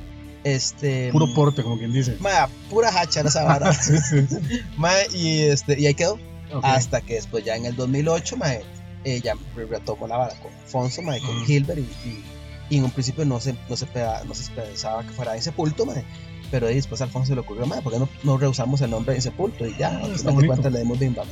Este. 0.45 1.11
Puro 1.13 1.27
porte, 1.35 1.63
como 1.63 1.77
quien 1.79 1.93
dice. 1.93 2.17
Mae, 2.21 2.47
pura 2.71 2.89
hacha 2.89 3.23
esa 3.23 3.45
vara. 3.45 3.73
Sí, 3.75 3.97
sí, 3.99 4.27
sí. 4.29 4.37
mae, 4.77 5.07
y, 5.15 5.43
este, 5.43 5.79
y 5.81 5.87
ahí 5.87 5.95
quedó. 5.95 6.15
Ok. 6.53 6.65
Hasta 6.65 7.01
que 7.01 7.15
después, 7.15 7.45
ya 7.45 7.57
en 7.57 7.67
el 7.67 7.75
2008, 7.77 8.37
mae, 8.37 8.63
re- 9.05 9.23
retomó 9.69 10.07
la 10.07 10.17
vara 10.17 10.35
con 10.41 10.51
Fonso, 10.67 11.03
mae, 11.03 11.21
con 11.21 11.37
Ujú. 11.37 11.53
Hilbert. 11.53 11.79
Y, 11.79 12.09
y, 12.09 12.25
y 12.71 12.79
en 12.79 12.85
un 12.85 12.91
principio 12.91 13.25
no 13.25 13.41
se, 13.41 13.55
no, 13.69 13.77
se 13.77 13.87
peda- 13.87 14.23
no 14.25 14.35
se 14.35 14.51
pensaba 14.53 15.03
que 15.03 15.11
fuera 15.11 15.37
Insepulto, 15.37 15.85
mae. 15.85 16.05
Pero 16.51 16.67
después 16.69 17.01
a 17.01 17.05
Alfonso 17.05 17.29
se 17.29 17.35
le 17.35 17.41
ocurrió, 17.41 17.67
mae, 17.67 17.83
¿por 17.83 17.93
qué 17.93 17.99
no, 17.99 18.09
no 18.23 18.39
rehusamos 18.39 18.81
el 18.83 18.91
nombre 18.91 19.13
de 19.13 19.19
Insepulto? 19.19 19.67
Y 19.67 19.75
ya, 19.77 19.89
Ah, 19.89 20.05
al 20.05 20.13
está 20.13 20.19
final 20.19 20.25
de 20.25 20.33
bonito. 20.33 20.47
cuentas 20.53 20.73
le 20.73 20.79
dimos 20.81 20.99
bimba. 20.99 21.25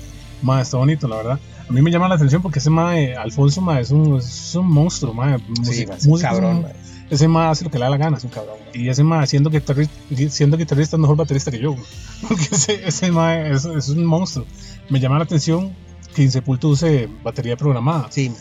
Mae, 0.46 0.62
está 0.62 0.76
bonito, 0.76 1.08
la 1.08 1.16
verdad. 1.16 1.40
A 1.68 1.72
mí 1.72 1.82
me 1.82 1.90
llama 1.90 2.08
la 2.08 2.14
atención 2.14 2.40
porque 2.42 2.60
ese 2.60 2.70
mae, 2.70 3.16
Alfonso, 3.16 3.60
mae, 3.60 3.82
es 3.82 3.90
un, 3.90 4.16
es 4.18 4.54
un 4.54 4.68
monstruo, 4.68 5.12
mae. 5.12 5.38
Sí, 5.62 5.84
es 5.90 6.06
un 6.06 6.20
cabrón, 6.20 6.62
mae. 6.62 6.72
Ese 7.10 7.28
mae 7.28 7.48
hace 7.48 7.64
lo 7.64 7.70
que 7.70 7.78
le 7.78 7.84
da 7.84 7.90
la 7.90 7.96
gana. 7.96 8.16
Es 8.16 8.24
un 8.24 8.30
cabrón, 8.30 8.54
mae. 8.64 8.80
Y 8.82 8.88
ese 8.88 9.02
mae, 9.02 9.26
siendo 9.26 9.50
guitarrista, 9.50 9.94
siendo 10.30 10.56
guitarrista, 10.56 10.96
es 10.96 11.00
mejor 11.00 11.16
baterista 11.16 11.50
que 11.50 11.58
yo. 11.58 11.74
Porque 12.28 12.48
ese, 12.52 12.86
ese 12.86 13.10
mae 13.10 13.50
es, 13.52 13.64
es 13.64 13.88
un 13.88 14.04
monstruo. 14.04 14.46
Me 14.88 15.00
llama 15.00 15.18
la 15.18 15.24
atención 15.24 15.72
que 16.14 16.22
Insepulto 16.22 16.68
use 16.68 17.08
batería 17.24 17.56
programada. 17.56 18.06
Sí, 18.10 18.32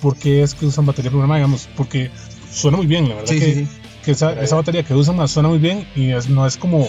¿Por 0.00 0.16
qué 0.16 0.42
es 0.44 0.54
que 0.54 0.64
usan 0.66 0.86
batería 0.86 1.10
programada? 1.10 1.38
Digamos, 1.40 1.68
porque 1.76 2.10
suena 2.52 2.76
muy 2.76 2.86
bien, 2.86 3.08
la 3.08 3.16
verdad. 3.16 3.30
sí, 3.32 3.40
que, 3.40 3.54
sí, 3.54 3.64
sí. 3.64 3.68
que 4.04 4.10
esa, 4.12 4.40
esa 4.40 4.54
batería 4.54 4.84
que 4.84 4.94
usan 4.94 5.16
mae, 5.16 5.26
suena 5.26 5.48
muy 5.48 5.58
bien 5.58 5.86
y 5.96 6.12
es- 6.12 6.28
no 6.28 6.46
es 6.46 6.56
como 6.56 6.86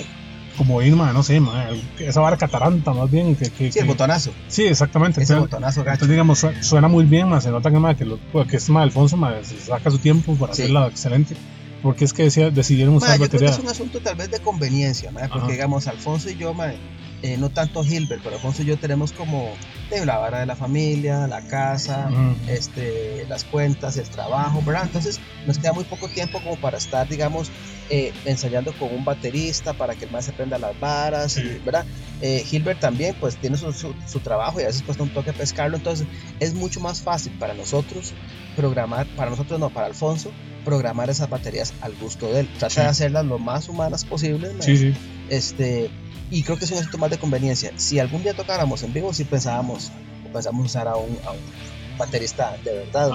como 0.59 0.81
ir, 0.83 0.95
no 0.95 1.23
sé, 1.23 1.39
mae, 1.39 1.81
esa 1.99 2.19
vara 2.21 2.37
cataranta 2.37 2.93
más 2.93 3.09
bien. 3.09 3.35
Que, 3.35 3.49
que- 3.49 3.71
Sí, 3.71 3.79
el 3.79 3.85
que- 3.85 3.91
botonazo. 3.91 4.31
Sí, 4.47 4.65
exactamente. 4.65 5.23
Ese 5.23 5.33
Entonces, 5.33 5.51
botonazo 5.51 5.79
gacho. 5.81 5.93
entonces, 5.93 6.09
digamos, 6.11 6.37
su- 6.39 6.53
suena 6.61 6.87
muy 6.87 7.05
bien, 7.05 7.27
más 7.29 7.43
se 7.43 7.49
nota 7.49 7.71
que, 7.71 7.79
mae, 7.79 7.95
que, 7.95 8.05
lo, 8.05 8.19
que 8.47 8.57
es 8.57 8.69
mae, 8.69 8.83
Alfonso, 8.83 9.17
mae, 9.17 9.43
se 9.43 9.57
saca 9.59 9.89
su 9.89 9.97
tiempo 9.97 10.35
para 10.35 10.53
Sí. 10.53 10.61
hacerla 10.63 10.85
excelente. 10.87 11.35
Porque 11.81 12.03
es 12.05 12.11
que 12.13 12.23
decía, 12.23 12.51
decidieron 12.51 12.93
Ma, 12.93 12.97
usar 12.97 13.11
yo 13.11 13.15
creo 13.19 13.29
que 13.29 13.35
batería. 13.37 13.55
es 13.55 13.59
un 13.63 13.69
asunto 13.69 13.99
tal 14.01 14.15
vez 14.15 14.29
de 14.29 14.39
conveniencia, 14.39 15.11
ma, 15.11 15.21
porque 15.21 15.37
Ajá. 15.37 15.47
digamos, 15.53 15.87
Alfonso 15.87 16.29
y 16.29 16.35
yo, 16.35 16.53
ma, 16.53 16.73
eh, 17.21 17.37
no 17.37 17.49
tanto 17.49 17.83
Hilbert, 17.83 18.21
pero 18.23 18.35
Alfonso 18.35 18.61
y 18.61 18.65
yo 18.65 18.77
tenemos 18.77 19.11
como 19.11 19.57
de 19.89 20.05
la 20.05 20.17
vara 20.17 20.39
de 20.39 20.45
la 20.45 20.55
familia, 20.55 21.27
la 21.27 21.41
casa, 21.47 22.09
este, 22.47 23.25
las 23.27 23.43
cuentas, 23.43 23.97
el 23.97 24.09
trabajo, 24.09 24.61
¿verdad? 24.65 24.83
Entonces 24.85 25.19
nos 25.45 25.57
queda 25.57 25.73
muy 25.73 25.83
poco 25.83 26.07
tiempo 26.09 26.39
como 26.41 26.55
para 26.57 26.77
estar, 26.77 27.07
digamos, 27.07 27.51
eh, 27.89 28.13
ensayando 28.25 28.71
con 28.77 28.93
un 28.93 29.03
baterista 29.03 29.73
para 29.73 29.95
que 29.95 30.05
el 30.05 30.11
más 30.11 30.25
se 30.25 30.33
prenda 30.33 30.57
las 30.59 30.79
varas, 30.79 31.33
Sí. 31.33 31.59
¿verdad? 31.65 31.85
Eh, 32.21 32.45
Hilbert 32.49 32.79
también, 32.79 33.15
pues 33.19 33.37
tiene 33.37 33.57
su, 33.57 33.73
su- 33.73 33.95
su 34.07 34.19
trabajo 34.19 34.59
y 34.59 34.63
a 34.63 34.67
veces 34.67 34.83
cuesta 34.83 35.03
un 35.03 35.09
toque 35.09 35.33
pescarlo, 35.33 35.75
entonces 35.77 36.07
es 36.39 36.53
mucho 36.53 36.79
más 36.79 37.01
fácil 37.01 37.33
para 37.39 37.53
nosotros 37.53 38.13
programar, 38.55 39.07
para 39.15 39.29
nosotros 39.31 39.59
no, 39.59 39.69
para 39.71 39.87
Alfonso, 39.87 40.33
programar 40.63 41.09
esas 41.09 41.29
baterías 41.29 41.73
al 41.81 41.95
gusto 41.95 42.31
de 42.31 42.41
él. 42.41 42.49
Trata 42.49 42.69
Sí. 42.69 42.79
de 42.81 42.85
hacerlas 42.87 43.25
lo 43.25 43.39
más 43.39 43.69
humanas 43.69 44.05
posible, 44.05 44.53
ma, 44.53 44.63
Sí, 44.63 44.77
sí. 44.77 44.93
Este, 45.29 45.89
y 46.31 46.43
creo 46.43 46.57
que 46.57 46.65
es 46.65 46.71
un 46.71 46.77
asunto 46.77 46.97
más 46.97 47.09
de 47.09 47.17
conveniencia. 47.17 47.71
Si 47.75 47.99
algún 47.99 48.23
día 48.23 48.33
tocáramos 48.33 48.83
en 48.83 48.93
vivo, 48.93 49.13
sí 49.13 49.23
pensábamos, 49.23 49.91
o 50.27 50.33
pensamos 50.33 50.65
usar 50.65 50.87
a 50.87 50.95
un, 50.95 51.17
a 51.25 51.31
un 51.31 51.97
baterista 51.97 52.57
de 52.63 52.73
verdad. 52.73 53.11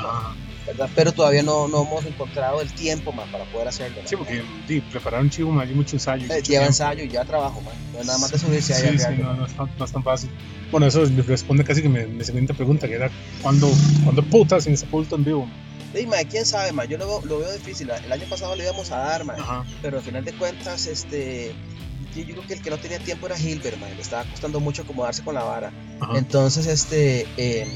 ¿verdad? 0.66 0.88
Pero 0.94 1.12
todavía 1.12 1.42
no, 1.42 1.68
no 1.68 1.83
hemos 1.83 2.07
encontrado 2.07 2.61
el 2.61 2.72
tiempo 2.72 3.12
ma, 3.12 3.24
para 3.24 3.44
poder 3.44 3.68
hacerlo. 3.68 4.00
Sí, 4.05 4.16
porque 4.16 4.42
sí, 4.66 4.81
preparar 4.81 5.20
un 5.20 5.31
chivo, 5.31 5.50
mae, 5.53 5.68
hay 5.68 5.74
mucho 5.74 5.96
ensayo. 5.96 6.33
Eh, 6.33 6.42
lleva 6.42 6.66
ensayo 6.66 7.05
y 7.05 7.09
ya 7.09 7.24
trabajo, 7.24 7.61
ma. 7.61 7.70
no 7.92 8.00
es 8.00 8.07
nada 8.07 8.18
más 8.18 8.31
de 8.31 8.38
subirse 8.38 8.74
ahí 8.74 8.98
Sí, 8.98 9.05
sí, 9.05 9.22
no, 9.22 9.35
no 9.35 9.46
es, 9.46 9.53
tan, 9.53 9.68
no 9.79 9.85
es 9.85 9.92
tan 9.92 10.03
fácil. 10.03 10.31
Bueno, 10.70 10.87
eso 10.87 11.05
responde 11.27 11.64
casi 11.64 11.83
que 11.83 11.88
mi, 11.88 12.05
mi 12.07 12.24
siguiente 12.24 12.55
pregunta, 12.55 12.88
que 12.88 12.94
era 12.94 13.11
¿cuándo, 13.42 13.70
¿cuándo 14.05 14.22
putas 14.24 14.64
sin 14.64 14.77
sepulto 14.77 15.16
en 15.16 15.24
vivo? 15.24 15.48
Sí, 15.94 16.07
ma, 16.07 16.16
quién 16.29 16.44
sabe, 16.46 16.72
ma, 16.72 16.87
yo 16.87 16.98
lo 16.98 17.07
veo, 17.07 17.20
lo 17.24 17.38
veo 17.40 17.53
difícil. 17.53 17.90
El 17.90 18.11
año 18.11 18.24
pasado 18.29 18.57
le 18.57 18.64
íbamos 18.64 18.90
a 18.90 18.96
dar, 18.96 19.24
ma, 19.24 19.35
Ajá. 19.35 19.64
pero 19.83 19.98
al 19.98 20.03
final 20.03 20.24
de 20.24 20.33
cuentas, 20.33 20.87
este, 20.87 21.55
yo, 22.14 22.22
yo 22.22 22.35
creo 22.35 22.46
que 22.46 22.55
el 22.55 22.62
que 22.62 22.70
no 22.70 22.79
tenía 22.79 22.98
tiempo 22.98 23.27
era 23.27 23.38
Hilbert, 23.38 23.79
ma, 23.79 23.88
le 23.88 24.00
estaba 24.00 24.24
costando 24.24 24.61
mucho 24.61 24.83
acomodarse 24.83 25.22
con 25.22 25.35
la 25.35 25.42
vara. 25.44 25.72
Ajá. 26.00 26.18
Entonces, 26.18 26.66
este, 26.66 27.27
eh, 27.37 27.66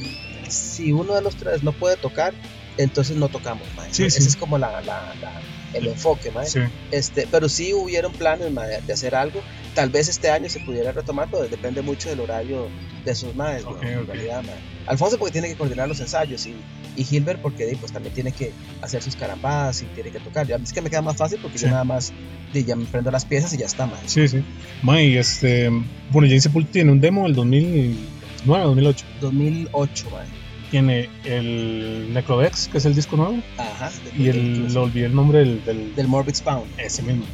si 0.48 0.92
uno 0.92 1.14
de 1.14 1.22
los 1.22 1.37
tres 1.37 1.62
no 1.62 1.72
puede 1.72 1.96
tocar, 1.96 2.35
entonces 2.77 3.16
no 3.16 3.29
tocamos, 3.29 3.66
ma. 3.74 3.85
Sí, 3.90 4.05
Ese 4.05 4.20
sí. 4.20 4.29
es 4.29 4.37
como 4.37 4.59
la, 4.59 4.70
la- 4.83 5.14
la- 5.20 5.42
el 5.79 5.88
enfoque, 5.88 6.31
ma. 6.31 6.45
Sí. 6.45 6.61
Este, 6.91 7.27
pero 7.31 7.49
sí 7.49 7.73
hubieron 7.73 8.12
planes 8.12 8.51
ma, 8.53 8.64
de, 8.67 8.93
hacer 8.93 9.14
algo. 9.14 9.41
Tal 9.75 9.91
vez 9.91 10.09
este 10.09 10.31
año 10.31 10.49
se 10.49 10.61
pudiera 10.61 10.93
retomar, 10.93 11.29
pero 11.31 11.49
depende 11.49 11.83
mucho 11.83 12.09
del 12.09 12.21
horario 12.21 12.69
de 13.05 13.14
sus 13.14 13.35
madres, 13.35 13.64
Ok, 13.64 13.83
en 13.83 13.99
ok. 14.01 14.07
realidad, 14.09 14.43
ma. 14.43 14.53
Alfonso 14.87 15.19
porque 15.19 15.33
tiene 15.33 15.49
que 15.49 15.55
coordinar 15.55 15.87
los 15.87 16.01
ensayos 16.01 16.47
y, 16.47 16.55
y 16.97 17.07
Hilbert 17.14 17.41
porque 17.43 17.77
pues, 17.79 17.93
también 17.93 18.14
tiene 18.14 18.33
que 18.33 18.53
hacer 18.81 19.03
sus 19.03 19.17
carambadas 19.17 19.83
y 19.83 19.85
tiene 19.87 20.11
que 20.11 20.19
tocar. 20.19 20.47
Ya, 20.47 20.57
es 20.57 20.73
que 20.73 20.81
me 20.81 20.88
queda 20.91 21.03
más 21.03 21.17
fácil 21.17 21.38
porque 21.43 21.59
Sí. 21.59 21.64
yo 21.67 21.71
nada 21.71 21.85
más 21.85 22.12
ya 22.55 22.75
me 22.75 22.87
prendo 22.87 23.11
las 23.11 23.25
piezas 23.27 23.53
y 23.53 23.59
ya 23.59 23.67
está, 23.67 23.87
ma. 23.87 23.99
Sí, 24.07 24.27
sí. 24.29 24.43
Mae, 24.83 25.19
este, 25.19 25.71
bueno, 26.11 26.27
ya 26.27 26.41
Sepulto 26.41 26.71
tiene 26.73 26.91
un 26.91 27.01
demo 27.01 27.25
del 27.25 27.35
2009, 27.35 28.64
2008. 28.64 29.05
2008, 29.21 30.11
ma. 30.11 30.25
Tiene 30.70 31.09
el 31.24 32.12
Necrodex, 32.12 32.68
que 32.68 32.78
es 32.78 32.85
el 32.85 32.94
disco 32.94 33.16
nuevo, 33.16 33.37
Ajá. 33.57 33.90
y 34.16 34.28
el, 34.28 34.72
lo 34.74 34.83
olvidé 34.83 35.07
el 35.07 35.14
nombre 35.14 35.38
del, 35.40 35.64
del- 35.64 35.94
del 35.94 36.09
Morbid 36.09 36.35
Spawn. 36.35 36.64
ese 36.78 37.02
mismo. 37.02 37.24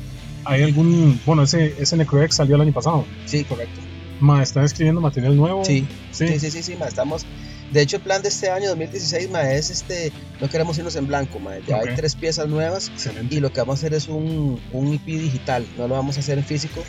¿Hay 0.44 0.62
algún, 0.62 1.18
bueno, 1.26 1.42
ese, 1.42 1.74
ese 1.78 1.96
Necrodex 1.96 2.36
salió 2.36 2.54
el 2.56 2.60
año 2.62 2.72
pasado. 2.72 3.04
Sí, 3.26 3.44
correcto. 3.44 3.80
Ma, 4.20 4.42
¿están 4.42 4.64
escribiendo 4.64 5.00
material 5.00 5.36
nuevo? 5.36 5.64
Sí, 5.64 5.86
Sí. 6.12 6.28
sí, 6.28 6.38
sí, 6.38 6.50
sí, 6.50 6.62
sí, 6.62 6.76
ma, 6.78 6.86
estamos. 6.86 7.24
De 7.72 7.80
hecho, 7.82 7.96
el 7.96 8.02
plan 8.02 8.22
de 8.22 8.28
este 8.28 8.50
año 8.50 8.68
2016, 8.68 9.30
ma, 9.30 9.50
es 9.50 9.70
este. 9.70 10.12
No 10.40 10.48
queremos 10.48 10.78
irnos 10.78 10.94
en 10.94 11.08
blanco, 11.08 11.40
ma. 11.40 11.52
Ya 11.66 11.78
hay 11.78 11.94
tres 11.96 12.14
piezas 12.14 12.46
nuevas 12.46 12.88
Excelente. 12.88 13.34
y 13.34 13.40
lo 13.40 13.52
que 13.52 13.60
vamos 13.60 13.76
a 13.76 13.78
hacer 13.80 13.94
es 13.94 14.06
un, 14.06 14.60
un 14.70 14.94
EP 14.94 15.04
digital. 15.06 15.66
No 15.76 15.88
lo 15.88 15.94
vamos 15.94 16.16
a 16.18 16.20
hacer 16.20 16.38
en 16.38 16.44
físico 16.44 16.84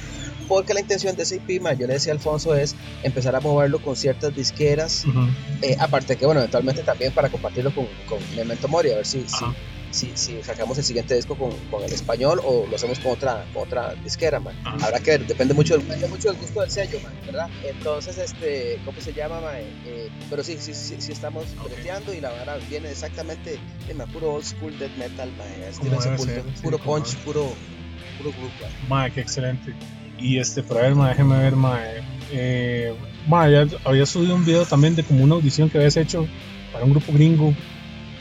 porque 0.47 0.73
la 0.73 0.79
intención 0.79 1.15
de 1.15 1.23
ese 1.23 1.35
IP, 1.37 1.61
yo 1.77 1.87
le 1.87 1.93
decía 1.93 2.13
a 2.13 2.15
Alfonso, 2.15 2.55
es 2.55 2.75
empezar 3.03 3.35
a 3.35 3.39
moverlo 3.39 3.79
con 3.79 3.95
ciertas 3.95 4.33
disqueras, 4.35 5.05
Ujú. 5.05 5.29
eh, 5.61 5.75
aparte 5.79 6.17
que, 6.17 6.25
bueno, 6.25 6.41
eventualmente 6.41 6.83
también 6.83 7.13
para 7.13 7.29
compartirlo 7.29 7.73
con, 7.73 7.87
con 8.07 8.19
Memento 8.35 8.67
Mori, 8.67 8.91
a 8.91 8.97
ver 8.97 9.05
si, 9.05 9.21
si, 9.27 9.35
Ajá. 9.35 9.53
si, 9.91 10.11
si 10.15 10.43
sacamos 10.43 10.77
el 10.77 10.83
siguiente 10.83 11.15
disco 11.15 11.35
con, 11.37 11.51
con 11.69 11.83
el 11.83 11.91
español 11.91 12.41
o 12.43 12.65
lo 12.67 12.75
hacemos 12.75 12.99
con 12.99 13.13
otra, 13.13 13.45
con 13.53 13.63
otra 13.63 13.93
disquera, 14.03 14.39
man. 14.39 14.55
Ajá. 14.63 14.85
Habrá 14.85 14.99
que 14.99 15.11
ver, 15.11 15.27
depende 15.27 15.53
mucho, 15.53 15.77
depende 15.77 16.07
mucho 16.07 16.29
del 16.29 16.37
gusto 16.37 16.61
del 16.61 16.69
sello, 16.71 16.99
man, 17.01 17.13
¿verdad? 17.25 17.49
Entonces, 17.63 18.17
este, 18.17 18.79
¿cómo 18.85 18.99
se 19.01 19.13
llama, 19.13 19.41
man? 19.41 19.55
Eh, 19.85 20.09
pero 20.29 20.43
sí, 20.43 20.57
sí, 20.59 20.73
sí, 20.73 20.95
sí 20.99 21.11
estamos 21.11 21.45
breteando 21.63 22.13
y 22.13 22.21
la 22.21 22.31
vara 22.31 22.57
viene 22.69 22.91
exactamente 22.91 23.59
de 23.87 24.07
puro 24.07 24.33
old 24.33 24.45
school 24.45 24.77
death 24.77 24.95
metal, 24.97 25.31
man, 25.37 25.47
Sepultura, 25.71 26.17
ser, 26.17 26.43
sí, 26.43 26.61
puro 26.61 26.77
como 26.77 26.95
punch, 26.97 27.17
puro, 27.17 27.53
puro. 28.17 28.33
Mae, 28.87 29.11
qué 29.11 29.21
excelente. 29.21 29.73
Y 30.19 30.39
este, 30.39 30.63
para 30.63 30.81
ver, 30.81 30.95
déjeme 30.95 31.37
ver, 31.37 31.55
mae. 31.55 32.03
Eh, 32.31 32.93
mae, 33.27 33.51
ya 33.51 33.67
había 33.83 34.05
subido 34.05 34.35
un 34.35 34.45
video 34.45 34.65
también 34.65 34.95
de 34.95 35.03
como 35.03 35.23
una 35.23 35.35
audición 35.35 35.69
que 35.69 35.77
habías 35.77 35.97
hecho 35.97 36.27
para 36.71 36.85
un 36.85 36.91
grupo 36.91 37.11
gringo. 37.13 37.53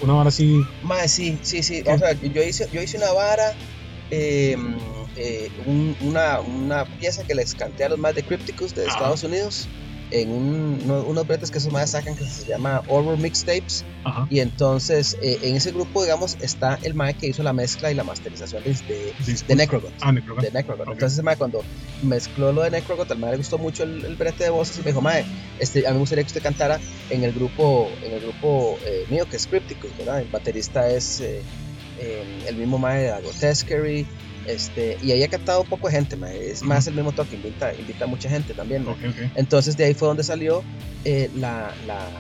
Una 0.01 0.15
hora 0.17 0.29
así. 0.29 0.65
Mae, 0.83 1.09
sí, 1.09 1.39
sí, 1.43 1.63
sí. 1.63 1.83
Vamos 1.83 2.03
a 2.03 2.07
ver, 2.07 2.33
yo 2.33 2.43
hice, 2.43 2.69
yo 2.73 2.83
hice 2.83 2.99
una 2.99 3.13
vara, 3.13 3.55
eh, 4.11 4.57
eh, 5.17 5.51
un- 5.65 5.97
una, 6.01 6.41
una 6.41 6.85
pieza 6.85 7.25
que 7.25 7.35
les 7.35 7.55
canté 7.55 7.85
a 7.85 7.89
los 7.89 7.99
más 7.99 8.15
de 8.15 8.23
Crypticus 8.23 8.75
de. 8.75 8.87
Estados 8.87 9.23
Unidos 9.23 9.69
en 10.23 10.31
un- 10.31 10.81
uno- 10.85 11.03
unos 11.05 11.27
bretes 11.27 11.51
que 11.51 11.59
esos 11.59 11.73
más 11.73 11.91
sacan 11.91 12.15
que 12.17 12.25
se 12.25 12.47
llama 12.47 12.83
Horror 12.89 13.19
Mixtapes. 13.19 13.85
Ajá. 14.05 14.27
Y 14.31 14.41
entonces 14.41 15.17
eh, 15.23 15.39
en 15.43 15.57
ese 15.57 15.73
grupo, 15.73 16.03
digamos, 16.03 16.37
está 16.41 16.79
el 16.83 16.95
mae 16.95 17.15
que 17.15 17.27
hizo 17.27 17.43
la 17.43 17.53
mezcla 17.53 17.91
y 17.91 17.95
la 17.95 18.05
masterización 18.05 18.63
de, 18.63 18.75
de, 18.75 19.15
de 19.47 19.55
Necrogot. 19.57 19.93
Ah, 20.01 20.13
Necrogon. 20.13 20.45
De 20.45 20.51
Necrogot. 20.53 20.87
Ok. 20.87 20.93
Entonces, 20.95 21.23
mae, 21.25 21.37
cuando 21.37 21.63
mezcló 22.03 22.53
lo 22.53 22.63
de 22.63 22.71
Necrogot, 22.71 23.11
al 23.11 23.19
mae 23.19 23.33
le 23.33 23.37
gustó 23.39 23.59
mucho 23.59 23.83
el, 23.83 24.05
el 24.05 24.17
brete 24.17 24.45
de 24.45 24.51
voces 24.51 24.77
y 24.77 24.81
me 24.81 24.87
dijo, 24.87 25.01
mae, 25.01 25.25
este, 25.59 25.87
a 25.87 25.91
mí 25.91 25.95
me 25.95 26.01
gustaría 26.01 26.23
que 26.25 26.29
usted 26.29 26.43
cantara 26.43 26.81
en 27.11 27.25
el 27.25 27.33
grupo, 27.33 27.91
en 28.03 28.13
el 28.13 28.21
grupo 28.21 28.79
eh, 28.87 29.07
mío 29.11 29.27
que 29.29 29.37
es 29.37 29.47
Crypticus, 29.47 29.97
¿verdad? 29.99 30.21
El 30.21 30.29
baterista 30.29 30.89
es 30.89 31.21
eh, 31.21 31.41
eh, 31.99 32.45
el 32.47 32.57
mismo 32.57 32.79
mae 32.79 33.03
de 33.05 33.21
Grotesquerie, 33.23 34.07
este, 34.47 34.99
y 35.03 35.13
ahí 35.13 35.23
ha 35.23 35.29
cantado 35.29 35.63
un 35.63 35.69
poco 35.69 35.89
gente, 35.89 36.17
mae, 36.17 36.51
es 36.51 36.63
más 36.63 36.87
el 36.87 36.95
mismo 36.95 37.13
toque, 37.13 37.37
invita, 37.37 37.73
invita 37.75 38.05
a 38.05 38.09
mucha 38.09 38.29
gente 38.29 38.55
también, 38.55 38.85
mae. 38.85 38.95
Ok, 38.95 39.01
ok. 39.09 39.31
Entonces 39.37 39.77
de 39.77 39.85
ahí 39.85 39.95
fue 39.95 40.09
donde 40.09 40.25
salió 40.25 40.63
eh, 41.05 41.31
la, 41.37 41.75
la, 41.87 42.11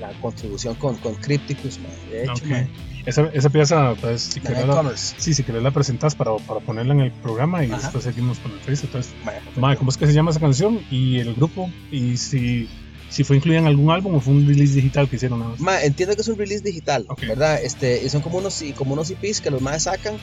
la 0.00 0.10
contribución 0.20 0.74
con, 0.76 0.96
con 0.96 1.14
Crypticus, 1.16 1.78
de 2.10 2.22
hecho, 2.24 2.32
Ok. 2.34 2.44
mae, 2.46 2.68
Esa, 3.04 3.28
esa 3.34 3.50
pieza, 3.50 3.94
pues, 4.00 4.22
si 4.22 4.40
querés 4.40 4.64
la, 4.66 4.96
sí, 4.96 5.34
si 5.34 5.42
querés 5.42 5.62
la 5.62 5.72
presentas 5.72 6.14
para, 6.14 6.36
para 6.36 6.60
ponerla 6.60 6.94
en 6.94 7.00
el 7.00 7.10
programa 7.10 7.64
y 7.64 7.70
Ajá. 7.72 7.82
después 7.82 8.04
seguimos 8.04 8.38
con 8.38 8.52
el 8.52 8.60
face. 8.60 8.86
Entonces, 8.86 9.12
mae, 9.56 9.76
¿cómo 9.76 9.90
es 9.90 9.96
que 9.96 10.06
se 10.06 10.12
llama 10.12 10.30
esa 10.30 10.38
canción? 10.38 10.80
Y 10.88 11.18
el 11.18 11.34
grupo. 11.34 11.68
Y 11.90 12.16
si, 12.16 12.68
si 13.10 13.24
fue 13.24 13.34
incluida 13.38 13.58
en 13.58 13.66
algún 13.66 13.90
álbum 13.90 14.14
o 14.14 14.20
fue 14.20 14.34
un 14.34 14.46
release 14.46 14.74
digital 14.74 15.08
que 15.08 15.16
hicieron. 15.16 15.56
Ma, 15.58 15.82
entiendo 15.82 16.14
que 16.14 16.20
es 16.22 16.28
un 16.28 16.38
release 16.38 16.62
digital, 16.62 17.04
Ok. 17.08 17.22
¿verdad? 17.26 17.60
Este, 17.60 18.00
y 18.04 18.08
son 18.08 18.22
como 18.22 18.38
unos, 18.38 18.62
como 18.76 18.92
unos 18.92 19.10
EPs 19.10 19.40
que 19.40 19.50
los 19.50 19.60
más 19.60 19.82
sacan, 19.82 20.14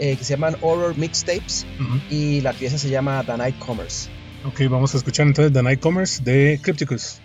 eh, 0.00 0.16
que 0.16 0.24
se 0.24 0.34
llaman 0.34 0.56
Horror 0.60 0.96
Mixtapes, 0.96 1.66
y 2.08 2.40
la 2.40 2.52
pieza 2.52 2.78
se 2.78 2.88
llama 2.88 3.22
The 3.24 3.36
Night 3.36 3.58
Commerce. 3.58 4.08
Ok, 4.44 4.60
vamos 4.70 4.94
a 4.94 4.98
escuchar 4.98 5.26
entonces 5.26 5.52
The 5.52 5.62
Night 5.62 5.80
Commerce 5.80 6.22
de 6.22 6.60
Crypticus. 6.62 7.20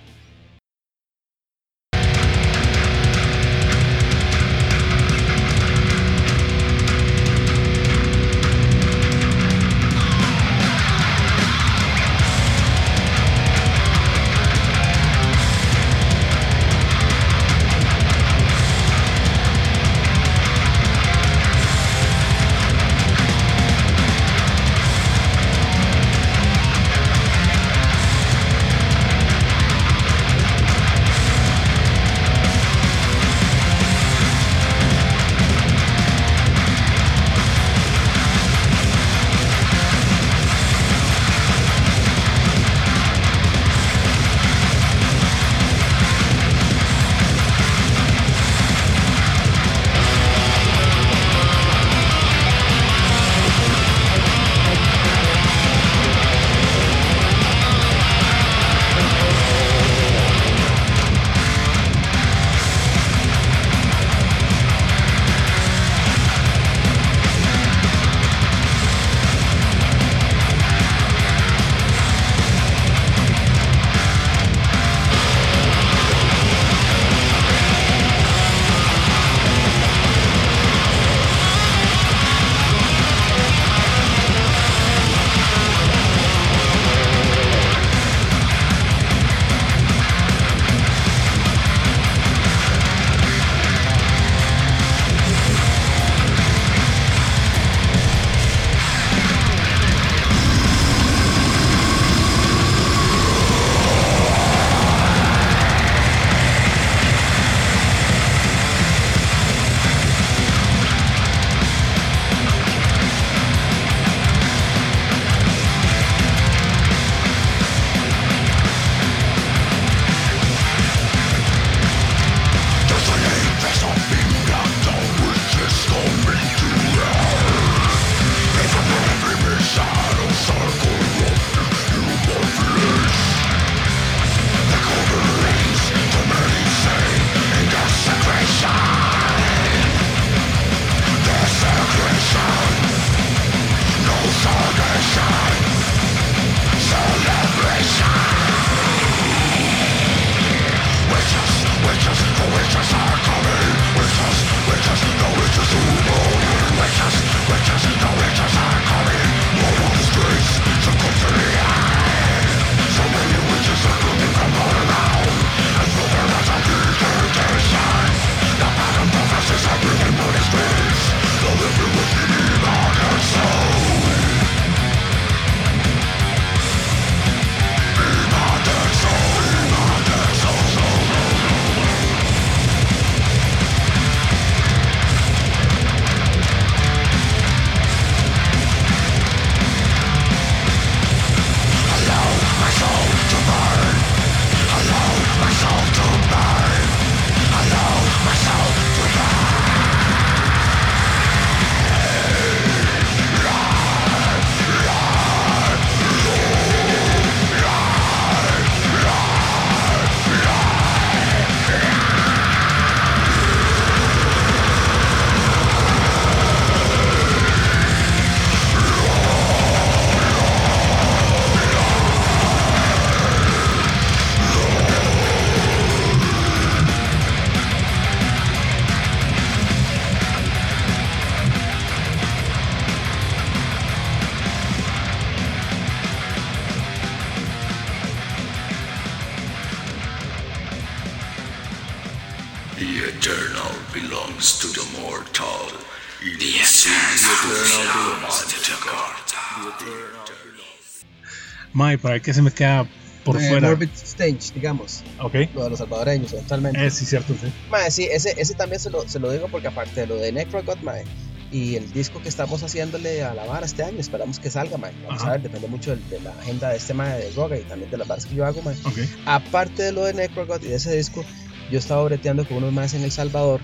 Mae, 251.91 251.97
para 251.97 252.13
ver 252.13 252.21
qué 252.21 252.33
se 252.33 252.41
me 252.41 252.51
queda 252.51 252.87
por 253.25 253.37
Eh, 253.41 253.49
fuera. 253.49 253.67
Morbid 253.69 253.89
Stench, 253.95 254.53
digamos, 254.53 255.03
Ok. 255.19 255.35
lo 255.53 255.63
de 255.65 255.69
los 255.71 255.79
salvadoreños 255.79 256.31
eventualmente. 256.33 256.85
Eh, 256.85 256.89
sí, 256.91 257.05
cierto, 257.05 257.33
sí. 257.39 257.51
Mae, 257.69 257.91
sí, 257.91 258.07
ese, 258.11 258.33
ese 258.37 258.53
también 258.55 258.79
se 258.79 258.89
lo, 258.89 259.07
se 259.07 259.19
lo 259.19 259.29
digo 259.31 259.47
porque 259.49 259.67
aparte 259.67 260.01
de 260.01 260.07
lo 260.07 260.15
de 260.15 260.31
Necrogot, 260.31 260.81
mae, 260.81 261.03
y 261.51 261.75
el 261.75 261.91
disco 261.91 262.21
que 262.21 262.29
estamos 262.29 262.63
haciéndole 262.63 263.23
a 263.23 263.33
la 263.33 263.45
vara 263.45 263.65
este 263.65 263.83
año, 263.83 263.99
esperamos 263.99 264.39
que 264.39 264.49
salga, 264.49 264.77
mae. 264.77 264.93
Vamos 265.05 265.21
Ajá. 265.21 265.29
a 265.29 265.33
ver, 265.33 265.41
depende 265.43 265.67
mucho 265.67 265.91
del- 265.91 266.09
de, 266.09 266.21
la 266.21 266.31
agenda 266.31 266.69
de 266.69 266.77
este 266.77 266.93
mae 266.93 267.19
de 267.19 267.31
Roga 267.31 267.57
y 267.57 267.63
también 267.63 267.91
de 267.91 267.97
las 267.97 268.07
varas 268.07 268.25
que 268.25 268.35
yo 268.35 268.45
hago, 268.45 268.61
mae. 268.61 268.75
Ok. 268.85 268.97
Aparte 269.25 269.83
de 269.83 269.91
lo 269.91 270.05
de 270.05 270.13
Necrogot 270.13 270.63
y 270.63 270.67
de 270.69 270.75
ese 270.75 270.95
disco, 270.95 271.23
yo 271.69 271.77
estaba 271.77 272.03
breteando 272.03 272.47
con 272.47 272.57
unos 272.57 272.71
más 272.73 272.93
en 272.93 273.03
El 273.03 273.11
Salvador 273.11 273.59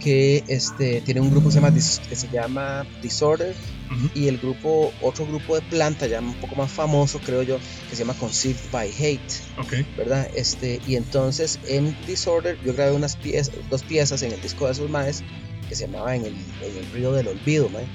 que 0.00 0.44
este, 0.48 1.00
tiene 1.00 1.20
un 1.20 1.30
grupo 1.30 1.48
que 1.48 1.54
se 1.54 1.60
llama, 1.60 1.74
que 1.74 2.16
se 2.16 2.28
llama 2.28 2.86
Disorder 3.02 3.54
y 4.14 4.28
el 4.28 4.38
grupo, 4.38 4.92
otro 5.00 5.26
grupo 5.26 5.54
de 5.54 5.62
planta 5.62 6.06
ya 6.06 6.20
un 6.20 6.34
poco 6.34 6.54
más 6.56 6.70
famoso, 6.70 7.20
creo 7.20 7.42
yo, 7.42 7.58
que 7.88 7.96
se 7.96 8.02
llama 8.04 8.14
Conceived 8.14 8.70
by 8.70 8.90
Hate. 8.90 9.20
Ok. 9.58 9.74
¿verdad? 9.96 10.28
Este, 10.34 10.80
y 10.86 10.96
entonces 10.96 11.58
en 11.66 11.96
Disorder 12.06 12.58
yo 12.64 12.74
grabé 12.74 12.92
unas 12.92 13.16
piezas, 13.16 13.54
dos 13.70 13.82
piezas 13.82 14.22
en 14.22 14.32
el 14.32 14.40
disco 14.40 14.66
de 14.66 14.72
esos 14.72 14.90
maes 14.90 15.22
que 15.68 15.74
se 15.74 15.86
llamaba 15.86 16.16
En 16.16 16.24
el, 16.24 16.34
en 16.62 16.76
el 16.78 16.90
río 16.92 17.12
del 17.12 17.28
olvido, 17.28 17.68
mae. 17.68 17.86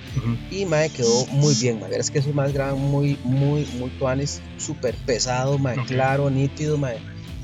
Y 0.52 0.66
mae 0.66 0.90
quedó 0.90 1.26
muy 1.28 1.56
bien, 1.56 1.80
mae. 1.80 1.96
Es 1.96 2.12
que 2.12 2.20
esos 2.20 2.34
maes 2.34 2.54
graban 2.54 2.80
muy, 2.80 3.18
muy, 3.24 3.66
muy 3.80 3.90
tuanes, 3.92 4.42
súper 4.58 4.96
pesado, 4.96 5.58
mae, 5.58 5.84
claro, 5.86 6.30
nítido, 6.30 6.78
mae. 6.78 7.00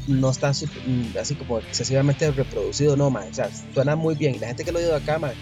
No 0.09 0.31
está 0.31 0.51
mm, 0.51 1.17
así 1.19 1.35
como 1.35 1.59
excesivamente 1.59 2.29
reproducido, 2.31 2.97
no, 2.97 3.09
mae. 3.09 3.29
O 3.29 3.33
sea, 3.33 3.49
suena 3.73 3.95
muy 3.95 4.15
bien. 4.15 4.35
Y 4.35 4.39
la 4.39 4.47
gente 4.47 4.65
que 4.65 4.71
lo 4.71 4.79
ha 4.79 4.81
oído 4.81 4.95
acá, 4.95 5.19
mae, 5.19 5.33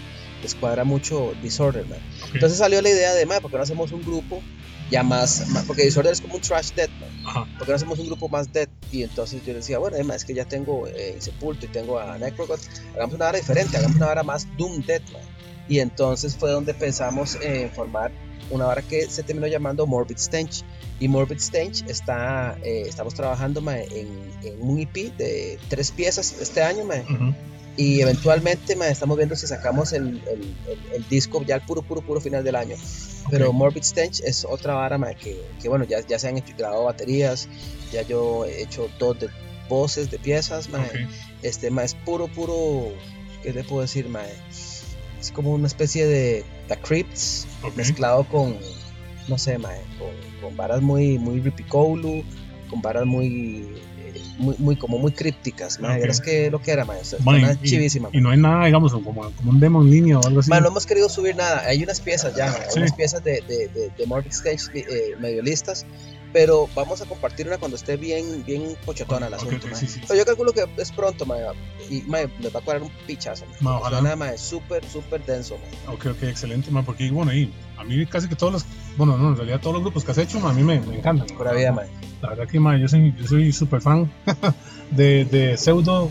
les 0.42 0.54
cuadra 0.54 0.84
mucho 0.84 1.32
Disorder, 1.42 1.86
mae. 1.86 1.98
Ok. 2.22 2.34
Entonces 2.34 2.58
salió 2.58 2.80
la 2.82 2.90
idea 2.90 3.14
de, 3.14 3.24
mae, 3.26 3.40
¿por 3.40 3.50
qué 3.50 3.56
no 3.56 3.62
hacemos 3.62 3.92
un 3.92 4.02
grupo 4.02 4.42
ya 4.90 5.02
más, 5.02 5.46
más- 5.48 5.64
porque 5.64 5.84
Disorder 5.84 6.12
es 6.12 6.20
como 6.20 6.34
un 6.36 6.40
trash 6.40 6.70
death, 6.72 6.90
mae. 7.00 7.08
Ajá. 7.24 7.46
¿por 7.58 7.66
qué 7.66 7.72
no 7.72 7.76
hacemos 7.76 7.98
un 7.98 8.06
grupo 8.06 8.28
más 8.28 8.52
dead? 8.52 8.68
Y 8.90 9.02
entonces 9.02 9.42
yo 9.44 9.52
decía, 9.52 9.78
bueno, 9.78 9.96
además 9.96 10.16
es 10.16 10.24
que 10.24 10.34
ya 10.34 10.44
tengo 10.46 10.86
eh, 10.86 11.16
Sepulto 11.20 11.66
y 11.66 11.68
tengo 11.68 11.98
a 11.98 12.16
Necrogot, 12.18 12.60
hagamos 12.94 13.14
una 13.16 13.26
vara 13.26 13.38
diferente, 13.38 13.76
hagamos 13.76 13.96
una 13.96 14.06
vara 14.06 14.22
más 14.22 14.46
Doom 14.56 14.82
Dead, 14.86 15.02
man. 15.12 15.22
Y 15.68 15.80
entonces 15.80 16.34
fue 16.36 16.50
donde 16.50 16.74
pensamos 16.74 17.36
en 17.42 17.70
formar 17.70 18.10
una 18.50 18.64
vara 18.64 18.80
que 18.82 19.08
se 19.10 19.22
terminó 19.22 19.46
llamando 19.46 19.86
Morbid 19.86 20.16
Stench. 20.18 20.64
Y 21.00 21.06
Morbid 21.08 21.38
Stench 21.38 21.84
está, 21.88 22.56
eh, 22.62 22.84
estamos 22.88 23.14
trabajando 23.14 23.60
ma, 23.60 23.78
en, 23.78 24.08
en 24.42 24.60
un 24.60 24.78
EP 24.80 25.14
de 25.16 25.58
tres 25.68 25.90
piezas 25.92 26.34
este 26.40 26.62
año, 26.62 26.84
ma. 26.84 26.96
Ujú. 26.96 27.34
y 27.76 28.00
eventualmente 28.00 28.74
ma, 28.74 28.88
estamos 28.88 29.16
viendo 29.16 29.36
si 29.36 29.46
sacamos 29.46 29.92
el, 29.92 30.20
el, 30.26 30.40
el- 30.66 30.92
el 30.96 31.08
disco 31.08 31.44
ya 31.46 31.54
el 31.56 31.60
puro, 31.62 31.82
puro, 31.82 32.00
puro 32.00 32.20
final 32.20 32.42
del 32.42 32.56
año. 32.56 32.74
Pero 33.30 33.50
Ok. 33.50 33.54
Morbid 33.54 33.82
Stench 33.84 34.20
es 34.24 34.44
otra 34.48 34.74
vara 34.74 34.98
ma, 34.98 35.14
que, 35.14 35.40
que, 35.62 35.68
bueno, 35.68 35.84
ya, 35.84 36.00
ya 36.04 36.18
se 36.18 36.26
han 36.28 36.38
hecho- 36.38 36.54
grabado 36.58 36.82
baterías, 36.84 37.48
ya 37.92 38.02
yo 38.02 38.46
he 38.46 38.62
hecho 38.62 38.88
dos 38.98 39.20
de 39.20 39.28
voces 39.68 40.10
de 40.10 40.18
piezas, 40.18 40.68
ma, 40.70 40.78
Ok. 40.80 40.96
este 41.42 41.70
ma, 41.70 41.84
es 41.84 41.94
puro, 41.94 42.26
puro, 42.26 42.88
¿qué 43.44 43.52
le 43.52 43.62
puedo 43.62 43.82
decir? 43.82 44.08
Ma? 44.08 44.22
Es 45.20 45.32
como 45.32 45.52
una 45.52 45.66
especie 45.66 46.06
de 46.06 46.44
The 46.68 46.76
Crypts 46.76 47.46
Ok. 47.62 47.76
mezclado 47.76 48.24
con, 48.24 48.56
no 49.26 49.38
sé, 49.38 49.58
ma, 49.58 49.70
con, 49.98 50.10
con 50.40 50.56
varas 50.56 50.80
muy, 50.80 51.18
muy 51.18 51.40
ripicolu, 51.40 52.22
con 52.70 52.80
varas 52.82 53.04
muy, 53.04 53.66
eh, 53.98 54.20
muy, 54.38 54.54
muy, 54.58 54.76
como 54.76 54.98
muy 54.98 55.10
crípticas, 55.12 55.80
ma, 55.80 55.94
Ok. 55.94 56.00
verás 56.00 56.20
que 56.20 56.50
lo 56.50 56.62
que 56.62 56.70
era, 56.70 56.84
ma, 56.84 56.94
o 57.00 57.04
sea, 57.04 57.18
Mae, 57.24 57.40
suena 57.40 57.58
y- 57.62 57.66
chivísima. 57.68 58.10
Y, 58.12 58.20
no 58.20 58.30
hay 58.30 58.38
nada, 58.38 58.66
digamos, 58.66 58.92
como, 58.92 59.30
como 59.32 59.50
un 59.50 59.58
demo 59.58 59.82
en 59.82 59.90
línea 59.90 60.18
o 60.20 60.26
algo 60.26 60.38
así. 60.40 60.50
Ma, 60.50 60.60
no 60.60 60.68
hemos 60.68 60.86
querido 60.86 61.08
subir 61.08 61.34
nada. 61.34 61.62
Hay 61.66 61.82
unas 61.82 62.00
piezas 62.00 62.34
ya, 62.36 62.46
ma, 62.52 62.58
Sí. 62.70 62.78
unas 62.78 62.92
piezas 62.92 63.24
de, 63.24 63.42
de, 63.48 63.68
de, 63.68 63.90
de 63.96 64.06
Morbid 64.06 64.30
Stage 64.30 64.70
eh, 64.74 65.16
medio 65.18 65.42
listas, 65.42 65.84
pero 66.32 66.68
vamos 66.74 67.00
a 67.00 67.06
compartir 67.06 67.46
una 67.46 67.58
cuando 67.58 67.76
esté 67.76 67.96
bien, 67.96 68.44
bien 68.44 68.76
pochotona 68.84 69.26
el 69.28 69.34
asunto. 69.34 69.56
ok, 69.66 69.70
ma. 69.70 69.76
sí, 69.76 69.86
sí. 69.86 70.00
Pero 70.06 70.18
yo 70.18 70.24
calculo 70.24 70.52
que 70.52 70.64
es 70.76 70.92
pronto, 70.92 71.24
ma, 71.26 71.36
y 71.90 72.02
ma, 72.02 72.18
les 72.40 72.54
va 72.54 72.60
a 72.60 72.62
cuadrar 72.62 72.82
un 72.82 72.90
pichazo. 73.06 73.44
ma. 73.60 73.80
Suena 73.88 74.14
ma, 74.16 74.36
súper, 74.36 74.84
súper 74.88 75.24
denso. 75.24 75.56
Ok, 75.86 76.06
ok, 76.06 76.22
excelente, 76.24 76.70
ma, 76.70 76.82
porque 76.82 77.10
bueno, 77.10 77.32
y 77.32 77.52
a 77.76 77.84
mí 77.84 78.04
casi 78.06 78.28
que 78.28 78.36
todos 78.36 78.52
los, 78.52 78.66
bueno, 78.96 79.16
no, 79.16 79.28
en 79.30 79.36
realidad 79.36 79.60
todos 79.60 79.74
los 79.74 79.82
grupos 79.82 80.04
que 80.04 80.10
has 80.10 80.18
hecho, 80.18 80.38
ma, 80.40 80.50
a 80.50 80.52
mí 80.52 80.62
me, 80.62 80.80
me 80.80 80.96
encantan. 80.98 81.26
Pura 81.36 81.52
vida, 81.52 81.72
ma. 81.72 81.82
La 82.22 82.30
verdad 82.30 82.48
que, 82.48 82.58
ma, 82.60 82.76
yo 82.76 82.88
soy, 82.88 83.14
yo 83.18 83.26
soy 83.26 83.52
súper 83.52 83.80
fan 83.80 84.10
de, 84.90 85.24
de 85.24 85.56
Pseudo, 85.56 86.10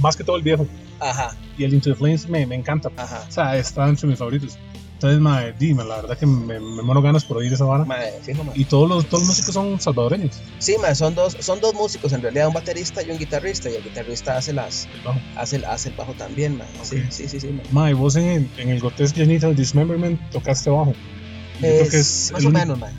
más 0.00 0.16
que 0.16 0.24
todo 0.24 0.36
el 0.36 0.42
viejo. 0.42 0.66
Ajá, 1.02 1.34
Y 1.56 1.64
el 1.64 1.72
Into 1.72 1.90
the 1.90 1.96
Flames 1.96 2.28
me, 2.28 2.44
me 2.46 2.54
encanta. 2.56 2.90
ajá. 2.96 3.24
O 3.26 3.32
sea, 3.32 3.56
está 3.56 3.88
entre 3.88 4.06
mis 4.06 4.18
favoritos. 4.18 4.58
Entonces, 5.02 5.18
ma, 5.18 5.40
dime, 5.58 5.82
la 5.82 5.96
verdad 6.02 6.18
que 6.18 6.26
me, 6.26 6.60
me 6.60 6.82
muero 6.82 7.00
ganas 7.00 7.24
por 7.24 7.38
oír 7.38 7.50
esa 7.50 7.64
vara. 7.64 7.86
Ma, 7.86 7.96
fijo, 8.22 8.44
ma. 8.44 8.52
Y 8.54 8.66
todos 8.66 8.86
los, 8.86 9.06
todos 9.08 9.20
los 9.22 9.28
músicos 9.28 9.54
son 9.54 9.80
salvadoreños. 9.80 10.42
Sí, 10.58 10.76
ma, 10.78 10.94
son 10.94 11.14
dos, 11.14 11.38
son 11.40 11.58
dos 11.58 11.72
músicos, 11.72 12.12
en 12.12 12.20
realidad 12.20 12.48
un 12.48 12.52
baterista 12.52 13.02
y 13.02 13.10
un 13.10 13.16
guitarrista, 13.18 13.70
y 13.70 13.76
el 13.76 13.82
guitarrista 13.82 14.36
hace 14.36 14.52
las, 14.52 14.88
el 14.94 15.00
bajo. 15.00 15.18
hace, 15.36 15.56
el- 15.56 15.64
hace 15.64 15.88
el 15.88 15.94
bajo 15.94 16.12
también, 16.12 16.58
ma. 16.58 16.66
Sí, 16.82 17.02
sí, 17.08 17.28
sí, 17.28 17.40
sí, 17.40 17.48
ma. 17.48 17.62
Ma, 17.70 17.90
y 17.90 17.94
vos 17.94 18.14
en, 18.16 18.50
en 18.58 18.68
el 18.68 18.78
Grotesque 18.78 19.20
Genital 19.22 19.56
Dismemberment 19.56 20.20
tocaste 20.32 20.68
bajo. 20.68 20.92
Yo 20.92 21.60
creo 21.60 21.88
que 21.88 21.96
es 21.98 22.30
más 22.34 22.42
el 22.42 22.48
o 22.48 22.50
menos, 22.50 22.78
ma. 22.78 22.90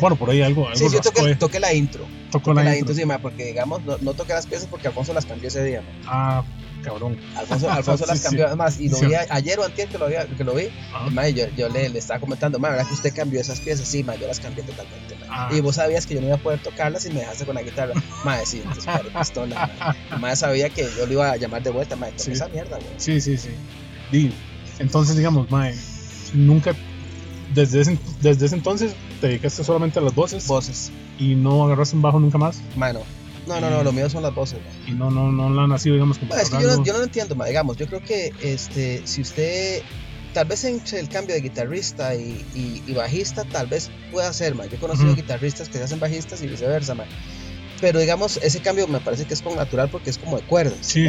Bueno, 0.00 0.16
por 0.16 0.30
ahí 0.30 0.40
algo, 0.40 0.66
algo 0.66 0.78
Sí, 0.78 0.88
yo 0.90 1.00
toqué, 1.02 1.36
toqué 1.36 1.60
la 1.60 1.74
intro. 1.74 2.06
Tocó 2.32 2.50
Toqué 2.50 2.54
la 2.54 2.64
la 2.64 2.76
intro. 2.78 2.92
intro, 2.92 2.94
sí, 2.94 3.06
ma, 3.06 3.18
porque 3.18 3.44
digamos, 3.44 3.84
no, 3.84 3.98
no 4.00 4.14
toqué 4.14 4.32
las 4.32 4.46
piezas 4.46 4.68
porque 4.70 4.88
Alfonso 4.88 5.12
las 5.12 5.26
cambió 5.26 5.48
ese 5.48 5.62
día, 5.62 5.82
ma. 5.82 5.88
Ah, 6.06 6.44
cabrón. 6.90 7.18
Alfonso, 7.36 7.70
Alfonso 7.78 8.04
Sí, 8.04 8.10
las 8.10 8.18
sí. 8.18 8.24
cambió, 8.24 8.46
además, 8.46 8.78
y 8.80 8.88
lo 8.88 8.96
Sí. 8.96 9.06
vi 9.06 9.14
ayer 9.28 9.58
o 9.58 9.64
antier 9.64 9.88
que 9.88 9.98
lo, 9.98 10.04
había- 10.06 10.26
que 10.26 10.44
lo 10.44 10.54
vi, 10.54 10.68
Ajá. 10.94 11.10
ma, 11.10 11.28
y 11.28 11.34
yo, 11.34 11.44
yo 11.56 11.68
le, 11.68 11.88
le 11.88 11.98
estaba 11.98 12.20
comentando, 12.20 12.58
ma, 12.58 12.70
¿verdad 12.70 12.86
que 12.86 12.94
usted 12.94 13.12
cambió 13.14 13.40
esas 13.40 13.60
piezas? 13.60 13.86
Sí, 13.88 14.02
ma, 14.04 14.14
yo 14.16 14.26
las 14.26 14.40
cambié 14.40 14.62
totalmente. 14.64 15.16
Ah. 15.28 15.48
Y 15.52 15.60
vos 15.60 15.74
sabías 15.76 16.06
que 16.06 16.14
yo 16.14 16.20
no 16.20 16.28
iba 16.28 16.36
a 16.36 16.40
poder 16.40 16.60
tocarlas 16.62 17.02
si 17.02 17.10
me 17.10 17.20
dejaste 17.20 17.44
con 17.44 17.54
la 17.56 17.62
guitarra. 17.62 17.92
Ma, 18.24 18.38
sí, 18.46 18.58
entonces, 18.58 18.84
padre, 18.86 19.10
pistola, 19.18 19.70
ma. 20.10 20.18
Ma, 20.18 20.36
sabía 20.36 20.70
que 20.70 20.88
yo 20.96 21.06
lo 21.06 21.12
iba 21.12 21.30
a 21.32 21.36
llamar 21.36 21.62
de 21.62 21.70
vuelta, 21.70 21.96
ma, 21.96 22.06
toqué 22.08 22.22
Sí. 22.22 22.32
esa 22.32 22.48
mierda, 22.48 22.76
güey. 22.76 22.88
Sí, 22.96 23.20
sí, 23.20 23.36
sí. 23.36 23.50
Y 24.12 24.32
entonces, 24.78 25.16
digamos, 25.16 25.50
mae, 25.50 25.74
nunca, 26.32 26.74
desde 27.54 27.80
ese, 27.82 27.98
desde 28.22 28.46
ese 28.46 28.54
entonces, 28.54 28.94
te 29.20 29.28
dedicaste 29.28 29.64
solamente 29.64 29.98
a 29.98 30.02
las 30.02 30.14
voces 30.14 30.46
Voces, 30.46 30.90
y 31.18 31.34
no 31.34 31.64
agarraste 31.64 31.96
un 31.96 32.02
bajo 32.02 32.20
nunca 32.20 32.38
más. 32.38 32.58
mano. 32.76 33.00
No, 33.00 33.04
no, 33.46 33.60
no, 33.70 33.82
lo 33.84 33.92
mío 33.92 34.10
son 34.10 34.22
las 34.22 34.34
voces. 34.34 34.58
Y 34.86 34.92
no, 34.92 35.10
no, 35.10 35.30
no 35.32 35.48
la 35.50 35.62
han 35.62 35.70
nacido, 35.70 35.94
digamos, 35.94 36.18
como 36.18 36.34
Ma, 36.34 36.42
es 36.42 36.50
que 36.50 36.56
yo 36.60 36.68
no, 36.68 36.84
yo 36.84 36.92
no 36.92 36.98
lo 36.98 37.04
entiendo, 37.04 37.34
ma, 37.36 37.46
digamos, 37.46 37.76
yo 37.76 37.86
creo 37.86 38.02
que 38.02 38.32
este, 38.42 39.06
si 39.06 39.20
usted, 39.22 39.82
tal 40.32 40.46
vez 40.46 40.64
entre 40.64 40.98
el 41.00 41.08
cambio 41.08 41.34
de 41.34 41.40
guitarrista 41.40 42.14
y, 42.14 42.44
y- 42.54 42.82
y 42.86 42.92
bajista, 42.94 43.44
tal 43.44 43.66
vez 43.68 43.90
pueda 44.10 44.32
ser, 44.32 44.54
ma. 44.54 44.66
Yo 44.66 44.76
he 44.76 44.80
conocido 44.80 45.14
guitarristas 45.14 45.68
que 45.68 45.78
se 45.78 45.84
hacen 45.84 46.00
bajistas 46.00 46.42
y 46.42 46.46
viceversa, 46.48 46.94
ma. 46.94 47.06
Pero 47.80 48.00
digamos, 48.00 48.38
ese 48.42 48.60
cambio 48.60 48.88
me 48.88 49.00
parece 49.00 49.26
que 49.26 49.34
es 49.34 49.42
como 49.42 49.56
natural 49.56 49.88
porque 49.90 50.10
es 50.10 50.18
como 50.18 50.36
de 50.38 50.42
cuerdas. 50.44 50.78
Sí. 50.80 51.06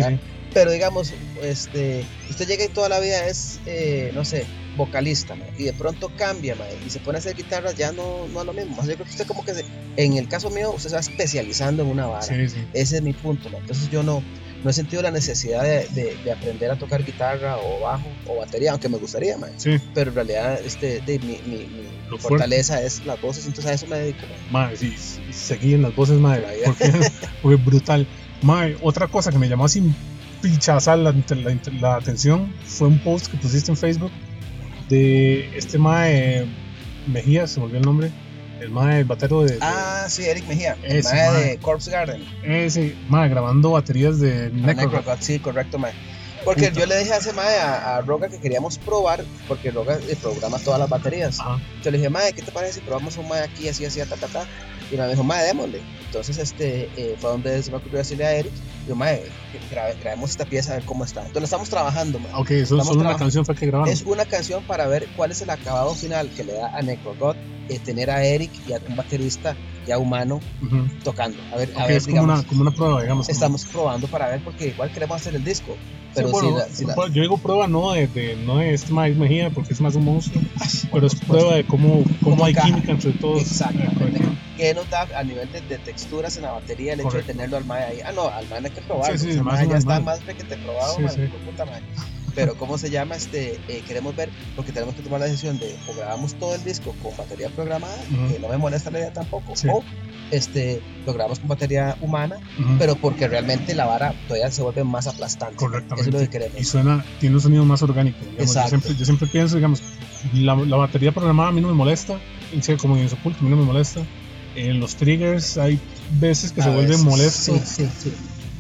Pero 0.54 0.72
digamos, 0.72 1.14
este, 1.42 2.06
usted 2.30 2.48
llega 2.48 2.66
y 2.66 2.70
toda 2.70 2.90
la 2.90 3.00
vida 3.00 3.26
es, 3.28 3.60
eh, 3.66 4.12
no 4.14 4.26
sé, 4.26 4.46
vocalista, 4.78 5.36
y 5.58 5.64
de 5.66 5.74
pronto 5.74 6.10
cambia, 6.16 6.56
y 6.86 6.90
se 6.90 7.00
pone 7.00 7.18
a 7.18 7.20
hacer 7.20 7.36
guitarras, 7.36 7.76
ya 7.76 7.92
no, 7.92 8.28
no 8.28 8.40
es 8.40 8.46
lo 8.46 8.54
mismo. 8.54 8.78
Yo 8.78 8.94
creo 8.94 8.98
que 9.06 9.12
usted 9.12 9.26
como 9.26 9.44
que, 9.44 9.54
se- 9.56 9.66
en 9.98 10.14
el 10.14 10.28
caso 10.28 10.50
mío, 10.50 10.72
usted 10.74 10.90
se 10.90 10.96
va 10.96 11.00
especializando 11.02 11.84
en 11.84 11.90
una 11.90 12.08
vara. 12.08 12.22
Sí, 12.22 12.48
sí. 12.48 12.60
Ese 12.74 12.98
es 12.98 13.02
mi 13.02 13.14
punto. 13.14 13.50
Entonces 13.60 13.90
yo 13.90 14.04
no, 14.04 14.24
no 14.64 14.70
he 14.70 14.74
sentido 14.74 15.02
la 15.02 15.12
necesidad 15.12 15.64
de, 15.64 15.88
de- 15.90 16.18
de 16.24 16.32
aprender 16.32 16.72
a 16.72 16.78
tocar 16.78 17.04
guitarra 17.04 17.58
o 17.60 17.82
bajo 17.82 18.16
o 18.28 18.38
batería, 18.38 18.72
aunque 18.72 18.88
me 18.90 18.98
gustaría, 18.98 19.38
man. 19.38 19.50
Sí, 19.58 19.78
Pero 19.94 20.12
en 20.12 20.16
realidad 20.16 20.60
este, 20.64 21.02
de, 21.02 21.20
mi, 21.20 21.40
mi- 21.46 21.66
mi 21.68 22.18
fortaleza 22.20 22.82
es 22.82 23.06
las 23.06 23.20
voces, 23.20 23.46
entonces 23.48 23.72
a 23.72 23.74
eso 23.76 23.88
me 23.88 23.98
dedico. 24.00 24.22
man. 24.52 24.68
mae, 24.70 24.78
sí, 24.78 24.94
sí, 24.98 25.22
seguí 25.34 25.74
en 25.74 25.82
las 25.82 25.96
voces, 25.96 26.20
mae, 26.20 26.42
La 26.42 26.50
porque 26.66 26.92
fue 27.42 27.56
brutal. 27.56 28.08
Mae, 28.44 28.76
otra 28.82 29.08
cosa 29.08 29.32
que 29.32 29.40
me 29.40 29.50
llamó 29.50 29.66
así 29.66 29.82
pichazal 30.42 31.04
la, 31.04 31.12
la, 31.12 31.58
la 31.82 31.96
atención 31.96 32.54
fue 32.64 32.88
un 32.88 33.00
post 33.00 33.28
que 33.28 33.38
pusiste 33.38 33.72
en 33.72 33.78
Facebook 33.78 34.12
de 34.90 35.58
este 35.58 35.78
mae 35.78 36.46
Mejía, 37.08 37.48
se 37.48 37.60
me 37.60 37.66
olvidó 37.66 37.80
el 37.80 37.86
nombre, 37.86 38.12
el 38.60 38.70
mae, 38.70 39.00
el 39.00 39.06
batero 39.06 39.44
de, 39.44 39.54
de- 39.54 39.60
Ah, 39.62 40.06
sí, 40.10 40.26
Eric 40.26 40.46
Mejía, 40.48 40.76
el 40.84 40.98
Ese, 40.98 41.14
mae 41.16 41.30
mae. 41.32 41.44
de 41.44 41.58
Corpse 41.60 41.90
Garden. 41.92 42.24
ese 42.44 42.96
mae 43.08 43.30
grabando 43.30 43.72
baterías 43.72 44.20
de 44.20 44.48
Ah. 44.48 44.50
Necrogot, 44.74 45.22
sí, 45.22 45.40
correcto, 45.40 45.78
mae. 45.80 45.94
Porque 46.44 46.68
Puta. 46.70 46.80
yo 46.82 46.86
le 46.86 46.98
dije 47.00 47.12
ese 47.18 47.34
mae, 47.34 47.58
a, 47.60 47.98
a 47.98 48.02
Roga, 48.02 48.30
que 48.30 48.40
queríamos 48.40 48.78
probar, 48.78 49.24
porque 49.48 49.70
Roga 49.72 49.98
eh, 50.08 50.16
programa 50.22 50.58
todas 50.60 50.80
las 50.80 50.90
baterías. 50.90 51.40
Ajá. 51.40 51.60
Yo 51.84 51.92
le 51.92 51.98
dije, 51.98 52.10
mae, 52.10 52.32
¿qué 52.34 52.42
te 52.42 52.52
parece 52.52 52.74
si 52.76 52.80
probamos 52.82 53.18
un 53.18 53.28
mae 53.28 53.42
aquí, 53.44 53.68
así, 53.68 53.84
así, 53.86 54.00
ta, 54.02 54.16
ta, 54.16 54.28
ta? 54.28 54.46
Y 54.92 54.96
me 54.96 55.08
dijo, 55.10 55.24
mae, 55.24 55.46
démosle. 55.46 55.82
Entonces, 56.06 56.38
este, 56.38 56.90
eh, 56.96 57.16
fue 57.20 57.32
donde 57.32 57.62
se 57.62 57.70
me 57.72 57.78
ocurrió 57.78 57.98
decirle 57.98 58.26
a 58.26 58.34
Eric, 58.34 58.54
yo, 58.88 58.96
mae, 58.96 59.22
grabe- 59.70 59.96
grabemos 60.00 60.32
esta 60.32 60.46
pieza 60.46 60.72
a 60.72 60.76
ver 60.76 60.86
cómo 60.86 61.04
está. 61.04 61.20
Entonces, 61.22 61.42
lo 61.42 61.46
estamos 61.46 61.70
trabajando, 61.70 62.20
mae. 62.20 62.32
Ok, 62.36 62.52
eso 62.52 62.82
solo 62.84 63.02
una 63.02 63.18
canción 63.18 63.46
fue 63.46 63.56
que 63.56 63.66
grabaron. 63.68 63.94
Es 63.94 64.04
una 64.04 64.26
canción 64.26 64.64
para 64.64 64.88
ver 64.88 65.08
cuál 65.16 65.32
es 65.32 65.42
el 65.42 65.50
acabado 65.50 65.94
final 65.96 66.32
que 66.36 66.44
le 66.44 66.54
da 66.54 66.72
a 66.74 66.82
Necrogot 66.82 67.38
eh, 67.70 67.80
tener 67.80 68.10
a 68.10 68.24
Eric 68.24 68.52
y 68.66 68.74
a 68.74 68.80
un 68.88 68.96
baterista 68.96 69.58
ya 69.88 69.98
humano 69.98 70.40
Ujú. 70.62 70.88
tocando. 71.04 71.38
A 71.54 71.58
ver, 71.58 71.70
a 71.76 71.82
Ok, 71.84 71.88
ver, 71.88 71.98
es 71.98 72.04
como 72.04 72.14
digamos, 72.22 72.40
una, 72.40 72.48
como 72.48 72.62
una 72.62 72.72
prueba, 72.72 73.02
digamos. 73.02 73.26
como- 73.28 73.34
estamos 73.34 73.66
probando 73.66 74.08
para 74.08 74.28
ver 74.28 74.42
porque 74.44 74.68
igual 74.68 74.92
queremos 74.92 75.16
hacer 75.22 75.36
el 75.36 75.44
disco. 75.44 75.74
Sí, 75.74 76.24
Pero 76.24 76.30
bueno, 76.30 76.50
si 76.50 76.56
la- 76.56 76.66
si 76.70 76.86
la- 76.86 76.96
yo 77.14 77.22
digo 77.22 77.38
prueba 77.38 77.68
no 77.68 77.92
de, 77.94 78.08
de- 78.08 78.36
no 78.38 78.58
de 78.58 78.74
este 78.74 78.92
Mike 78.92 79.16
Mejía 79.20 79.50
porque 79.52 79.74
es 79.74 79.82
más 79.82 79.96
un 79.96 80.06
monstruo, 80.06 80.42
pero 80.92 81.08
es 81.08 81.16
prueba 81.16 81.56
de 81.56 81.64
cómo, 81.64 82.04
cómo, 82.24 82.44
hay 82.46 82.54
química 82.54 82.92
entre 82.92 83.12
todos. 83.14 83.42
Exactamente. 83.42 84.22
¿Qué 84.58 84.74
nos 84.74 84.90
da 84.90 85.08
a 85.16 85.24
nivel 85.24 85.52
de, 85.52 85.62
de 85.62 85.78
texturas 85.78 86.36
en 86.38 86.44
la 86.44 86.52
batería 86.52 86.94
el 86.94 87.00
hecho 87.02 87.10
Correcto. 87.10 87.28
de 87.28 87.34
tenerlo 87.34 87.58
al 87.58 87.66
mae 87.66 87.84
ahí? 87.84 88.00
Ah, 88.04 88.12
no, 88.12 88.28
al 88.28 88.50
no 88.50 88.56
hay 88.56 88.72
que 88.72 88.82
probarlo. 88.82 89.18
Sí, 89.18 89.32
sí, 89.34 89.40
mae 89.42 89.54
mae 89.54 89.64
es 89.66 89.70
ya 89.70 89.78
está 89.78 90.00
más 90.00 90.20
que 90.22 90.34
te 90.34 90.58
probado, 90.58 90.96
Sí, 90.98 91.04
sí. 91.14 91.22
de 91.22 91.28
puta 91.30 91.66
mae. 91.66 91.82
Pero, 92.38 92.56
¿cómo 92.56 92.78
se 92.78 92.90
llama? 92.90 93.16
Este, 93.16 93.60
eh, 93.68 93.84
queremos 93.88 94.16
ver, 94.16 94.30
porque 94.56 94.72
tenemos 94.72 94.96
que 94.96 95.02
tomar 95.02 95.20
la 95.20 95.26
decisión 95.26 95.58
de 95.60 95.76
o 95.92 95.96
grabamos 95.98 96.36
todo 96.36 96.54
el 96.56 96.64
disco 96.64 96.96
con 97.04 97.16
batería 97.18 97.50
programada, 97.50 97.98
que 98.32 98.40
no 98.40 98.48
me 98.48 98.58
molesta 98.58 98.92
la 98.92 99.00
idea 99.00 99.12
tampoco, 99.12 99.56
Sí. 99.56 99.68
o 99.72 99.84
este, 100.30 100.82
lo 101.06 101.14
grabamos 101.14 101.40
con 101.40 101.48
batería 101.50 101.98
humana, 102.02 102.38
pero 102.78 102.96
porque 102.96 103.28
realmente 103.28 103.74
la 103.74 103.86
vara 103.86 104.14
todavía 104.28 104.52
se 104.52 104.62
vuelve 104.62 104.84
más 104.84 105.08
aplastante. 105.08 105.56
Correctamente. 105.56 106.02
Eso 106.02 106.10
es 106.10 106.14
lo 106.14 106.20
que 106.20 106.30
queremos. 106.30 106.60
y 106.62 106.64
suena, 106.64 107.04
tiene 107.20 107.36
un 107.36 107.42
sonido 107.42 107.66
más 107.66 107.82
orgánico. 107.82 108.18
digamos. 108.20 108.38
Yo, 108.38 108.44
Exacto. 108.44 108.70
siempre, 108.70 108.96
yo 108.96 109.06
siempre 109.06 109.28
pienso, 109.28 109.56
digamos, 109.56 109.82
la, 110.34 110.56
la 110.56 110.76
batería 110.78 111.12
programada 111.12 111.50
a 111.50 111.52
mí 111.52 111.62
no 111.62 111.70
me 111.70 111.74
molesta, 111.74 112.20
en 112.54 112.62
serio, 112.62 112.80
como 112.82 112.96
en 112.98 113.04
Insopulto, 113.04 113.40
a 113.40 113.44
mí 113.44 113.50
no 113.50 113.58
me 113.58 113.64
molesta. 113.66 114.02
En 114.56 114.80
los 114.80 114.96
triggers 114.96 115.58
hay 115.58 115.80
veces 116.20 116.52
que 116.52 116.62
se 116.62 116.70
A 116.70 116.72
vuelven 116.74 116.90
veces, 116.92 117.06
molestos. 117.06 117.60
Sí, 117.62 117.86
sí, 117.86 117.90
sí. 118.04 118.14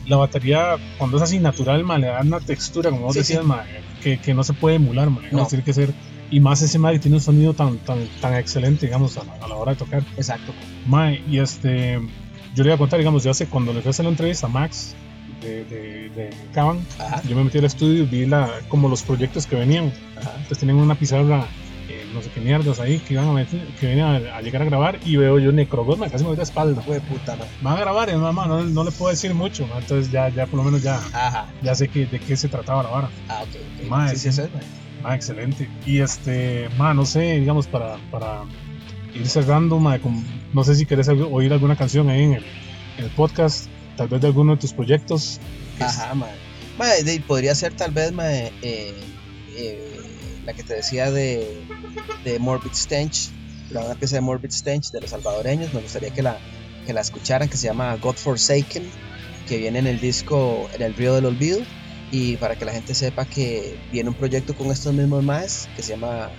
La 0.07 0.15
batería, 0.17 0.77
cuando 0.97 1.17
es 1.17 1.23
así 1.23 1.39
natural, 1.39 1.83
ma, 1.83 1.97
le 1.97 2.07
da 2.07 2.21
una 2.21 2.39
textura, 2.39 2.89
como 2.89 3.03
vos 3.03 3.13
Sí, 3.13 3.19
decías, 3.19 3.41
sí. 3.41 3.47
ma, 3.47 3.63
que, 4.01 4.17
que 4.19 4.33
no 4.33 4.43
se 4.43 4.53
puede 4.53 4.75
emular, 4.77 5.09
ma, 5.09 5.21
No. 5.31 5.45
tiene 5.47 5.63
que 5.63 5.73
ser. 5.73 5.93
Y 6.29 6.39
más 6.39 6.61
ese 6.61 6.77
ma 6.79 6.91
que 6.91 6.99
tiene 6.99 7.17
un 7.17 7.21
sonido 7.21 7.53
tan, 7.53 7.77
tan, 7.79 7.99
tan 8.21 8.35
excelente, 8.35 8.85
digamos, 8.85 9.17
a 9.17 9.23
la, 9.23 9.33
a 9.45 9.47
la 9.47 9.55
hora 9.55 9.71
de 9.73 9.77
tocar. 9.77 10.03
Exacto. 10.17 10.53
Ma, 10.85 11.13
y 11.13 11.39
este, 11.39 11.99
yo 12.55 12.63
le 12.63 12.69
iba 12.69 12.75
a 12.75 12.77
contar, 12.77 12.99
digamos, 12.99 13.23
yo 13.23 13.31
hace 13.31 13.47
cuando 13.47 13.73
le 13.73 13.81
fui 13.81 13.89
a 13.89 13.91
hacer 13.91 14.05
la 14.05 14.11
entrevista 14.11 14.47
a 14.47 14.49
Max 14.49 14.95
de, 15.41 15.63
de, 15.65 16.09
de 16.09 16.29
Caban, 16.53 16.79
yo 17.29 17.35
me 17.35 17.43
metí 17.43 17.57
al 17.59 17.65
estudio 17.65 18.03
y 18.03 18.05
vi 18.05 18.25
la, 18.25 18.49
como 18.69 18.87
los 18.89 19.03
proyectos 19.03 19.45
que 19.45 19.55
venían. 19.55 19.91
ajá. 20.17 20.31
Entonces 20.35 20.57
tenían 20.59 20.77
una 20.77 20.95
pizarra, 20.95 21.45
no 22.13 22.21
sé 22.21 22.29
qué 22.29 22.39
mierdas 22.41 22.79
ahí, 22.79 22.99
que 22.99 23.13
iban 23.13 23.27
a, 23.27 23.33
meter, 23.33 23.65
que 23.79 23.87
venían 23.87 24.25
a, 24.27 24.37
a 24.37 24.41
llegar 24.41 24.61
a 24.61 24.65
grabar 24.65 24.99
y 25.05 25.15
veo 25.17 25.39
yo 25.39 25.51
Necrogod, 25.51 25.97
ma, 25.97 26.09
casi 26.09 26.23
me 26.23 26.29
voy 26.29 26.37
de 26.37 26.43
espalda. 26.43 26.81
Fue 26.81 26.99
puta. 27.01 27.37
Van 27.61 27.75
a 27.77 27.79
grabar, 27.79 28.09
y 28.09 28.15
mamá, 28.15 28.47
no, 28.47 28.63
no 28.63 28.83
le 28.83 28.91
puedo 28.91 29.11
decir 29.11 29.33
mucho, 29.33 29.67
entonces 29.79 30.11
ya, 30.11 30.29
ya 30.29 30.45
por 30.45 30.57
lo 30.57 30.63
menos 30.63 30.81
ya, 30.83 30.95
Ajá. 30.95 31.47
ya 31.61 31.75
sé 31.75 31.87
que, 31.87 32.05
de 32.05 32.19
qué 32.19 32.35
se 32.37 32.47
trataba 32.49 32.83
la 32.83 32.89
vara. 32.89 33.09
Ah, 33.29 33.43
ok. 33.43 33.49
ok. 33.83 33.89
Mae, 33.89 34.15
sí, 34.15 34.31
sí, 34.31 34.41
excelente. 35.13 35.69
Y 35.85 35.99
este, 35.99 36.69
no 36.77 37.05
sé, 37.05 37.39
digamos, 37.39 37.67
para, 37.67 37.97
para 38.11 38.43
ir 39.13 39.27
cerrando, 39.27 39.79
con- 40.01 40.23
no 40.53 40.63
sé 40.63 40.75
si 40.75 40.85
querés 40.85 41.07
oír 41.09 41.53
alguna 41.53 41.75
canción 41.75 42.09
ahí 42.09 42.23
en 42.23 42.33
el, 42.33 42.45
en 42.97 43.05
el 43.05 43.11
podcast, 43.11 43.67
tal 43.95 44.07
vez 44.07 44.21
de 44.21 44.27
alguno 44.27 44.53
de 44.53 44.61
tus 44.61 44.73
proyectos. 44.73 45.39
Ajá, 45.79 46.13
mae. 46.13 46.31
Mae, 46.77 47.03
de- 47.03 47.19
podría 47.21 47.55
ser 47.55 47.73
tal 47.73 47.91
vez 47.91 48.11
mae, 48.11 48.51
eh, 48.61 48.93
eh, 49.55 49.96
la 50.47 50.53
que 50.53 50.63
te 50.63 50.75
decía 50.75 51.11
de, 51.11 51.45
de 52.23 52.39
Morbid 52.39 52.71
Stench, 52.73 53.31
la 53.69 53.83
una 53.85 53.95
pieza 53.95 54.15
de 54.15 54.21
Morbid 54.21 54.49
Stench 54.51 54.91
de 54.91 55.01
los 55.01 55.09
salvadoreños. 55.11 55.73
Me 55.73 55.81
gustaría 55.81 56.09
que 56.11 56.21
la, 56.23 56.39
que 56.85 56.93
la 56.93 57.01
escucharan, 57.01 57.49
que 57.49 57.57
se 57.57 57.67
llama 57.67 57.95
God 57.97 58.15
Forsaken, 58.15 58.89
que 59.45 59.57
viene 59.57 59.79
en 59.79 59.87
el 59.87 59.99
disco 59.99 60.69
En 60.73 60.81
el 60.81 60.95
Río 60.95 61.13
del 61.13 61.25
Olvido. 61.25 61.61
Y 62.11 62.37
para 62.37 62.55
que 62.55 62.63
la 62.63 62.71
gente 62.71 62.95
sepa 62.95 63.25
que 63.25 63.77
viene 63.91 64.09
un 64.09 64.15
proyecto 64.15 64.55
con 64.55 64.71
estos 64.71 64.93
mismos 64.93 65.21
más 65.23 65.67
que 65.75 65.83
se 65.83 65.89
llama 65.89 66.31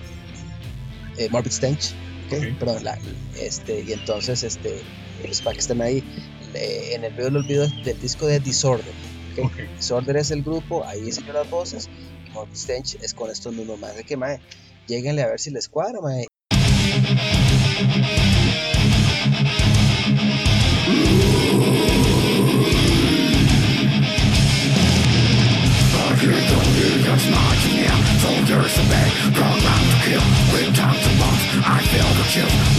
eh, 1.17 1.29
Morbid 1.29 1.51
Stench. 1.51 1.93
¿ok? 2.25 2.33
Ok. 2.33 2.59
Perdón, 2.59 2.83
la- 2.83 2.97
este, 3.39 3.81
y 3.81 3.93
entonces, 3.93 4.41
este, 4.43 4.83
pues, 5.21 5.41
para 5.41 5.53
que 5.53 5.59
estén 5.59 5.81
ahí, 5.83 6.03
eh, 6.55 6.93
en 6.95 7.03
el 7.03 7.13
Río 7.15 7.25
del 7.25 7.37
Olvido 7.37 7.67
del 7.85 7.99
disco 7.99 8.25
de 8.25 8.39
Disorder. 8.39 8.95
¿ok? 9.37 9.45
Ok. 9.45 9.53
Disorder 9.77 10.17
es 10.17 10.31
el 10.31 10.41
grupo, 10.41 10.83
ahí 10.87 11.11
yo 11.11 11.31
las 11.33 11.47
voces. 11.51 11.87
Morgan 12.33 12.55
Stench 12.55 12.95
es 13.01 13.13
con 13.13 13.29
estos 13.29 13.53
mismos 13.53 13.79
más 13.79 13.95
de 13.95 14.03
que 14.03 14.17
mae, 14.17 14.39
lleguenle 14.87 15.23
a 15.23 15.27
ver 15.27 15.39
si 15.39 15.51
les 15.51 15.67
cuadra 15.69 16.01
mae. 16.01 16.27
Soldiers 28.19 28.77
obey, 28.79 29.09
programmed 29.33 29.89
to 29.91 29.97
kill, 30.03 30.25
with 30.51 30.75
time 30.75 30.99
to 30.99 31.09
bump, 31.19 31.39
I 31.65 31.79
feel 31.87 32.09
the 32.17 32.25
chill 32.29 32.78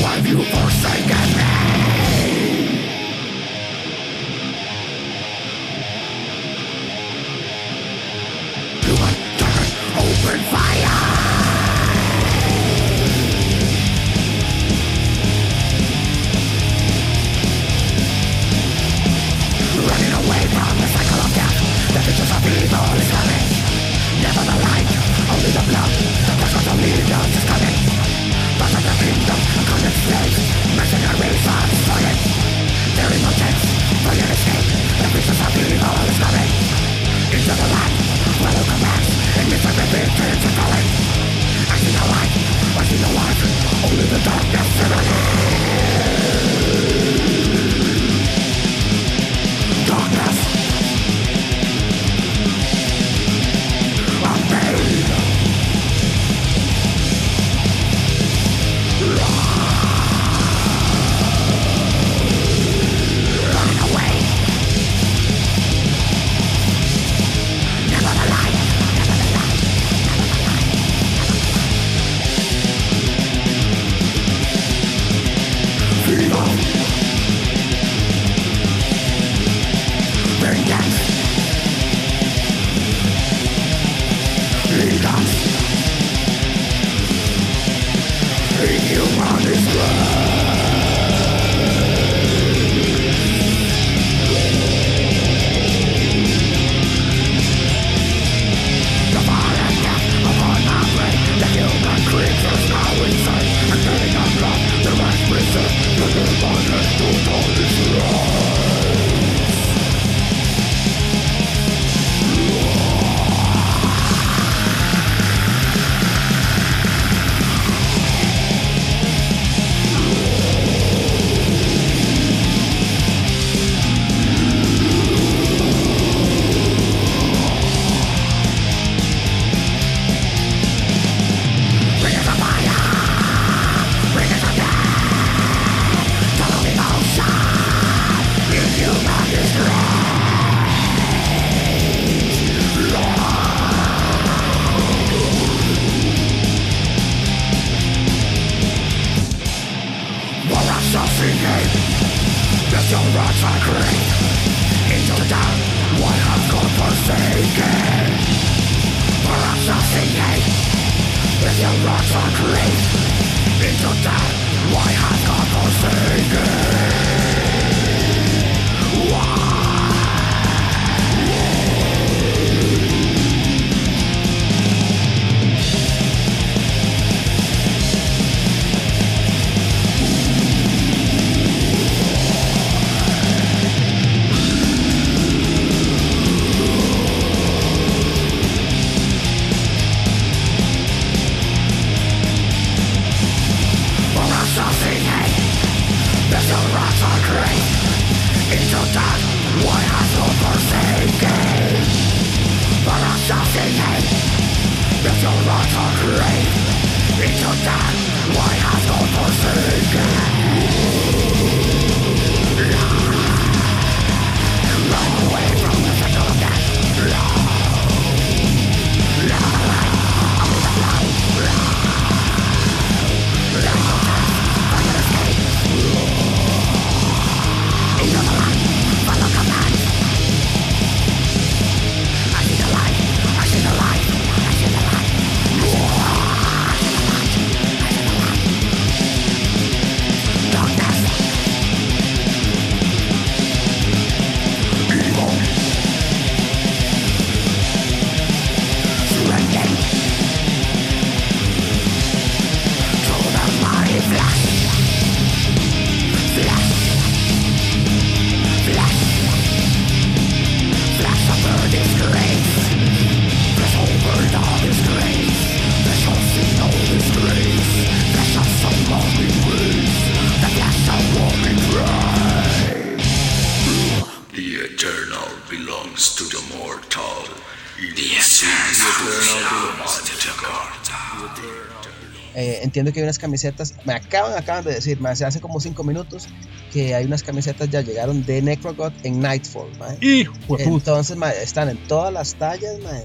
entiendo 282.71 282.93
que 282.93 283.01
hay 283.01 283.05
unas 283.05 283.19
camisetas, 283.19 283.75
me 283.85 283.95
acaban, 283.95 284.33
acaban 284.39 284.65
de 284.65 284.75
decir, 284.75 285.01
mae, 285.01 285.13
hace 285.13 285.25
hace 285.25 285.41
como 285.41 285.61
5 285.61 285.83
minutos 285.83 286.29
que 286.73 286.95
hay 286.95 287.05
unas 287.05 287.25
camisetas 287.25 287.69
ya 287.69 287.81
llegaron 287.81 288.25
de 288.25 288.41
Necrogot 288.41 288.95
en 289.03 289.21
Nightfall, 289.21 289.77
mae. 289.79 289.99
Hijo 290.01 290.33
de 290.57 290.65
puta. 290.65 290.91
Entonces, 290.91 291.17
mae, 291.17 291.43
están 291.43 291.69
en 291.69 291.77
todas 291.89 292.13
las 292.13 292.37
tallas, 292.37 292.79
mae, 292.81 293.05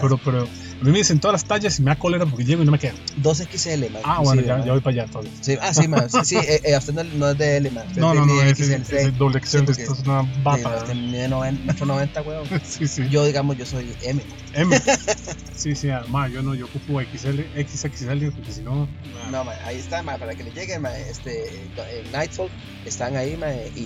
pero, 0.00 0.18
pero 0.18 0.48
a 0.80 0.84
mí 0.84 0.90
me 0.92 0.98
dicen 0.98 1.18
todas 1.20 1.32
las 1.34 1.44
tallas 1.44 1.78
y 1.78 1.82
me 1.82 1.90
da 1.90 1.96
cólera 1.98 2.26
porque 2.26 2.44
llego 2.44 2.62
y 2.62 2.66
no 2.66 2.72
me 2.72 2.78
quedan. 2.78 2.96
2XL, 3.22 3.90
mae. 3.90 4.02
Ah, 4.04 4.18
bueno, 4.20 4.40
inclusive, 4.42 4.46
ya, 4.60 4.64
ya 4.66 4.72
voy 4.72 4.80
para 4.80 4.92
allá 4.94 5.04
entonces. 5.04 5.32
Sí, 5.40 5.56
ah, 5.60 5.72
sí, 5.74 5.88
mae, 5.88 6.08
sí, 6.08 6.18
sí, 6.24 6.36
eh, 6.36 6.60
eh, 6.64 6.76
usted 6.76 6.92
no, 6.94 7.04
no 7.04 7.30
es 7.30 7.38
de 7.38 7.56
L, 7.58 7.68
usted 7.68 8.00
No, 8.00 8.12
es 8.12 8.18
no, 8.20 8.26
no, 8.26 8.42
ese, 8.42 8.54
XL, 8.78 8.84
sí. 8.84 8.96
es 8.96 9.18
doble 9.18 9.40
Sí, 9.44 9.58
porque- 9.58 9.82
esto 9.82 9.94
es 9.94 10.00
una 10.00 10.22
Sí, 10.22 10.28
bata. 10.42 10.76
usted 10.78 10.94
mide 10.94 11.28
90, 11.28 11.64
metro 11.64 11.86
90, 11.86 12.22
weón. 12.22 12.44
Sí, 12.64 12.86
sí. 12.88 13.08
Yo, 13.08 13.24
digamos, 13.24 13.56
yo 13.56 13.66
soy 13.66 13.96
M. 14.02 14.22
M. 14.54 14.76
Sí, 15.56 15.74
sí, 15.76 15.88
ma, 16.08 16.28
yo 16.28 16.42
no, 16.42 16.54
yo 16.54 16.66
ocupo 16.66 17.00
XL, 17.00 17.40
XXL, 17.66 18.30
porque 18.32 18.52
si 18.52 18.60
no. 18.62 18.88
No, 19.30 19.44
mae, 19.44 19.56
ahí 19.64 19.78
está, 19.78 20.02
mae, 20.02 20.18
para 20.18 20.34
que 20.34 20.42
le 20.44 20.50
lleguen, 20.50 20.82
mae, 20.82 21.08
este, 21.08 21.70
Nightfall, 22.12 22.50
están 22.84 23.16
ahí, 23.16 23.36
mae, 23.36 23.70
y, 23.74 23.80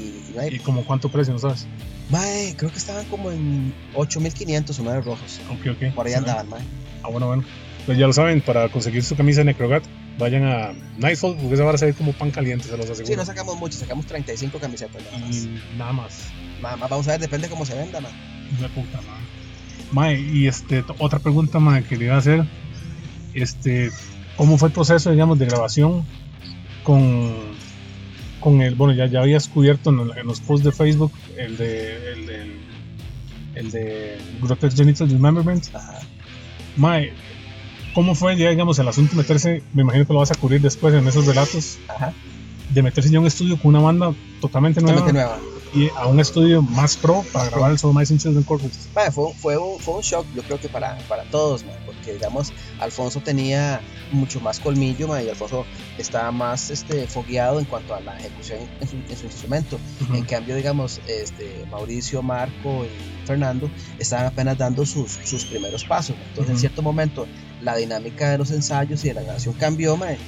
y 0.51 0.55
¿Y 0.57 0.59
como 0.61 0.85
cuánto 0.85 1.09
precio, 1.11 1.33
no 1.35 1.39
sabes? 1.39 1.67
Mae, 2.11 2.55
creo 2.57 2.71
que 2.71 2.79
estaban 2.79 3.05
como 3.07 3.31
en 3.31 3.73
8500 3.95 4.79
o 4.79 4.83
9 4.83 5.01
rojos. 5.03 5.41
Ok, 5.51 5.67
ok. 5.77 5.95
Por 5.95 6.07
ahí 6.07 6.13
Sí, 6.13 6.19
andaban, 6.19 6.49
mae. 6.49 6.63
Ah, 7.03 7.09
bueno, 7.09 7.27
bueno. 7.27 7.45
Pues 7.87 7.97
ya 7.97 8.07
lo 8.07 8.13
saben, 8.13 8.43
para 8.43 8.69
conseguir 8.69 9.03
su 9.03 9.17
camisa 9.17 9.41
de 9.41 9.47
Necrogat, 9.47 9.83
vayan 10.19 10.45
a 10.45 10.73
Nightfall, 10.99 11.37
porque 11.37 11.55
esa 11.55 11.65
va 11.65 11.73
a 11.73 11.79
salir 11.79 11.95
como 11.95 12.13
pan 12.13 12.31
caliente, 12.31 12.65
se 12.65 12.77
los 12.77 12.85
aseguro. 12.85 13.07
Sí, 13.07 13.17
no 13.17 13.25
sacamos 13.25 13.57
mucho, 13.57 13.79
sacamos 13.79 14.05
35 14.07 14.59
camisetas 14.59 15.03
nada 15.11 15.19
más. 15.27 15.37
y 15.37 15.61
nada 15.79 15.93
más. 15.93 16.27
Nada 16.61 16.77
más 16.77 16.91
vamos 16.91 17.09
a 17.09 17.13
ver, 17.13 17.21
depende 17.21 17.49
cómo 17.49 17.65
se 17.65 17.75
venda, 17.75 18.01
mae. 18.01 18.13
Una 18.59 18.69
puta 18.69 18.99
madre. 18.99 19.25
Mae, 19.91 20.21
y 20.21 20.47
este, 20.47 20.85
otra 20.99 21.19
pregunta 21.19 21.61
mae, 21.61 21.83
que 21.83 21.97
le 21.97 22.07
iba 22.07 22.15
a 22.17 22.19
hacer, 22.19 22.45
este, 23.33 23.91
¿cómo 24.37 24.59
fue 24.59 24.69
el 24.69 24.75
proceso, 24.75 25.11
digamos, 25.11 25.39
de 25.39 25.47
grabación 25.47 26.05
con, 26.85 27.35
con 28.41 28.61
el, 28.63 28.75
bueno, 28.75 28.95
ya, 28.95 29.07
ya 29.07 29.21
habías 29.21 29.49
cubierto 29.49 29.91
en, 29.91 30.17
en 30.17 30.27
los 30.27 30.41
posts 30.41 30.65
de 30.65 30.73
Facebook 30.73 31.13
el 31.37 31.57
de, 31.57 32.13
el 32.13 32.27
de, 32.27 32.57
el 33.55 33.71
de 33.71 34.19
Grotesque 34.43 34.77
Genital 34.77 35.09
Dismemberment. 35.09 35.75
Ajá. 35.75 36.01
Mae, 36.77 37.13
¿cómo 37.95 38.15
fue 38.15 38.37
ya, 38.37 38.51
digamos, 38.51 38.79
el 38.79 38.89
asunto 38.89 39.13
de 39.13 39.19
meterse, 39.19 39.63
me 39.75 39.83
imagino 39.83 40.07
que 40.07 40.13
lo 40.13 40.21
vas 40.21 40.31
a 40.31 40.37
cubrir 40.37 40.61
después 40.61 40.95
en 40.95 41.07
esos 41.07 41.27
relatos, 41.27 41.79
Ajá. 41.89 42.13
de 42.73 42.83
meterse 42.83 43.11
ya 43.11 43.19
a 43.19 43.21
un 43.21 43.27
estudio 43.27 43.57
con 43.57 43.71
una 43.71 43.81
banda 43.81 44.15
totalmente 44.41 44.81
nueva, 44.81 44.99
Totalmente 45.01 45.25
nueva. 45.25 45.58
Y 45.73 45.89
a 45.97 46.07
un 46.07 46.21
estudio 46.21 46.63
más 46.63 46.97
pro 46.97 47.25
para 47.33 47.51
grabar 47.51 47.73
el 47.73 47.79
Soul 47.79 47.95
Mice 47.95 48.17
Children 48.17 48.45
Corpus? 48.45 48.71
Mae, 48.95 49.11
fue, 49.11 49.33
fue, 49.35 49.57
un, 49.59 49.79
fue 49.79 49.95
un 49.95 50.01
shock, 50.01 50.27
yo 50.35 50.43
creo 50.43 50.61
que 50.61 50.69
para, 50.69 50.97
para 51.09 51.25
todos, 51.25 51.65
mae, 51.65 51.77
porque 51.85 52.15
digamos, 52.15 52.53
Alfonso 52.81 53.21
tenía 53.21 53.81
mucho 54.11 54.41
más 54.41 54.61
colmillo, 54.61 55.09
mae, 55.09 55.25
y 55.25 55.29
Alfonso 55.29 55.67
estaba 55.99 56.31
más 56.33 56.71
este, 56.71 57.07
fogueado 57.07 57.59
en 57.59 57.67
cuanto 57.67 57.95
a 57.95 58.01
la 58.01 58.17
ejecución 58.19 58.61
en 58.81 58.89
su, 58.89 58.97
en 58.97 59.17
su 59.17 59.27
instrumento. 59.27 59.79
Ujú. 60.03 60.15
En 60.15 60.25
cambio, 60.25 60.57
digamos, 60.57 61.01
este, 61.07 61.65
Mauricio, 61.71 62.23
Marco 62.23 62.85
y 62.85 63.27
Fernando 63.27 63.71
estaban 63.99 64.27
apenas 64.27 64.57
dando 64.57 64.87
sus, 64.87 65.13
sus 65.25 65.45
primeros 65.45 65.85
pasos. 65.85 66.17
¿no? 66.17 66.23
Entonces, 66.23 66.49
en 66.49 66.55
Ujú. 66.55 66.61
cierto 66.61 66.83
momento, 66.83 67.27
la 67.61 67.77
dinámica 67.77 68.31
de 68.31 68.39
los 68.39 68.51
ensayos 68.51 69.05
y 69.05 69.09
de 69.09 69.15
la 69.15 69.23
grabación 69.23 69.55
cambió, 69.55 69.97
mae, 69.97 70.19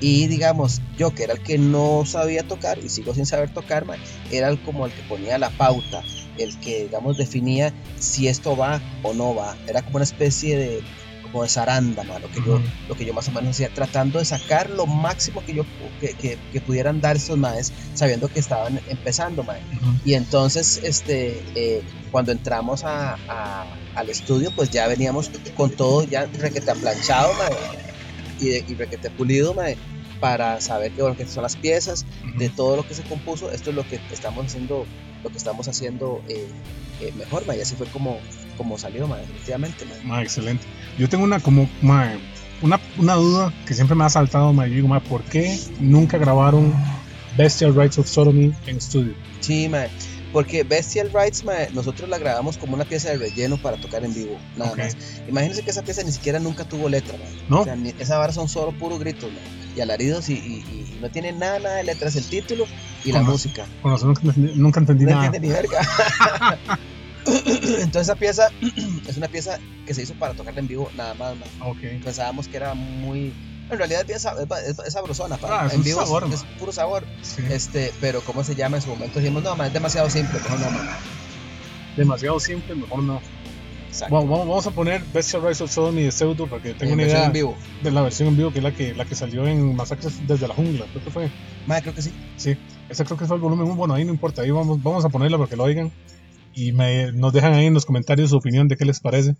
y 0.00 0.26
digamos, 0.28 0.80
yo 0.96 1.14
que 1.14 1.24
era 1.24 1.32
el 1.34 1.42
que 1.42 1.58
no 1.58 2.04
sabía 2.06 2.42
tocar 2.46 2.78
y 2.82 2.88
sigo 2.88 3.14
sin 3.14 3.26
saber 3.26 3.50
tocar, 3.50 3.84
mae, 3.86 3.98
era 4.30 4.48
el, 4.48 4.60
como 4.60 4.86
el 4.86 4.94
que 4.94 5.02
ponía 5.02 5.38
la 5.38 5.50
pauta, 5.50 6.04
el 6.36 6.58
que, 6.60 6.84
digamos, 6.84 7.16
definía 7.16 7.74
si 7.98 8.28
esto 8.28 8.56
va 8.56 8.82
o 9.02 9.14
no 9.14 9.34
va. 9.34 9.56
Era 9.66 9.82
como 9.82 9.96
una 9.96 10.04
especie 10.04 10.56
de 10.58 10.84
como 11.22 11.42
de 11.42 11.48
zaranda, 11.48 12.04
mae, 12.04 12.20
lo 12.20 12.28
que 12.28 12.40
yo 12.44 12.54
Ujú. 12.56 12.64
lo 12.88 12.94
que 12.96 13.04
yo 13.06 13.14
más 13.14 13.26
o 13.28 13.32
menos 13.32 13.50
hacía, 13.50 13.72
tratando 13.72 14.18
de 14.18 14.24
sacar 14.24 14.68
lo 14.70 14.86
máximo 14.86 15.42
que 15.44 15.54
yo 15.54 15.64
que, 15.98 16.14
que, 16.16 16.38
que 16.52 16.60
pudieran 16.60 17.00
dar 17.00 17.16
estos 17.16 17.38
maes, 17.38 17.72
sabiendo 17.94 18.28
que 18.28 18.40
estaban 18.40 18.80
empezando, 18.88 19.42
mae. 19.42 19.60
Ujú. 19.80 19.98
Y 20.04 20.14
entonces, 20.14 20.80
este, 20.82 21.44
eh, 21.54 21.82
cuando 22.10 22.30
entramos 22.30 22.84
a, 22.84 23.14
a- 23.14 23.64
al 23.96 24.10
estudio, 24.10 24.50
pues 24.54 24.70
ya 24.70 24.86
veníamos 24.88 25.30
con 25.56 25.74
todo 25.76 26.02
ya 26.04 26.26
requete 26.26 26.70
aplanchado, 26.70 27.32
mae, 27.34 27.56
y, 28.46 28.48
de- 28.50 28.64
y 28.68 28.74
requete 28.74 29.10
pulido, 29.10 29.54
mae, 29.54 29.76
para 30.20 30.60
saber 30.60 30.92
que, 30.92 31.02
bueno, 31.02 31.16
que 31.16 31.26
son 31.26 31.42
las 31.42 31.56
piezas, 31.56 32.04
de 32.38 32.48
todo 32.48 32.76
lo 32.76 32.86
que 32.86 32.94
se 32.94 33.02
compuso, 33.02 33.50
esto 33.52 33.70
es 33.70 33.76
lo 33.76 33.86
que 33.86 34.00
estamos 34.10 34.46
haciendo, 34.46 34.86
lo 35.22 35.30
que 35.30 35.36
estamos 35.38 35.68
haciendo 35.68 36.22
eh, 36.28 36.46
eh, 37.00 37.12
mejor, 37.16 37.46
mae, 37.46 37.58
y 37.58 37.60
así 37.60 37.74
fue 37.74 37.86
como, 37.88 38.18
como 38.56 38.78
salió, 38.78 39.06
mae, 39.06 39.20
definitivamente, 39.22 39.84
mae. 39.84 40.02
Ma, 40.04 40.22
excelente. 40.22 40.64
Yo 40.98 41.08
tengo 41.08 41.24
una 41.24 41.40
como 41.40 41.68
ma, 41.82 42.12
una, 42.62 42.80
una 42.98 43.14
duda 43.14 43.52
que 43.66 43.74
siempre 43.74 43.96
me 43.96 44.04
ha 44.04 44.08
saltado, 44.10 44.52
ma, 44.52 44.66
yo 44.66 44.74
digo, 44.76 44.88
ma, 44.88 45.00
¿por 45.00 45.22
qué 45.24 45.58
nunca 45.80 46.16
grabaron 46.18 46.72
Bestial 47.36 47.74
Rights 47.74 47.98
of 47.98 48.06
Sodomy 48.08 48.52
en 48.66 48.76
estudio? 48.76 49.12
Sí, 49.40 49.68
mae. 49.68 49.90
Porque 50.34 50.64
Bestial 50.64 51.10
Rights, 51.14 51.44
mae, 51.44 51.70
nosotros 51.72 52.10
la 52.10 52.18
grabamos 52.18 52.58
como 52.58 52.74
una 52.74 52.84
pieza 52.84 53.08
de 53.08 53.16
relleno 53.18 53.56
para 53.56 53.76
tocar 53.78 54.04
en 54.04 54.12
vivo, 54.12 54.36
nada 54.56 54.74
más. 54.76 54.96
Imagínense 55.28 55.62
que 55.62 55.70
esa 55.70 55.82
pieza 55.82 56.02
ni 56.02 56.12
siquiera 56.12 56.38
nunca 56.40 56.64
tuvo 56.64 56.88
letra, 56.90 57.16
mae. 57.16 57.32
¿No? 57.48 57.60
O 57.60 57.64
sea, 57.64 57.76
ni- 57.76 57.94
esa 58.00 58.18
vara 58.18 58.32
son 58.32 58.48
solo 58.48 58.72
puros 58.76 58.98
gritos, 58.98 59.30
mae, 59.30 59.40
y 59.76 59.80
alaridos 59.80 60.28
y, 60.28 60.34
y- 60.34 60.36
y 60.36 60.98
no 61.00 61.08
tiene 61.10 61.32
nada, 61.32 61.58
nada 61.60 61.76
de 61.76 61.84
letras, 61.84 62.16
el 62.16 62.24
título 62.26 62.66
y 63.04 63.12
la 63.12 63.20
Con 63.20 63.28
música. 63.30 63.64
Con 63.80 63.92
razón 63.92 64.08
nunca, 64.56 64.80
entendí- 64.80 65.04
No 65.04 65.10
nada. 65.12 65.26
entiende 65.26 65.48
ni 65.48 65.54
verga. 65.54 65.80
Entonces 67.26 68.02
esa 68.02 68.16
pieza 68.16 68.48
es 69.08 69.16
una 69.16 69.28
pieza 69.28 69.58
que 69.86 69.94
se 69.94 70.02
hizo 70.02 70.14
para 70.14 70.34
tocarla 70.34 70.60
en 70.60 70.68
vivo, 70.68 70.90
nada 70.96 71.14
más, 71.14 71.34
mae. 71.36 71.70
Ok. 71.70 72.02
Pensábamos 72.04 72.48
que 72.48 72.56
era 72.56 72.74
muy 72.74 73.32
En 73.70 73.78
realidad 73.78 74.08
es 74.10 74.24
es, 74.86 74.92
sabrosona. 74.92 75.38
Ah, 75.42 75.64
es 75.66 75.74
en 75.74 75.82
vivo 75.82 76.00
es- 76.00 76.06
sabor, 76.06 76.24
es, 76.32 76.42
ma. 76.44 76.48
puro 76.58 76.72
sabor. 76.72 77.04
Sí. 77.22 77.42
Este, 77.50 77.92
pero 78.00 78.20
¿cómo 78.22 78.44
se 78.44 78.54
llama 78.54 78.76
en 78.76 78.82
su 78.82 78.90
momento? 78.90 79.18
Dijimos, 79.18 79.42
no, 79.42 79.56
ma, 79.56 79.66
es 79.66 79.72
demasiado 79.72 80.08
simple, 80.10 80.38
mejor 80.38 80.60
no, 80.60 80.70
ma. 80.70 80.98
Demasiado 81.96 82.38
simple, 82.40 82.74
mejor 82.74 83.02
no. 83.02 83.20
Exacto. 83.88 84.14
Vamos, 84.14 84.30
vamos- 84.48 84.66
a 84.66 84.70
poner 84.72 85.02
Bestial 85.14 85.46
Rise 85.46 85.62
of 85.64 85.70
Sodom 85.70 85.96
y 85.98 86.02
de 86.02 86.10
Pseudo 86.12 86.48
para 86.48 86.60
que 86.60 86.74
tenga 86.74 86.92
En 86.92 86.94
una 86.94 87.02
versión 87.04 87.18
idea 87.20 87.26
en 87.26 87.32
vivo. 87.32 87.56
de 87.82 87.90
la 87.92 88.02
versión 88.02 88.28
en 88.28 88.36
vivo 88.36 88.50
que 88.52 88.58
es 88.58 88.64
la 88.64 88.72
que, 88.72 88.92
la 88.94 89.04
que 89.04 89.14
salió 89.14 89.46
en 89.46 89.76
Masacres 89.76 90.26
desde 90.26 90.48
la 90.48 90.54
jungla, 90.54 90.84
creo 90.90 91.04
que 91.04 91.10
fue. 91.10 91.30
Ma, 91.66 91.80
creo 91.80 91.94
que 91.94 92.02
sí. 92.02 92.12
Sí, 92.36 92.56
ese 92.88 93.04
creo 93.04 93.16
que 93.16 93.24
fue 93.26 93.36
el 93.36 93.42
volumen 93.42 93.66
1. 93.66 93.76
Bueno, 93.76 93.94
ahí 93.94 94.04
no 94.04 94.10
importa, 94.12 94.42
ahí 94.42 94.50
vamos, 94.50 94.82
vamos 94.82 95.04
a 95.04 95.08
ponerla 95.08 95.38
para 95.38 95.48
que 95.48 95.56
lo 95.56 95.62
oigan. 95.64 95.92
Y 96.52 96.72
me, 96.72 97.12
nos 97.12 97.32
dejan 97.32 97.54
ahí 97.54 97.66
en 97.66 97.74
los 97.74 97.86
comentarios 97.86 98.30
su 98.30 98.36
opinión 98.36 98.66
de 98.68 98.76
qué 98.76 98.84
les 98.84 99.00
parece. 99.00 99.36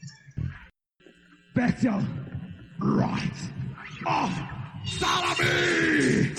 Bestial 1.55 2.01
right 2.81 3.33
of 4.07 4.31
Salami! 4.87 6.35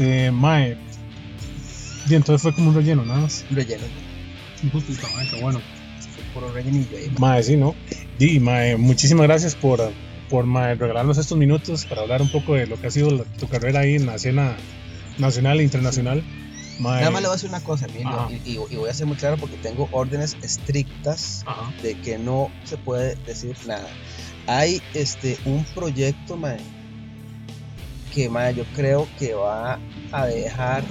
Este, 0.00 0.30
Mae. 0.30 0.78
Y 2.08 2.14
entonces 2.14 2.42
fue 2.42 2.54
como 2.54 2.70
un 2.70 2.74
relleno, 2.74 3.04
nada 3.04 3.20
más. 3.20 3.44
Un 3.50 3.56
relleno. 3.56 3.84
Justo, 4.72 4.92
qué 5.30 5.40
bueno. 5.42 5.60
Fue 6.14 6.24
puro 6.34 6.52
rellenillo 6.52 6.96
ahí, 6.96 7.10
ma. 7.10 7.28
Mae, 7.28 7.42
sí, 7.42 7.56
¿no? 7.56 7.74
Di, 8.18 8.40
Mae, 8.40 8.76
muchísimas 8.78 9.26
gracias 9.26 9.54
por, 9.54 9.92
por 10.30 10.46
mae, 10.46 10.74
regalarnos 10.74 11.18
estos 11.18 11.36
minutos 11.36 11.84
para 11.84 12.00
hablar 12.02 12.22
un 12.22 12.30
poco 12.30 12.54
de 12.54 12.66
lo 12.66 12.80
que 12.80 12.86
ha 12.86 12.90
sido 12.90 13.10
la- 13.10 13.24
tu 13.24 13.46
carrera 13.48 13.80
ahí 13.80 13.94
en 13.96 14.06
la 14.06 14.14
escena 14.16 14.56
nacional 15.18 15.60
e 15.60 15.64
internacional. 15.64 16.24
Mae, 16.78 17.00
Nada 17.00 17.10
más 17.10 17.20
le 17.22 17.28
voy 17.28 17.34
a 17.34 17.36
decir 17.36 17.50
una 17.50 17.60
cosa, 17.60 17.86
Emilio, 17.86 18.28
y, 18.30 18.52
y- 18.52 18.58
y 18.70 18.76
voy 18.76 18.88
a 18.88 18.94
ser 18.94 19.06
muy 19.06 19.16
claro 19.18 19.36
porque 19.36 19.56
tengo 19.58 19.88
órdenes 19.92 20.36
estrictas 20.42 21.42
Ajá. 21.46 21.72
de 21.82 21.94
que 22.00 22.16
no 22.18 22.50
se 22.64 22.78
puede 22.78 23.16
decir 23.26 23.54
nada. 23.66 23.88
Hay 24.46 24.82
este 24.94 25.38
un 25.44 25.64
proyecto, 25.74 26.36
mae, 26.38 26.56
que 28.14 28.28
mae, 28.28 28.54
yo 28.54 28.64
creo 28.74 29.08
que 29.18 29.34
va 29.34 29.78
a 30.12 30.26
dejar, 30.26 30.82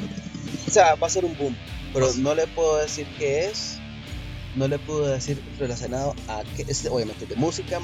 o 0.67 0.71
sea, 0.71 0.95
va 0.95 1.07
a 1.07 1.09
ser 1.09 1.25
un 1.25 1.35
boom, 1.37 1.55
pero 1.93 2.11
no 2.17 2.33
le 2.35 2.47
puedo 2.47 2.77
decir 2.77 3.07
qué 3.17 3.45
es, 3.45 3.77
no 4.55 4.67
le 4.67 4.79
puedo 4.79 5.05
decir 5.07 5.41
relacionado 5.59 6.15
a 6.27 6.43
que, 6.55 6.63
este, 6.67 6.89
obviamente 6.89 7.25
de 7.25 7.35
música, 7.35 7.79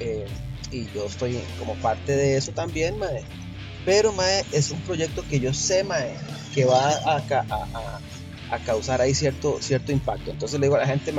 eh, 0.00 0.24
y 0.70 0.86
yo 0.94 1.06
estoy 1.06 1.40
como 1.58 1.74
parte 1.76 2.14
de 2.14 2.36
eso 2.36 2.52
también, 2.52 2.98
mae. 2.98 3.24
Pero, 3.84 4.12
mae, 4.12 4.44
es 4.52 4.70
un 4.70 4.80
proyecto 4.82 5.24
que 5.28 5.40
yo 5.40 5.52
sé, 5.54 5.82
mae, 5.84 6.14
que 6.54 6.64
va 6.64 6.90
a, 6.90 7.16
a- 7.16 7.44
a- 7.50 8.00
a 8.50 8.58
causar 8.58 9.00
ahí 9.00 9.14
cierto, 9.14 9.58
cierto 9.62 9.90
impacto. 9.92 10.30
Entonces 10.30 10.58
le 10.60 10.66
digo 10.66 10.76
a 10.76 10.80
la 10.80 10.86
gente, 10.86 11.12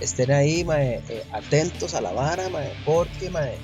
estén 0.00 0.30
ahí, 0.30 0.62
mae, 0.64 1.02
eh, 1.08 1.24
atentos 1.32 1.94
a 1.94 2.00
la 2.00 2.12
vara, 2.12 2.48
mae, 2.48 2.72
porque, 2.84 3.28
mae, 3.30 3.58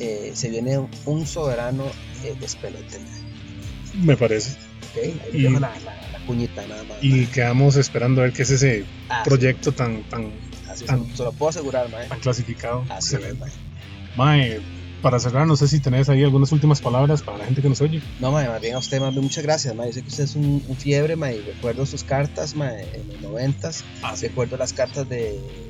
eh, 0.00 0.32
se 0.34 0.50
viene 0.50 0.78
un, 1.06 1.26
soberano 1.26 1.84
eh, 2.24 2.34
despelote. 2.40 2.98
Me 4.02 4.16
parece. 4.16 4.52
¿ok? 4.52 4.98
Ahí 5.04 5.20
Y- 5.32 5.42
dejo 5.42 5.60
la, 5.60 5.72
la- 5.84 6.10
la 6.18 6.26
cuñita 6.26 6.66
nada 6.66 6.82
más. 6.84 6.98
Y 7.02 7.08
mae. 7.10 7.26
quedamos 7.26 7.76
esperando 7.76 8.20
a 8.20 8.24
ver 8.24 8.32
qué 8.32 8.42
es 8.42 8.50
ese 8.50 8.84
Así- 9.08 9.28
proyecto 9.28 9.72
tan, 9.72 10.02
tan, 10.04 10.32
así 10.68 10.84
tan- 10.84 11.06
se 11.16 11.22
lo 11.22 11.32
puedo 11.32 11.50
asegurar, 11.50 11.88
tan 12.08 12.20
clasificado. 12.20 12.84
Así 12.88 13.16
es, 13.16 13.34
mae. 14.16 14.60
Para 15.02 15.20
cerrar, 15.20 15.46
no 15.46 15.54
sé 15.54 15.68
si 15.68 15.80
tenés 15.80 16.08
ahí 16.08 16.24
algunas 16.24 16.50
últimas 16.52 16.80
palabras 16.80 17.20
para 17.20 17.36
la 17.36 17.44
gente 17.44 17.60
que 17.60 17.68
nos 17.68 17.78
oye. 17.82 18.00
No, 18.20 18.32
mae, 18.32 18.48
más 18.48 18.58
bien 18.62 18.74
a 18.74 18.78
usted, 18.78 19.00
más 19.00 19.10
bien, 19.10 19.22
muchas 19.22 19.44
gracias, 19.44 19.74
mae. 19.74 19.88
Yo 19.88 19.92
sé 19.92 20.00
que 20.02 20.08
usted 20.08 20.24
es 20.24 20.34
un, 20.34 20.64
un 20.66 20.76
fiebre, 20.76 21.14
mae, 21.14 21.42
recuerdo 21.46 21.84
sus 21.84 22.04
cartas, 22.04 22.56
mae, 22.56 22.86
en 22.94 23.08
los 23.08 23.20
noventas. 23.20 23.84
Recuerdo 24.22 24.56
las 24.56 24.72
cartas 24.72 25.06
de, 25.08 25.18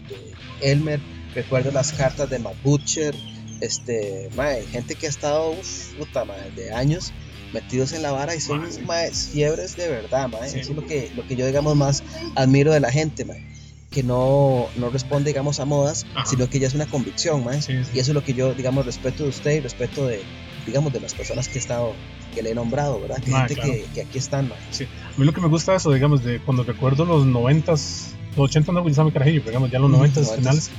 de 0.09 0.33
Elmer, 0.61 1.01
recuerdo 1.35 1.73
las 1.73 1.93
cartas 1.93 2.31
de 2.31 2.39
Matt 2.39 2.55
Butcher, 2.63 3.13
este, 3.61 4.29
mae, 4.37 4.65
gente 4.67 4.95
que 4.95 5.07
ha 5.07 5.11
estado, 5.11 5.51
uf, 5.53 5.95
puta, 5.99 6.25
mae, 6.25 6.51
de 6.53 6.73
años 6.73 7.13
metidos 7.53 7.93
en 7.93 8.03
la 8.03 8.11
vara 8.11 8.35
y 8.35 8.41
son 8.41 8.63
Mae, 8.63 8.73
sí. 8.73 8.81
mae, 8.85 9.11
fiebres 9.13 9.77
de 9.77 9.89
verdad, 9.89 10.29
mae. 10.29 10.49
Sí. 10.51 10.59
Eso 10.61 10.71
es 10.73 10.77
lo 10.77 10.87
que, 10.87 11.11
lo 11.17 11.27
que 11.27 11.37
yo, 11.37 11.47
digamos, 11.47 11.77
más 11.77 12.03
admiro 12.35 12.73
de 12.73 12.81
la 12.81 12.91
gente, 12.91 13.25
mae. 13.25 13.43
Que 13.91 14.03
no, 14.03 14.67
no 14.75 14.91
responde, 14.91 15.31
digamos, 15.31 15.61
a 15.61 15.65
modas, 15.65 16.05
Ajá. 16.17 16.27
sino 16.27 16.51
que 16.51 16.59
ya 16.59 16.67
es 16.67 16.75
una 16.75 16.87
convicción, 16.87 17.45
mae. 17.45 17.63
Sí, 17.63 17.73
sí. 17.85 17.91
Y 17.95 17.99
eso 18.01 18.11
es 18.11 18.15
lo 18.15 18.25
que 18.25 18.35
yo, 18.35 18.55
digamos, 18.55 18.85
respeto 18.85 19.23
de 19.23 19.29
usted 19.29 19.53
y 19.53 19.61
respeto 19.61 20.07
de, 20.09 20.21
digamos, 20.67 20.93
de 20.93 20.99
las 21.01 21.15
personas 21.15 21.47
que 21.49 21.59
he 21.59 21.61
estado, 21.61 21.93
que 22.35 22.43
le 22.43 22.51
he 22.51 22.55
nombrado, 22.57 23.01
¿verdad? 23.01 23.23
Que 23.23 23.31
Mae, 23.31 23.41
gente 23.47 23.55
claro. 23.55 23.73
que, 23.73 23.85
que 23.95 24.01
aquí 24.03 24.19
están, 24.19 24.49
mae. 24.49 24.59
A 24.59 25.19
mí 25.21 25.25
lo 25.25 25.33
que 25.33 25.41
me 25.41 25.47
gusta 25.47 25.77
eso, 25.77 25.93
digamos, 25.93 26.25
de 26.25 26.41
cuando 26.41 26.65
recuerdo 26.65 27.05
los 27.05 27.25
noventas, 27.25 28.09
los 28.37 28.47
80 28.51 28.73
no, 28.73 28.83
yo 28.83 28.89
estaba 28.89 29.05
muy 29.05 29.13
carajillo, 29.13 29.39
pero 29.43 29.51
digamos, 29.51 29.71
ya 29.71 29.79
los 29.79 29.89
Ujú, 29.91 29.99
90 29.99 30.21
noventas. 30.23 30.39
finales. 30.41 30.71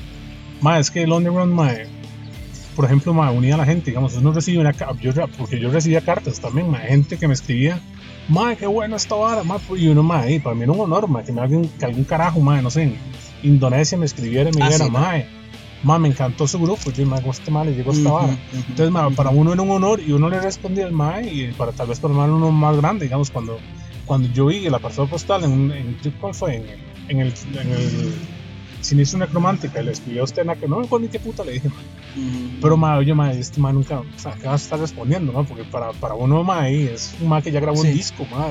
Ma, 0.60 0.80
es 0.80 0.92
que 0.92 1.04
el 1.04 1.12
underground, 1.14 1.54
ma, 1.54 1.72
por 2.76 2.86
ejemplo, 2.86 3.14
ma, 3.14 3.32
unía 3.32 3.56
a 3.56 3.58
la 3.58 3.66
gente, 3.66 3.92
digamos, 3.92 4.16
uno 4.16 4.32
recibía 4.34 4.60
una 4.62 4.74
yo, 5.02 5.12
porque 5.38 5.60
yo 5.60 5.70
recibía 5.72 6.02
cartas 6.02 6.40
también, 6.40 6.70
ma, 6.70 6.80
gente 6.80 7.18
que 7.18 7.28
me 7.28 7.34
escribía, 7.34 7.80
ma, 8.28 8.56
qué 8.56 8.68
bueno 8.68 8.96
esta 8.96 9.16
vara, 9.16 9.44
ma, 9.44 9.58
y 9.78 9.88
uno, 9.88 10.04
ma, 10.04 10.30
y 10.30 10.40
para 10.40 10.56
mí 10.56 10.64
era 10.64 10.72
un 10.72 10.80
honor, 10.82 11.08
ma, 11.08 11.24
que 11.24 11.32
me 11.32 11.42
alguien, 11.42 11.70
que 11.80 11.86
algún 11.86 12.04
carajo, 12.04 12.40
ma, 12.42 12.62
no 12.62 12.70
sé, 12.70 12.84
en 12.84 12.98
Indonesia 13.44 13.98
me 13.98 14.06
escribiera 14.06 14.50
y 14.50 14.54
me 14.54 14.62
Ah, 14.62 14.66
dijera, 14.68 14.86
sí, 14.86 14.92
ma. 14.92 15.00
ma, 15.00 15.14
ma, 15.84 16.00
me 16.00 16.08
encantó 16.10 16.48
su 16.48 16.60
grupo, 16.60 16.92
yo, 16.92 17.06
ma, 17.06 17.18
este 17.20 17.52
ma, 17.52 17.64
le 17.64 17.74
llegó 17.76 17.92
esta 17.92 18.10
vara. 18.12 18.34
ujú, 18.34 18.40
Entonces, 18.70 18.92
ma, 18.92 19.10
para 19.12 19.30
uno 19.30 19.54
era 19.54 19.62
un 19.62 19.70
honor 19.72 20.00
y 20.02 20.12
uno 20.12 20.30
le 20.30 20.42
respondía 20.42 20.86
al 20.86 20.92
mae 20.92 21.32
y 21.32 21.52
para 21.54 21.72
tal 21.72 21.88
vez 21.88 22.00
para 22.00 22.14
uno 22.14 22.52
más 22.52 22.76
grande, 22.78 23.06
digamos, 23.06 23.30
cuando, 23.32 23.58
cuando 24.06 24.28
yo 24.34 24.48
vi 24.48 24.66
el 24.66 24.74
apartado 24.74 25.08
postal 25.08 25.44
en, 25.44 25.52
un- 25.52 25.72
en 25.72 25.98
¿cuál 26.20 26.34
fue? 26.34 26.56
En, 27.08 27.20
el- 27.22 27.34
en 27.62 27.72
el, 27.72 28.14
en 28.94 29.00
el 29.00 29.06
Sinistro 29.06 29.20
Necromántica, 29.20 29.82
y 29.82 29.86
le 29.86 29.92
escribió 29.92 30.22
a 30.22 30.26
usted, 30.26 30.46
na- 30.46 30.56
que 30.56 30.68
no 30.68 30.78
me 30.80 30.86
acuerdo 30.86 31.06
ni 31.06 31.10
qué 31.12 31.20
puta 31.20 31.44
le 31.44 31.54
dije, 31.54 31.68
ujú. 31.70 32.50
pero 32.62 32.78
ma, 32.78 32.98
oye, 32.98 33.14
ma, 33.14 33.32
este 33.34 33.60
ma 33.60 33.72
nunca, 33.74 34.00
o 34.00 34.06
sea, 34.18 34.34
¿qué 34.40 34.48
vas 34.48 34.62
a 34.62 34.64
estar 34.64 34.80
respondiendo, 34.80 35.32
no? 35.34 35.46
Porque 35.46 35.64
para, 35.64 35.92
para 35.94 36.14
uno, 36.16 36.44
ma, 36.44 36.62
ahí 36.64 36.86
es 36.88 37.16
un 37.20 37.28
ma 37.30 37.42
que 37.42 37.52
ya 37.52 37.60
grabó 37.60 37.82
Sí. 37.82 37.88
un 37.90 37.94
disco, 37.94 38.28
ma, 38.32 38.50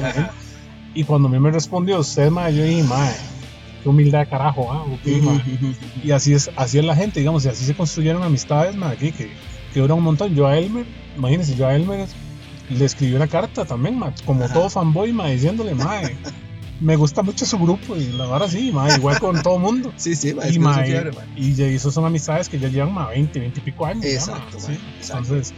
y 0.95 1.05
cuando 1.05 1.29
a 1.29 1.31
mí 1.31 1.39
me 1.41 1.51
respondió 1.51 1.99
usted, 1.99 2.31
ma, 2.31 2.51
yo 2.51 2.63
dije, 2.65 2.83
ma, 2.85 3.09
qué 3.83 3.89
humildad 3.89 4.21
de 4.21 4.27
carajo, 4.27 4.73
ah, 4.73 4.83
ok, 4.85 5.07
Ujú, 5.07 5.23
ma. 5.23 5.45
Y 6.03 6.11
así 6.13 6.33
es, 6.35 6.51
así 6.57 6.79
es 6.79 6.85
la 6.85 6.95
gente, 6.97 7.21
digamos, 7.21 7.45
y 7.45 7.49
así 7.49 7.65
se 7.65 7.75
construyeron 7.75 8.23
amistades, 8.23 8.75
ma, 8.77 8.91
aquí, 8.91 9.13
que, 9.13 9.33
que 9.73 9.81
duran 9.81 9.99
un 9.99 10.05
montón. 10.05 10.35
Yo 10.35 10.47
a 10.47 10.57
Elmer, 10.59 10.87
imagínense, 11.17 11.55
yo 11.57 11.67
a 11.67 11.75
Elmer 11.75 12.07
le 12.71 12.85
escribí 12.85 13.15
una 13.15 13.27
carta 13.29 13.65
también, 13.65 13.99
ma, 13.99 14.13
como 14.25 14.45
Ajá. 14.45 14.55
todo 14.55 14.71
fanboy, 14.71 15.13
ma, 15.13 15.29
diciéndole, 15.29 15.75
ma, 15.75 16.01
me 16.81 16.97
gusta 16.97 17.23
mucho 17.23 17.47
su 17.47 17.59
grupo, 17.59 17.97
y 17.97 18.07
la 18.13 18.27
verdad 18.27 18.49
sí, 18.49 18.71
ma, 18.73 18.95
igual 18.95 19.19
con 19.21 19.43
todo 19.43 19.59
mundo. 19.59 19.93
Sí, 19.97 20.17
sí, 20.17 20.35
ma, 20.35 20.49
y, 20.49 20.59
ma, 20.59 20.83
y, 20.83 20.91
fiebre, 20.91 21.13
y 21.37 21.55
ya 21.55 21.67
esos 21.67 21.95
son 21.95 22.05
amistades 22.05 22.49
que 22.49 22.59
ya 22.59 22.69
llevan, 22.69 22.93
ma, 22.93 23.09
20, 23.09 23.39
20 23.39 23.61
y 23.61 23.63
pico 23.63 23.87
años. 23.87 24.05
Exacto, 24.05 24.59
sí. 24.59 24.73
exacto. 24.99 25.35
Entonces, 25.35 25.55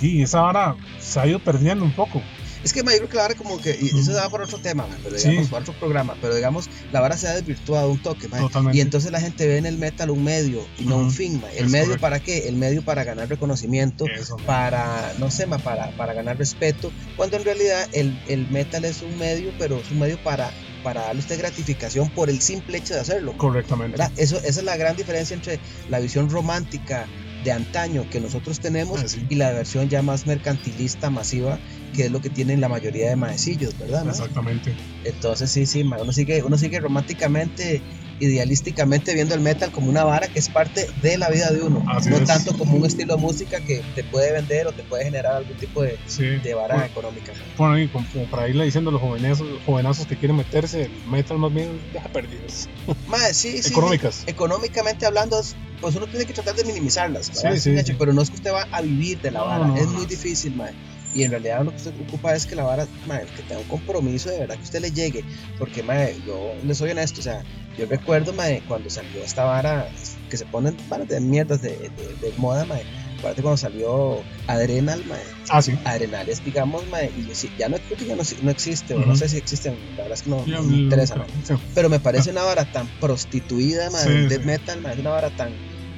y 0.00 0.22
esa 0.22 0.42
hora 0.42 0.76
se 0.98 1.20
ha 1.20 1.26
ido 1.26 1.38
perdiendo 1.38 1.84
un 1.84 1.92
poco. 1.92 2.22
Es 2.62 2.72
que 2.74 2.82
ma, 2.82 2.92
yo 2.92 2.98
creo 2.98 3.08
que 3.08 3.16
la 3.16 3.22
vara 3.22 3.34
como 3.34 3.58
que, 3.60 3.76
y 3.80 3.98
eso 3.98 4.12
da 4.12 4.28
para 4.28 4.44
otro 4.44 4.58
tema, 4.58 4.86
ma, 4.86 4.96
pero 5.02 5.18
Sí. 5.18 5.28
digamos, 5.28 5.48
para 5.50 5.62
otro 5.62 5.74
programa, 5.78 6.16
pero 6.20 6.34
digamos, 6.34 6.68
la 6.92 7.00
vara 7.00 7.16
se 7.16 7.26
ha 7.28 7.34
desvirtuado 7.34 7.90
un 7.90 8.02
toque, 8.02 8.28
ma, 8.28 8.38
Totalmente. 8.38 8.76
y 8.76 8.80
entonces 8.82 9.10
la 9.10 9.20
gente 9.20 9.46
ve 9.46 9.56
en 9.56 9.66
el 9.66 9.78
metal 9.78 10.10
un 10.10 10.22
medio 10.22 10.66
y 10.78 10.84
no 10.84 10.96
un 10.98 11.10
fin, 11.10 11.40
ma. 11.40 11.50
¿El 11.52 11.64
Es 11.66 11.70
medio 11.70 11.84
correcto. 11.86 12.00
para 12.02 12.20
qué? 12.20 12.48
El 12.48 12.56
medio 12.56 12.82
para 12.84 13.04
ganar 13.04 13.28
reconocimiento, 13.28 14.04
Eso, 14.06 14.36
para, 14.46 15.12
no 15.18 15.30
sé, 15.30 15.46
ma, 15.46 15.58
para, 15.58 15.90
para 15.92 16.12
ganar 16.12 16.36
respeto, 16.38 16.92
cuando 17.16 17.36
en 17.38 17.44
realidad 17.44 17.88
el, 17.92 18.18
el 18.28 18.46
metal 18.50 18.84
es 18.84 19.00
un 19.02 19.16
medio, 19.18 19.52
pero 19.58 19.80
es 19.80 19.90
un 19.90 19.98
medio 19.98 20.22
para, 20.22 20.50
para 20.82 21.02
darle 21.02 21.20
usted 21.20 21.38
gratificación 21.38 22.10
por 22.10 22.28
el 22.28 22.40
simple 22.42 22.78
hecho 22.78 22.92
de 22.94 23.00
hacerlo. 23.00 23.34
Correctamente. 23.38 23.96
¿verdad? 23.96 24.12
Eso, 24.18 24.36
esa 24.38 24.60
es 24.60 24.64
la 24.64 24.76
gran 24.76 24.96
diferencia 24.96 25.34
entre 25.34 25.60
la 25.88 25.98
visión 25.98 26.28
romántica 26.28 27.06
de 27.44 27.52
antaño 27.52 28.06
que 28.10 28.20
nosotros 28.20 28.60
tenemos 28.60 29.00
Ah, 29.00 29.08
sí. 29.08 29.24
y 29.30 29.36
la 29.36 29.50
versión 29.52 29.88
ya 29.88 30.02
más 30.02 30.26
mercantilista, 30.26 31.08
masiva, 31.08 31.58
que 31.94 32.06
es 32.06 32.10
lo 32.10 32.20
que 32.20 32.30
tienen 32.30 32.60
la 32.60 32.68
mayoría 32.68 33.08
de 33.08 33.16
maecillos, 33.16 33.78
¿verdad? 33.78 34.04
ma? 34.04 34.10
Exactamente. 34.12 34.74
Entonces 35.04 35.50
sí, 35.50 35.66
sí, 35.66 35.82
uno 35.82 36.12
sigue, 36.12 36.42
uno 36.42 36.56
sigue 36.58 36.78
románticamente, 36.80 37.82
idealísticamente 38.20 39.14
viendo 39.14 39.34
el 39.34 39.40
metal 39.40 39.70
como 39.72 39.88
una 39.88 40.04
vara 40.04 40.28
que 40.28 40.38
es 40.38 40.48
parte 40.48 40.86
de 41.02 41.18
la 41.18 41.30
vida 41.30 41.50
de 41.50 41.62
uno, 41.62 41.84
Así 41.88 42.10
no 42.10 42.16
es. 42.18 42.24
tanto 42.24 42.56
como 42.56 42.76
un 42.76 42.84
estilo 42.86 43.16
de 43.16 43.20
música 43.22 43.60
que 43.60 43.82
te 43.94 44.04
puede 44.04 44.32
vender 44.32 44.66
o 44.66 44.72
te 44.72 44.82
puede 44.84 45.04
generar 45.04 45.34
algún 45.36 45.56
tipo 45.56 45.82
de, 45.82 45.98
Sí. 46.06 46.24
de 46.26 46.54
vara 46.54 46.74
Bueno, 46.74 46.90
económica. 46.90 47.32
Bueno, 47.56 47.78
y 47.78 47.88
como, 47.88 48.06
como 48.12 48.26
para 48.30 48.48
irle 48.48 48.64
diciendo 48.64 48.90
a 48.90 48.92
los 48.92 49.02
jovenazos, 49.02 49.48
jovenazos 49.64 50.06
que 50.06 50.16
quieren 50.16 50.36
meterse, 50.36 50.84
el 50.84 50.92
metal 51.06 51.38
más 51.38 51.52
bien 51.52 51.80
deja 51.92 52.08
perdidas. 52.08 52.68
Ma, 53.08 53.18
sí, 53.32 53.62
sí, 53.62 53.70
Económicas. 53.72 54.24
Económicamente 54.26 55.06
hablando, 55.06 55.40
es- 55.40 55.56
pues 55.80 55.94
uno 55.96 56.06
tiene 56.06 56.26
que 56.26 56.34
tratar 56.34 56.54
de 56.54 56.64
minimizarlas. 56.64 57.30
Sí, 57.32 57.58
sí. 57.58 57.94
Pero 57.98 58.12
no 58.12 58.20
es 58.20 58.28
que 58.28 58.36
usted 58.36 58.52
va 58.52 58.66
a 58.70 58.82
vivir 58.82 59.18
de 59.22 59.30
la 59.30 59.40
No, 59.40 59.46
vara, 59.46 59.66
no, 59.66 59.76
es 59.76 59.86
no. 59.86 59.92
muy 59.94 60.04
difícil, 60.06 60.54
mae. 60.54 60.72
Y 61.14 61.24
en 61.24 61.30
realidad 61.32 61.64
lo 61.64 61.70
que 61.70 61.76
usted 61.76 61.92
ocupa 62.06 62.34
es 62.34 62.46
que 62.46 62.54
la 62.54 62.64
vara, 62.64 62.86
mae, 63.06 63.26
que 63.36 63.42
tenga 63.42 63.60
un 63.60 63.68
compromiso 63.68 64.30
de 64.30 64.40
verdad 64.40 64.56
que 64.56 64.62
usted 64.62 64.80
le 64.80 64.92
llegue. 64.92 65.24
Porque, 65.58 65.82
mae, 65.82 66.16
yo 66.26 66.54
le 66.64 66.74
soy 66.74 66.90
honesto, 66.90 67.20
o 67.20 67.24
sea, 67.24 67.42
yo 67.76 67.86
recuerdo, 67.86 68.32
mae, 68.32 68.62
cuando 68.68 68.90
salió 68.90 69.22
esta 69.24 69.44
vara, 69.44 69.88
que 70.28 70.36
se 70.36 70.46
ponen 70.46 70.76
varas 70.88 71.08
de 71.08 71.20
mierdas 71.20 71.62
de, 71.62 71.70
de, 71.70 72.28
de 72.28 72.32
moda, 72.36 72.64
mae. 72.64 72.84
Aparte 73.18 73.42
cuando 73.42 73.58
salió 73.58 74.22
Adrenal, 74.46 75.04
mae. 75.06 75.20
Ah, 75.50 75.60
sí. 75.60 75.72
Adrenal 75.84 76.28
es, 76.28 76.42
digamos, 76.42 76.86
mae, 76.88 77.10
y 77.16 77.34
sí, 77.34 77.50
ya 77.58 77.68
no, 77.68 77.76
creo 77.76 77.98
que 77.98 78.06
ya 78.06 78.16
no, 78.16 78.22
no 78.42 78.50
existe, 78.50 78.94
o 78.94 79.00
no 79.00 79.14
sé 79.14 79.28
si 79.28 79.36
existen, 79.36 79.76
la 79.96 80.04
verdad 80.04 80.18
es 80.18 80.22
que 80.22 80.30
no, 80.30 80.44
me 80.62 80.76
interesa, 80.76 81.16
sí. 81.44 81.54
Pero 81.74 81.90
me 81.90 82.00
parece 82.00 82.30
una 82.30 82.42
vara 82.42 82.70
tan 82.70 82.86
prostituida, 82.98 83.90
death 83.90 84.40
sí. 84.40 84.46
metal, 84.46 84.80
man, 84.80 84.92
es 84.92 84.98
una 84.98 85.10
vara 85.10 85.30
tan, 85.30 85.52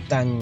tan, 0.09 0.41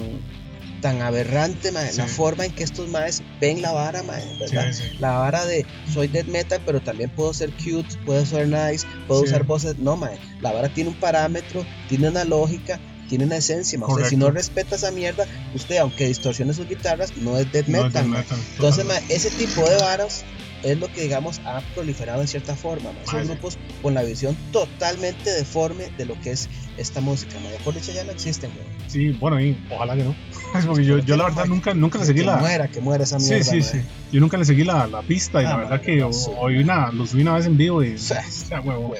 tan 0.81 1.01
aberrante, 1.01 1.71
man, 1.71 1.87
la 1.95 2.07
forma 2.07 2.45
en 2.45 2.51
que 2.51 2.63
estos 2.63 2.89
maes 2.89 3.23
ven 3.39 3.61
la 3.61 3.71
vara, 3.71 4.03
man, 4.03 4.19
¿verdad? 4.39 4.71
Sí, 4.73 4.83
sí. 4.83 4.97
La 4.99 5.11
vara 5.11 5.45
de 5.45 5.65
soy 5.91 6.07
death 6.07 6.27
metal, 6.27 6.61
pero 6.65 6.81
también 6.81 7.09
puedo 7.11 7.33
ser 7.33 7.51
cute, 7.51 7.95
puedo 8.05 8.25
ser 8.25 8.47
nice, 8.47 8.85
puedo 9.07 9.21
usar 9.21 9.43
voces. 9.43 9.77
No, 9.77 9.95
man, 9.95 10.11
la 10.41 10.51
vara 10.51 10.69
tiene 10.69 10.89
un 10.89 10.95
parámetro, 10.95 11.65
tiene 11.87 12.09
una 12.09 12.23
lógica, 12.25 12.79
tiene 13.07 13.25
una 13.25 13.37
esencia, 13.37 13.79
sea, 13.79 14.05
si 14.09 14.15
no 14.15 14.31
respeta 14.31 14.75
esa 14.75 14.91
mierda, 14.91 15.25
usted, 15.53 15.77
aunque 15.77 16.07
distorsione 16.07 16.53
sus 16.53 16.67
guitarras, 16.67 17.15
no 17.17 17.37
es 17.37 17.51
death 17.51 17.67
No 17.67 17.79
es 17.79 17.83
metal, 17.85 18.07
metal, 18.07 18.39
Entonces, 18.51 18.85
totalmente. 18.85 19.07
ma, 19.09 19.13
ese 19.13 19.29
tipo 19.31 19.69
de 19.69 19.75
varas 19.77 20.23
es 20.63 20.77
lo 20.77 20.91
que, 20.91 21.01
digamos, 21.01 21.41
ha 21.45 21.61
proliferado 21.73 22.21
en 22.21 22.27
cierta 22.27 22.55
forma. 22.55 22.91
Esos 23.03 23.27
grupos 23.27 23.57
con 23.81 23.93
la 23.93 24.03
visión 24.03 24.37
totalmente 24.51 25.31
deforme 25.31 25.89
de 25.97 26.05
lo 26.05 26.19
que 26.21 26.31
es 26.31 26.49
esta 26.77 27.01
música. 27.01 27.37
Por 27.63 27.73
dicho 27.73 27.91
ya 27.91 28.03
no 28.03 28.11
existen. 28.11 28.51
güey. 28.53 28.89
Sí, 28.89 29.09
bueno, 29.19 29.41
y 29.41 29.57
ojalá 29.71 29.95
que 29.95 30.03
no. 30.03 30.15
Porque 30.67 30.85
yo, 30.85 30.97
yo 30.99 31.17
la 31.17 31.25
verdad 31.25 31.45
nunca, 31.45 31.73
nunca 31.73 31.99
le 31.99 32.05
seguí 32.05 32.19
que 32.21 32.25
la. 32.25 32.37
muera, 32.37 32.67
que 32.67 32.81
muera 32.81 33.03
esa 33.03 33.19
Sí, 33.19 33.29
mierda. 33.33 33.43
sí, 33.45 33.57
ma. 33.59 33.63
sí. 33.63 33.81
Yo 34.11 34.19
nunca 34.19 34.37
le 34.37 34.45
seguí 34.45 34.63
la, 34.63 34.87
la 34.87 35.01
pista 35.01 35.41
y 35.41 35.45
Ah, 35.45 35.49
la 35.49 35.55
man, 35.57 35.69
verdad 35.69 35.81
que 35.85 36.05
sí. 36.13 36.29
oí 36.39 36.57
una, 36.57 36.91
los 36.91 37.13
vi 37.13 37.21
una 37.21 37.33
vez 37.35 37.45
en 37.45 37.57
vivo 37.57 37.83
y. 37.83 37.93
O 37.95 37.97
sea, 37.97 38.23
huevo. 38.63 38.93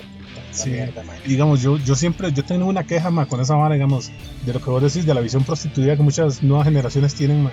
Sí. 0.52 0.70
mierda, 0.72 1.02
digamos, 1.26 1.62
yo, 1.62 1.78
yo 1.78 1.96
siempre, 1.96 2.32
yo 2.34 2.44
tengo 2.44 2.66
una 2.66 2.84
queja 2.84 3.10
ma, 3.10 3.26
con 3.26 3.40
esa 3.40 3.56
vara, 3.56 3.76
digamos, 3.76 4.12
de 4.46 4.52
lo 4.54 4.60
que 4.62 4.70
vos 4.70 4.84
decís, 4.84 5.06
de 5.06 5.14
la 5.14 5.22
visión 5.22 5.46
prostituida 5.46 5.96
que 5.96 6.04
muchas 6.04 6.44
nuevas 6.44 6.66
generaciones 6.66 7.14
tienen, 7.16 7.44
ma. 7.44 7.52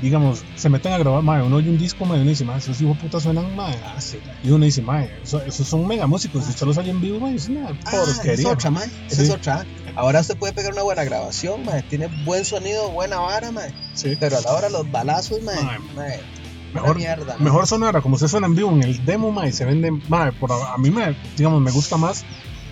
Digamos, 0.00 0.44
se 0.56 0.68
meten 0.68 0.92
a 0.92 0.98
grabar, 0.98 1.22
ma, 1.22 1.42
uno 1.42 1.56
oye 1.56 1.70
un 1.70 1.78
disco, 1.78 2.04
ma, 2.04 2.16
y 2.16 2.20
uno 2.20 2.30
dice, 2.30 2.44
ma, 2.44 2.56
esos 2.58 2.80
hijos 2.80 2.96
de 2.96 3.02
puta 3.04 3.20
suenan, 3.20 3.54
ma, 3.56 3.70
sí. 4.00 4.18
y 4.42 4.50
uno 4.50 4.64
dice, 4.64 4.82
ma, 4.82 5.04
eso- 5.04 5.42
esos 5.42 5.66
son 5.66 5.86
mega 5.86 6.06
músicos, 6.06 6.44
si 6.44 6.50
usted 6.50 6.66
los 6.66 6.76
oye 6.78 6.90
en 6.90 7.00
vivo, 7.00 7.18
ma, 7.20 7.30
es 7.32 7.48
una 7.48 7.68
Ah, 7.68 7.74
esa 7.90 8.02
es 8.10 8.14
porquería. 8.16 8.48
otra, 8.52 8.70
ma. 8.70 8.82
Esa 9.10 9.22
es 9.22 9.28
Sí. 9.28 9.32
otra. 9.32 9.66
Ahora 9.94 10.20
usted 10.20 10.36
puede 10.36 10.52
pegar 10.52 10.72
una 10.72 10.82
buena 10.82 11.04
grabación, 11.04 11.64
ma. 11.64 11.80
Tiene 11.82 12.08
buen 12.24 12.44
sonido, 12.44 12.90
buena 12.90 13.18
vara, 13.18 13.50
ma. 13.52 13.62
Sí. 13.94 14.16
Pero 14.18 14.38
a 14.38 14.40
la 14.40 14.52
hora 14.52 14.68
los 14.68 14.90
balazos, 14.90 15.40
ma. 15.42 15.52
Ma, 15.54 15.78
ma, 15.94 16.02
una 16.02 16.82
Mejor, 16.82 16.96
mierda, 16.98 17.36
mejor 17.38 17.66
sonara 17.66 18.02
como 18.02 18.18
se 18.18 18.28
suena 18.28 18.46
en 18.48 18.54
vivo 18.54 18.70
en 18.70 18.82
el 18.82 19.02
demo, 19.06 19.32
ma, 19.32 19.48
y 19.48 19.52
se 19.52 19.64
vende, 19.64 19.90
ma, 20.08 20.30
por, 20.32 20.52
a 20.52 20.76
mí 20.78 20.90
me, 20.90 21.16
digamos, 21.36 21.62
me 21.62 21.70
gusta 21.70 21.96
más 21.96 22.24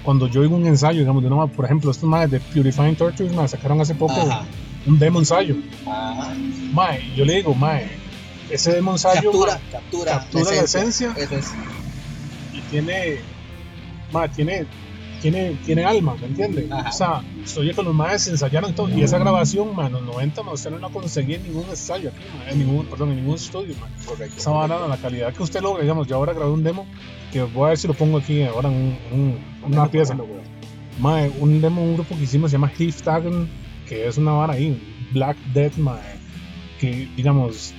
cuando 0.02 0.26
yo 0.26 0.42
oigo 0.42 0.54
un 0.56 0.66
ensayo, 0.66 0.98
digamos, 1.00 1.22
de 1.22 1.30
una, 1.30 1.46
por 1.46 1.64
ejemplo, 1.64 1.90
estos 1.90 2.06
ma 2.06 2.26
de 2.26 2.38
Purifying 2.38 2.96
Tortures, 2.96 3.32
ma, 3.32 3.48
sacaron 3.48 3.80
hace 3.80 3.94
poco 3.94 4.12
Ajá. 4.20 4.44
Un 4.86 4.98
demo 4.98 5.18
ensayo, 5.18 5.56
Ajá. 5.86 6.34
ma, 6.72 6.96
y 6.98 7.14
yo 7.16 7.24
le 7.24 7.34
digo, 7.36 7.54
ma, 7.54 7.80
ese 8.50 8.72
demo 8.74 8.92
ensayo, 8.92 9.30
Captura, 9.30 9.60
captura, 9.72 10.12
captura 10.12 10.50
la 10.52 10.60
esencia. 10.62 11.14
Eso 11.16 11.34
es. 11.36 11.52
y 12.52 12.60
tiene, 12.70 13.16
ma, 14.12 14.28
tiene, 14.28 14.66
tiene, 15.22 15.56
tiene 15.64 15.84
alma, 15.84 16.14
¿me 16.20 16.26
entiendes? 16.26 16.66
O 16.70 16.92
sea, 16.92 17.22
estoy 17.42 17.72
con 17.72 17.86
los 17.86 17.94
maes 17.94 18.26
ensayaron 18.28 18.74
todo, 18.74 18.90
y 18.90 19.02
esa 19.02 19.16
grabación, 19.18 19.74
ma, 19.74 19.86
en 19.86 19.92
los 19.94 20.02
90, 20.02 20.42
ma, 20.42 20.52
usted 20.52 20.70
no 20.70 20.78
la 20.78 20.88
conseguía 20.90 21.36
en 21.36 21.44
ningún 21.44 21.64
ensayo 21.70 22.10
aquí, 22.10 22.18
en 22.50 22.58
ningún, 22.58 22.84
perdón, 22.86 23.10
en 23.12 23.16
ningún 23.16 23.36
estudio, 23.36 23.74
ma. 23.80 23.88
Correcto. 24.04 24.36
esa 24.38 24.50
vara, 24.50 24.86
la 24.86 24.96
calidad 24.98 25.32
que 25.32 25.42
usted 25.42 25.60
logra, 25.62 25.82
digamos, 25.82 26.06
yo 26.06 26.16
ahora 26.16 26.34
grabé 26.34 26.50
un 26.50 26.62
demo, 26.62 26.86
que 27.32 27.42
voy 27.42 27.64
a 27.64 27.68
ver 27.70 27.78
si 27.78 27.88
lo 27.88 27.94
pongo 27.94 28.18
aquí 28.18 28.42
ahora 28.42 28.68
en 28.68 28.74
un- 28.74 28.98
un- 29.12 29.72
una 29.72 29.86
pieza. 29.90 30.14
Mae, 31.00 31.32
un 31.40 31.60
demo, 31.60 31.82
un 31.82 31.94
grupo 31.94 32.14
que 32.16 32.22
hicimos 32.22 32.50
se 32.50 32.56
llama 32.56 32.70
Hiftagon, 32.78 33.48
que 33.88 34.06
es 34.06 34.16
una 34.16 34.32
vara 34.32 34.54
ahí, 34.54 34.80
Black 35.12 35.36
Death, 35.52 35.76
mae, 35.76 36.00
que 36.80 37.08
digamos, 37.16 37.74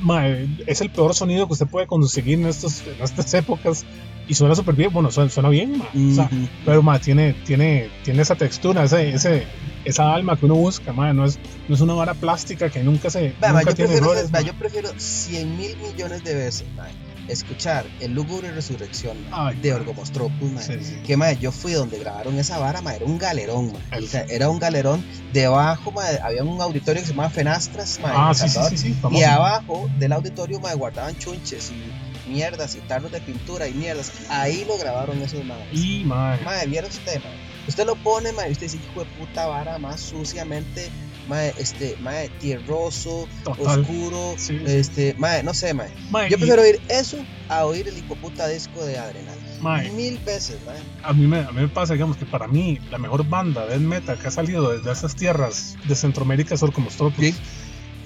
mae, 0.00 0.48
es 0.66 0.80
el 0.80 0.90
peor 0.90 1.14
sonido 1.14 1.46
que 1.46 1.54
usted 1.54 1.66
puede 1.66 1.86
conseguir 1.86 2.38
en, 2.38 2.46
estos, 2.46 2.82
en 2.86 3.02
estas 3.02 3.32
épocas 3.34 3.84
y 4.28 4.34
suena 4.34 4.54
súper 4.54 4.74
bien, 4.74 4.92
bueno, 4.92 5.10
suena, 5.10 5.30
suena 5.30 5.48
bien, 5.48 5.78
mae, 5.78 6.12
o 6.12 6.14
sea, 6.14 6.30
pero 6.64 6.82
mae, 6.82 6.98
tiene, 6.98 7.32
tiene, 7.44 7.90
tiene 8.04 8.22
esa 8.22 8.34
textura, 8.34 8.84
ese, 8.84 9.10
ese, 9.10 9.46
esa 9.84 10.12
alma 10.14 10.36
que 10.36 10.46
uno 10.46 10.54
busca, 10.56 10.92
mae, 10.92 11.14
no 11.14 11.24
es, 11.24 11.38
no 11.68 11.74
es 11.74 11.80
una 11.80 11.94
vara 11.94 12.14
plástica 12.14 12.70
que 12.70 12.82
nunca 12.82 13.10
se, 13.10 13.34
nunca 13.40 13.62
yo, 13.62 13.74
tiene 13.74 13.90
prefiero, 13.90 13.96
errores, 13.96 14.30
mae. 14.30 14.44
yo 14.44 14.52
prefiero 14.54 14.90
100 14.96 15.56
mil 15.56 15.76
millones 15.76 16.24
de 16.24 16.34
veces 16.34 16.66
ma, 16.76 16.86
escuchar 17.28 17.86
el 18.00 18.12
lúgubre 18.12 18.50
resurrección 18.52 19.16
Ay, 19.30 19.56
de. 19.56 19.74
Orgomostropus. 19.74 20.62
Sí, 20.62 20.74
sí. 20.82 20.96
Que 21.04 21.16
yo 21.40 21.52
fui 21.52 21.72
donde 21.72 21.98
grabaron 21.98 22.38
esa 22.38 22.58
vara, 22.58 22.80
ma, 22.82 22.94
era 22.94 23.04
un 23.04 23.18
galerón. 23.18 23.72
O 23.92 24.06
sea, 24.06 24.24
era 24.28 24.48
un 24.48 24.58
galerón. 24.58 25.04
Debajo 25.32 25.90
ma, 25.92 26.02
había 26.22 26.42
un 26.44 26.60
auditorio 26.60 27.00
que 27.02 27.06
se 27.06 27.12
llamaba 27.12 27.30
Fenastras. 27.30 27.98
ma, 28.00 28.08
en 28.10 28.14
Ah, 28.16 28.34
sí, 28.34 28.48
Salvador, 28.48 29.12
Y 29.12 29.22
abajo 29.22 29.90
del 29.98 30.12
auditorio 30.12 30.60
ma, 30.60 30.72
guardaban 30.74 31.16
chunches 31.18 31.70
y 31.70 32.30
mierdas 32.30 32.74
y 32.74 32.78
tarros 32.80 33.12
de 33.12 33.20
pintura 33.20 33.68
y 33.68 33.74
mierdas. 33.74 34.12
Ahí 34.28 34.64
lo 34.66 34.76
grabaron 34.78 35.20
esos 35.22 35.44
madres. 35.44 35.66
Y, 35.72 36.04
mae, 36.04 36.40
Madre, 36.42 36.66
viera 36.66 36.86
usted. 36.86 37.20
Usted 37.68 37.84
lo 37.84 37.96
pone, 37.96 38.30
y 38.30 38.52
usted 38.52 38.66
dice, 38.66 38.76
hijo 38.78 39.00
de 39.00 39.06
puta 39.18 39.46
vara, 39.46 39.78
más 39.78 40.00
suciamente, 40.00 40.88
mae, 41.28 41.52
este, 41.58 41.96
mae, 42.00 42.28
tierroso, 42.40 43.26
Total. 43.44 43.80
oscuro, 43.80 44.34
Sí, 44.36 44.58
sí. 44.58 44.64
este, 44.66 45.14
mae, 45.18 45.42
no 45.42 45.54
sé, 45.54 45.74
mae. 45.74 45.88
Mae, 46.10 46.28
Yo 46.30 46.36
y- 46.36 46.38
prefiero 46.38 46.62
oír 46.62 46.80
eso 46.88 47.16
a 47.48 47.64
oír 47.64 47.88
el 47.88 47.98
hijo 47.98 48.14
de 48.14 48.20
puta 48.20 48.48
disco 48.48 48.84
de 48.84 48.98
Adrenal. 48.98 49.38
mae, 49.60 49.90
Mil 49.92 50.18
veces, 50.18 50.58
mae. 50.66 50.76
a 51.02 51.12
mí, 51.12 51.26
me, 51.26 51.38
a 51.40 51.50
mí 51.52 51.60
me 51.62 51.68
pasa, 51.68 51.94
digamos, 51.94 52.16
que 52.16 52.26
para 52.26 52.46
mí 52.46 52.78
la 52.90 52.98
mejor 52.98 53.26
banda 53.28 53.66
de 53.66 53.78
metal 53.78 54.18
que 54.18 54.28
ha 54.28 54.30
salido 54.30 54.70
desde 54.76 54.90
esas 54.92 55.16
tierras 55.16 55.76
de 55.88 55.94
Centroamérica 55.94 56.56
son 56.56 56.70
como 56.72 56.90
Stropos. 56.90 57.24
Sí. 57.24 57.34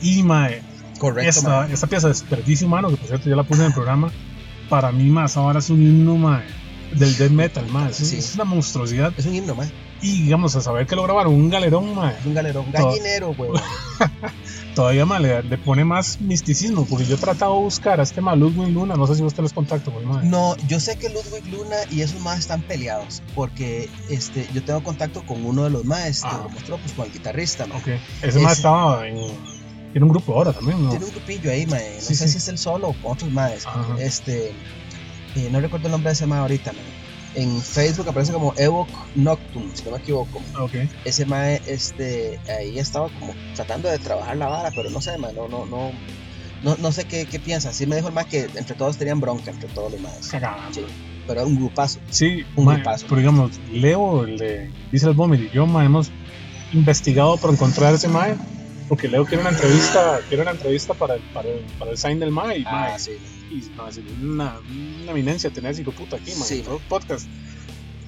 Y, 0.01 0.23
mae, 0.23 0.63
Correcto, 0.99 1.43
mae. 1.43 1.65
esta, 1.65 1.73
esta 1.75 1.87
pieza 1.87 2.07
de 2.09 2.13
Desperdicio 2.15 2.67
Humano, 2.67 2.89
que 2.91 2.97
por 2.97 3.07
cierto 3.09 3.29
ya 3.29 3.37
la 3.37 3.43
puse 3.45 3.61
en 3.63 3.67
el 3.69 3.73
programa, 3.75 4.11
para 4.69 4.93
mí 4.93 5.05
más 5.11 5.37
ahora 5.37 5.59
es 5.59 5.69
un 5.71 5.83
himno, 5.83 6.17
mae, 6.17 6.45
del 6.95 7.17
death 7.17 7.31
metal, 7.31 7.67
mae. 7.71 7.91
Es, 7.91 7.97
Sí. 7.97 8.17
es 8.17 8.35
una 8.35 8.45
monstruosidad. 8.45 9.13
Es 9.17 9.27
un 9.27 9.35
himno, 9.35 9.55
mae. 9.55 9.69
Y, 10.03 10.23
digamos, 10.23 10.57
a 10.57 10.61
saber 10.63 10.87
que 10.87 10.97
lo 10.97 11.03
grabaron 11.03 11.35
un 11.35 11.51
galerón, 11.51 11.95
mae, 11.95 12.17
Es 12.19 12.25
un 12.27 12.33
galerón, 12.35 12.67
gallinero, 12.73 13.31
weón. 13.33 13.61
todavía 14.75 15.05
mae, 15.05 15.21
le, 15.21 15.43
le 15.43 15.59
pone 15.59 15.85
más 15.85 16.21
misticismo, 16.21 16.87
porque 16.89 17.05
yo 17.05 17.17
he 17.17 17.19
tratado 17.19 17.55
de 17.57 17.61
buscar 17.65 18.01
a 18.01 18.03
este 18.03 18.21
mae, 18.21 18.37
Ludwig 18.37 18.73
Luna, 18.73 18.95
no 18.97 19.07
sé 19.07 19.15
si 19.17 19.23
vos 19.23 19.35
tenés 19.35 19.53
contacto 19.53 19.91
con 19.93 20.03
el 20.03 20.09
mae. 20.09 20.25
No, 20.27 20.57
yo 20.69 20.81
sé 20.81 20.97
que 20.97 21.09
Ludwig 21.11 21.47
Luna 21.53 21.77
y 21.91 22.01
esos 22.01 22.21
más 22.21 22.39
están 22.39 22.63
peleados, 22.63 23.23
porque 23.35 23.91
este, 24.09 24.49
yo 24.55 24.63
tengo 24.63 24.83
contacto 24.83 25.23
con 25.27 25.45
uno 25.45 25.65
de 25.65 25.71
los 25.71 25.85
maestros, 25.85 26.33
Ah. 26.35 26.49
mostró, 26.51 26.79
pues 26.79 26.93
con 26.93 27.07
el 27.07 27.13
guitarrista, 27.13 27.67
mae. 27.67 27.79
Ok, 27.79 27.89
ese 28.23 28.39
mae 28.39 28.53
Ese- 28.53 28.53
estaba 28.53 29.07
en, 29.07 29.19
en 29.95 30.03
un 30.03 30.09
grupo 30.09 30.35
ahora 30.35 30.53
también, 30.53 30.83
¿no? 30.83 30.91
Tiene 30.91 31.05
un 31.05 31.11
grupillo 31.11 31.51
ahí, 31.51 31.67
mae. 31.67 31.97
No 31.97 32.01
Sí, 32.01 32.15
sé 32.15 32.27
sí. 32.27 32.33
si 32.33 32.39
es 32.39 32.49
el 32.49 32.59
solo 32.59 32.89
o 32.89 32.93
con 33.03 33.13
otros 33.13 33.31
maes. 33.31 33.67
Ajá. 33.67 33.85
Este, 33.99 34.53
eh, 35.37 35.49
no 35.53 35.61
recuerdo 35.61 35.89
el 35.89 35.93
nombre 35.93 36.09
de 36.11 36.15
ese 36.15 36.27
mae 36.27 36.39
ahorita, 36.41 36.73
mae. 36.73 37.00
En 37.35 37.61
Facebook 37.63 38.09
aparece 38.09 38.33
como 38.33 38.53
Evoc 38.57 38.89
Noctum, 39.15 39.71
si 39.75 39.85
no 39.85 39.93
me 39.93 39.99
equivoco. 39.99 40.41
Ok, 40.59 40.73
Ese 41.05 41.25
mae, 41.27 41.63
este, 41.67 42.41
ahí 42.59 42.79
estaba 42.79 43.09
como 43.21 43.33
tratando 43.55 43.89
de 43.89 43.99
trabajar 43.99 44.37
la 44.37 44.49
vara, 44.49 44.71
pero 44.75 44.91
no 44.91 45.01
sé, 45.01 45.17
mae, 45.19 45.33
no, 45.33 45.47
no, 45.49 45.65
no, 45.67 45.93
no, 46.65 46.77
no 46.77 46.93
sé 46.93 47.05
qué, 47.05 47.27
qué 47.27 47.39
piensa. 47.39 47.73
Sí 47.73 47.87
me 47.87 47.95
dijo 47.97 48.09
el 48.09 48.15
mae 48.15 48.25
que 48.27 48.49
entre 48.57 48.75
todos 48.75 48.97
tenían 48.97 49.21
bronca, 49.21 49.51
entre 49.53 49.69
todos 49.69 49.93
los 49.93 50.01
maes. 50.01 50.17
Sí, 50.73 50.81
pero 51.27 51.41
era 51.41 51.47
un 51.49 51.57
grupazo. 51.57 52.01
Sí, 52.11 52.43
Un 52.57 52.65
mae, 52.65 52.77
grupazo. 52.77 53.07
pero 53.09 53.21
digamos, 53.21 53.53
Leo, 53.71 54.25
el 54.25 54.37
de 54.37 54.71
Diesel 54.91 55.13
Vomit 55.15 55.41
y 55.43 55.51
yo, 55.55 55.67
mae, 55.67 55.87
hemos 55.87 56.11
investigado 56.73 57.37
por 57.37 57.53
encontrar 57.53 57.95
ese 57.95 58.09
mae, 58.09 58.35
porque 58.91 59.09
Leo 59.09 59.25
quiere 59.25 59.41
una 59.43 59.51
entrevista, 59.53 60.19
quiere 60.29 60.43
una 60.43 60.51
entrevista 60.51 60.93
para 60.93 61.15
el, 61.15 61.23
para 61.33 61.49
el, 61.49 61.61
para 61.79 61.91
el 61.93 61.97
sign 61.97 62.19
del 62.21 62.31
mae, 62.33 62.63
Ah, 62.67 62.97
sí. 62.99 63.13
y, 63.51 63.59
es 63.61 63.71
una, 64.21 64.57
una 64.59 65.13
eminencia 65.13 65.49
tener 65.51 65.79
hijo 65.79 65.93
puta 65.93 66.17
aquí, 66.17 66.33
mae, 66.35 66.47
Sí. 66.49 66.65
podcast. 66.89 67.27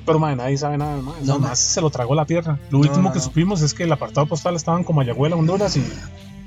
Pero 0.04 0.18
mae, 0.18 0.34
nadie 0.34 0.58
sabe 0.58 0.76
nada 0.76 0.96
del 0.96 1.04
No, 1.24 1.38
más 1.38 1.58
se 1.60 1.80
lo 1.80 1.88
tragó 1.90 2.14
la 2.16 2.26
tierra. 2.26 2.58
Lo 2.70 2.78
No, 2.78 2.78
último 2.80 3.08
no, 3.08 3.12
que 3.12 3.20
supimos 3.20 3.62
es 3.62 3.72
que 3.72 3.84
el 3.84 3.92
apartado 3.92 4.26
postal 4.26 4.56
estaba 4.56 4.76
en 4.76 4.82
Comayagüela, 4.84 5.36
Honduras, 5.36 5.76
y 5.76 5.84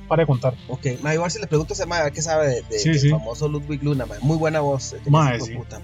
para 0.10 0.24
de 0.24 0.28
contar. 0.28 0.54
Ok, 0.68 0.86
mae, 1.02 1.16
igual 1.16 1.32
si 1.32 1.40
le 1.40 1.48
pregunto 1.48 1.72
a 1.72 1.76
ese 1.76 1.86
mae, 1.86 2.02
a 2.02 2.04
ver 2.04 2.14
qué 2.14 2.22
sabe 2.22 2.48
de, 2.48 2.62
de- 2.64 2.78
Sí, 2.80 2.90
del 2.90 3.00
sí. 3.00 3.10
famoso 3.10 3.48
Ludwig 3.48 3.82
Luna, 3.84 4.06
mae. 4.06 4.20
Muy 4.20 4.36
buena 4.36 4.60
voz. 4.60 4.94
hijo 5.38 5.46
sí. 5.46 5.54
puta. 5.56 5.80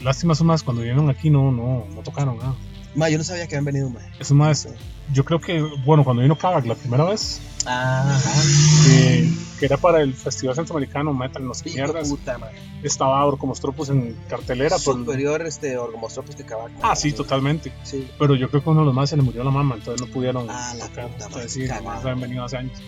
Lástima 0.00 0.34
son 0.34 0.48
más, 0.48 0.64
cuando 0.64 0.82
vinieron 0.82 1.08
aquí 1.08 1.30
no, 1.30 1.52
no, 1.52 1.86
no 1.94 2.02
tocaron 2.02 2.36
nada. 2.38 2.56
Mae, 2.94 3.10
yo 3.12 3.18
no 3.18 3.24
sabía 3.24 3.46
que 3.46 3.56
habían 3.56 3.64
venido, 3.64 3.88
mae. 3.90 4.04
Esos 4.18 4.36
más, 4.36 4.68
yo 5.12 5.24
creo 5.24 5.40
que, 5.40 5.60
bueno, 5.84 6.04
cuando 6.04 6.22
vino 6.22 6.36
Kavak 6.36 6.66
la 6.66 6.74
primera 6.74 7.04
vez, 7.04 7.40
Ajá. 7.64 8.20
que, 8.84 9.28
que 9.58 9.64
era 9.66 9.76
para 9.76 10.00
el 10.02 10.14
Festival 10.14 10.54
Centroamericano 10.56 11.12
Metal, 11.14 11.44
no 11.46 11.54
sé 11.54 11.70
mierdas. 11.70 12.08
puta. 12.08 12.38
Estaba 12.82 13.34
como 13.38 13.54
Stropos 13.54 13.88
en 13.88 14.16
cartelera. 14.28 14.78
Superior 14.78 15.42
este 15.42 15.76
Orgomostropos 15.78 16.34
que 16.36 16.44
Kavak. 16.44 16.72
Ah, 16.82 16.94
sí, 16.96 17.12
totalmente. 17.12 17.72
Sí. 17.84 18.08
Pero 18.18 18.34
yo 18.34 18.50
creo 18.50 18.62
que 18.62 18.70
uno 18.70 18.80
de 18.80 18.86
los 18.86 18.94
más 18.94 19.08
se 19.10 19.16
le 19.16 19.22
murió 19.22 19.42
la 19.44 19.50
mamá, 19.50 19.76
entonces 19.76 20.06
no 20.06 20.12
pudieron 20.12 20.46
Ah, 20.50 20.74
la 20.76 20.88
tocar. 20.88 21.08
puta, 21.08 21.24
Entonces, 21.26 21.52
sí, 21.52 21.64
nomás 21.66 22.00
habían 22.00 22.20
venido 22.20 22.44
hace 22.44 22.56
años. 22.58 22.78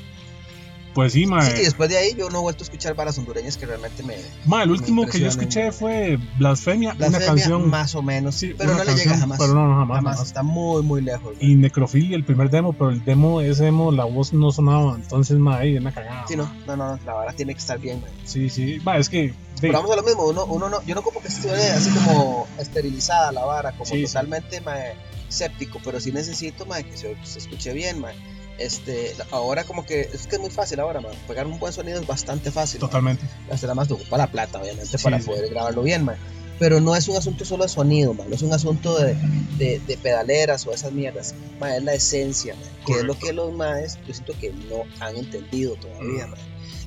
Pues 0.95 1.13
sí, 1.13 1.27
mae. 1.27 1.51
Sí, 1.57 1.63
y 1.63 1.65
después 1.65 1.91
de 1.91 1.97
ahí 1.99 2.15
yo 2.17 2.31
no 2.31 2.39
he 2.39 2.43
vuelto 2.43 2.63
a 2.63 2.67
escuchar 2.67 2.95
varas 2.95 3.19
hondureñas 3.19 3.57
que 3.57 3.67
realmente 3.67 4.03
me. 4.05 4.15
Mae, 4.47 4.63
el 4.65 4.71
último 4.71 5.07
que 5.07 5.19
yo 5.19 5.27
escuché 5.29 5.73
fue 5.73 6.19
Blasfemia, 6.39 6.93
Blasfemia, 6.95 7.19
una 7.19 7.27
canción. 7.27 7.69
más 7.69 7.95
o 7.97 8.03
menos. 8.03 8.37
sí, 8.37 8.55
pero 8.57 8.75
no 8.75 8.85
le 8.85 8.93
llega 8.93 8.97
canción, 8.97 9.19
jamás. 9.21 9.39
Pero 9.39 9.55
no, 9.55 9.67
no, 9.67 9.75
jamás. 9.77 9.97
jamás. 9.97 10.15
jamás. 10.17 10.27
Está 10.29 10.43
muy, 10.45 10.83
muy 10.83 11.03
lejos. 11.03 11.35
Y 11.41 11.57
Necrofilia, 11.57 12.17
el 12.17 12.25
primer 12.25 12.49
demo, 12.51 12.73
pero 12.73 12.91
el 12.91 13.05
demo, 13.05 13.41
ese 13.41 13.65
demo, 13.65 13.91
la 13.91 14.05
voz 14.05 14.33
no 14.33 14.53
sonaba. 14.53 14.95
Entonces, 14.95 15.37
mae, 15.39 15.63
ahí, 15.63 15.77
una 15.77 15.93
cagada. 15.93 16.25
Sí, 16.29 16.37
no, 16.37 16.45
no, 16.67 16.77
no, 16.77 16.97
no, 16.97 17.01
la 17.05 17.13
vara 17.15 17.33
tiene 17.33 17.55
que 17.55 17.61
estar 17.61 17.79
bien, 17.79 18.01
mae. 18.01 18.11
Sí, 18.25 18.49
sí. 18.49 18.79
Mae, 18.85 19.01
es 19.01 19.09
que. 19.09 19.35
Pero 19.61 19.73
de- 19.73 19.79
vamos 19.79 19.91
a 19.91 19.97
lo 19.97 20.03
mismo, 20.05 20.27
uno, 20.27 20.45
uno 20.47 20.69
no, 20.69 20.83
yo 20.85 20.95
no 20.95 21.03
como 21.03 21.21
que 21.21 21.29
esté 21.29 21.51
así 21.51 21.91
como 21.91 22.47
esterilizada 22.59 23.33
la 23.33 23.45
vara, 23.45 23.73
como 23.73 23.87
Sí, 23.87 23.99
sí. 23.99 24.05
totalmente 24.07 24.61
mae, 24.61 24.95
séptico, 25.29 25.81
pero 25.85 25.99
sí 26.01 26.13
necesito 26.13 26.67
mae, 26.67 26.85
que 26.85 26.97
se, 26.97 27.17
se 27.25 27.39
escuche 27.41 27.73
bien, 27.73 28.01
mae. 28.01 28.15
Este, 28.59 29.15
ahora 29.33 29.65
como 29.65 29.85
que 29.85 30.03
es 30.13 30.27
que 30.27 30.37
es 30.37 30.41
muy 30.41 30.51
fácil 30.51 30.79
ahora, 30.81 31.01
mae. 31.01 31.13
pegar 31.27 31.47
un 31.47 31.59
buen 31.59 31.73
sonido 31.73 32.01
es 32.01 32.07
bastante 32.07 32.51
fácil. 32.53 32.79
Totalmente. 32.81 33.25
Hasta 33.51 33.67
nada 33.67 33.75
más 33.75 33.89
te 33.89 33.95
ocupa 33.95 34.17
la 34.17 34.29
plata, 34.31 34.61
obviamente, 34.61 34.97
Sí, 34.97 35.03
para 35.05 35.19
sí. 35.21 35.27
poder 35.27 35.49
grabarlo 35.51 35.83
bien, 35.83 36.05
mae. 36.05 36.17
Pero 36.61 36.81
no 36.81 36.95
es 36.95 37.09
un 37.09 37.17
asunto 37.17 37.45
solo 37.45 37.65
de 37.65 37.69
sonido, 37.69 38.15
mae. 38.15 38.29
no 38.29 38.35
es 38.37 38.43
un 38.43 38.53
asunto 38.53 38.97
de, 38.99 39.17
de, 39.59 39.81
de 39.81 39.97
pedaleras 39.97 40.65
o 40.69 40.73
esas 40.73 40.93
mierdas, 40.93 41.35
mae, 41.59 41.79
es 41.79 41.83
la 41.83 41.95
esencia, 41.95 42.55
mae, 42.55 42.71
que 42.87 42.93
es 43.01 43.03
lo 43.05 43.19
que 43.19 43.33
los 43.33 43.53
maes, 43.53 43.99
yo 44.07 44.15
siento 44.15 44.35
que 44.39 44.53
no 44.53 44.85
han 45.01 45.17
entendido 45.17 45.75
todavía, 45.75 46.27
Mm. 46.29 46.31
mae. 46.31 46.41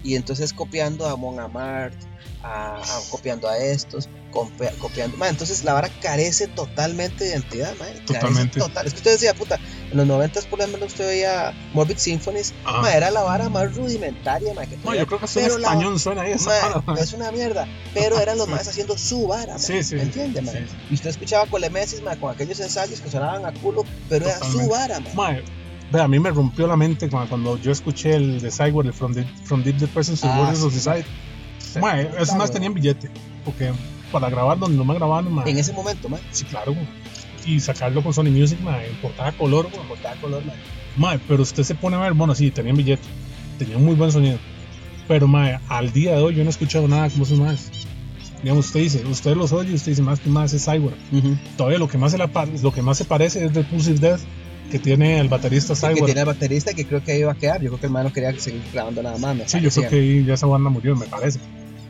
Y 0.04 0.16
entonces 0.16 0.54
copiando 0.54 1.06
a 1.08 1.16
Mon 1.16 1.40
Amart, 1.40 1.94
a, 2.44 2.76
a- 2.78 3.02
copiando 3.10 3.48
a 3.50 3.58
estos, 3.58 4.08
compe- 4.32 4.72
copiando, 4.78 5.18
mae, 5.18 5.30
entonces 5.30 5.64
la 5.64 5.74
vara 5.74 5.90
carece 6.02 6.48
totalmente 6.48 7.24
de 7.24 7.32
identidad, 7.32 7.76
carece 7.76 8.00
Totalmente. 8.02 8.60
total. 8.60 8.86
Es 8.86 8.94
que 8.94 8.98
usted 9.00 9.12
decía, 9.14 9.34
puta, 9.34 9.60
en 9.92 9.98
los 9.98 10.06
90 10.06 10.42
por 10.50 10.60
ejemplo 10.62 10.86
usted 10.86 11.08
veía 11.08 11.54
Morbid 11.74 11.98
Symphonies, 11.98 12.54
mae, 12.64 12.96
era 12.96 13.10
la 13.12 13.22
vara 13.24 13.50
más 13.50 13.76
rudimentaria, 13.76 14.54
mae, 14.54 14.68
que 14.68 14.78
podía- 14.78 15.02
yo 15.02 15.08
creo 15.08 15.20
que 15.20 15.26
hasta 15.26 15.40
en 15.40 15.46
pero 15.48 15.58
la- 15.58 15.68
español 15.70 16.00
suena 16.00 16.22
ahí 16.22 16.32
esa 16.34 16.82
vara, 16.84 17.02
es 17.02 17.14
una 17.14 17.32
mierda, 17.32 17.68
pero 17.94 18.20
eran 18.20 18.38
los 18.38 18.48
más 18.48 18.68
haciendo 18.68 18.98
su 18.98 19.28
vara, 19.28 19.58
Sí, 19.58 19.84
sí. 19.84 19.96
¿me 19.96 20.04
entiende? 20.04 20.42
Sí. 20.44 20.76
Y 20.92 20.94
usted 20.94 21.10
escuchaba 21.10 21.48
Colemesis, 21.48 22.02
mae, 22.04 22.18
con 22.20 22.32
aquellos 22.34 22.60
ensayos 22.60 23.02
que 23.02 23.10
sonaban 23.10 23.46
a 23.46 23.54
culo, 23.54 23.84
pero 24.10 24.26
era 24.26 24.36
su 24.38 24.60
Totalmente. 24.60 24.72
vara, 24.74 25.00
mae. 25.16 25.44
A 25.94 26.08
mí 26.08 26.20
me 26.20 26.32
rompió 26.32 26.68
la 26.68 26.76
mente 26.76 27.10
cuando, 27.10 27.58
yo 27.58 27.72
escuché 27.72 28.16
el 28.16 28.42
de 28.42 28.52
Cyborg, 28.52 28.88
el 28.88 28.94
From, 28.94 29.14
the, 29.14 29.24
From 29.44 29.64
Deep 29.64 29.78
Depression 29.78 30.18
to 30.18 30.28
Ah, 30.28 30.54
sí, 30.54 30.64
of 30.64 30.74
the 30.74 30.80
Side. 30.80 31.06
Mae, 31.80 32.10
esos 32.20 32.36
más 32.36 32.52
tenían 32.52 32.74
billete. 32.74 33.10
Porque 33.46 33.72
para 34.12 34.30
grabar 34.30 34.60
donde 34.60 34.78
no 34.78 34.84
me 34.84 34.94
grababan, 34.96 35.32
mae. 35.32 35.50
En 35.50 35.58
ese 35.58 35.74
momento, 35.74 36.10
mae, 36.10 36.20
Sí, 36.32 36.46
claro, 36.46 36.74
güey. 36.74 36.88
Y 37.46 37.60
sacarlo 37.62 38.04
con 38.04 38.14
Sony 38.14 38.26
Music, 38.32 38.60
mae, 38.62 38.90
en 38.90 38.96
portada 38.98 39.32
color, 39.32 39.70
güey. 39.72 39.88
portada 39.88 40.16
color, 40.20 40.44
mae. 40.46 40.56
Mae, 40.98 41.20
pero 41.28 41.44
usted 41.44 41.64
se 41.64 41.76
pone 41.76 41.96
a 41.96 42.00
ver, 42.00 42.14
bueno, 42.14 42.36
sí, 42.36 42.52
tenían 42.52 42.76
billete. 42.76 43.04
Tenían 43.58 43.84
muy 43.84 43.96
buen 43.96 44.12
sonido. 44.12 44.38
Pero, 45.08 45.28
mae, 45.28 45.60
al 45.70 45.94
día 45.94 46.16
de 46.16 46.22
hoy 46.22 46.36
yo 46.36 46.44
no 46.44 46.50
he 46.50 46.52
escuchado 46.52 46.88
nada 46.88 47.10
como 47.10 47.24
esos 47.24 47.40
más. 47.40 47.72
Digamos, 48.44 48.68
usted 48.68 48.82
dice, 48.82 49.06
usted 49.06 49.36
los 49.36 49.52
oye 49.54 49.72
y 49.72 49.76
usted 49.76 49.94
dice, 49.94 50.02
más 50.02 50.20
que 50.20 50.30
más 50.30 50.54
es 50.54 50.66
Cyborg. 50.66 50.96
Todavía 51.56 51.80
lo 51.80 51.88
que 51.88 51.98
más 51.98 52.12
se, 52.12 52.18
la, 52.18 52.30
lo 52.62 52.72
que 52.74 52.82
más 52.82 52.98
se 52.98 53.06
parece 53.06 53.46
es 53.46 53.54
Repulsive 53.54 54.00
Death 54.00 54.22
que 54.72 54.80
tiene 54.80 55.20
el 55.20 55.30
baterista 55.30 55.74
que 55.74 55.80
Cyborg. 55.80 56.06
tiene 56.06 56.20
el 56.22 56.26
baterista 56.28 56.74
que 56.74 56.86
creo 56.86 57.04
que 57.04 57.12
ahí 57.14 57.20
iba 57.20 57.32
a 57.32 57.36
quedar. 57.36 57.62
Yo 57.62 57.70
creo 57.70 57.80
que 57.80 57.86
el 57.88 57.92
man 57.92 58.04
no 58.06 58.14
quería 58.14 58.38
seguir 58.40 58.62
grabando 58.74 59.02
nada 59.04 59.18
más. 59.18 59.36
me 59.36 59.48
Sí, 59.48 59.60
yo 59.62 59.70
creo 59.70 59.84
parecía. 59.84 59.90
que 59.90 59.96
ahí 59.98 60.26
ya 60.26 60.34
esa 60.34 60.46
banda 60.48 60.70
murió, 60.70 60.96
me 60.96 61.06
parece. 61.08 61.40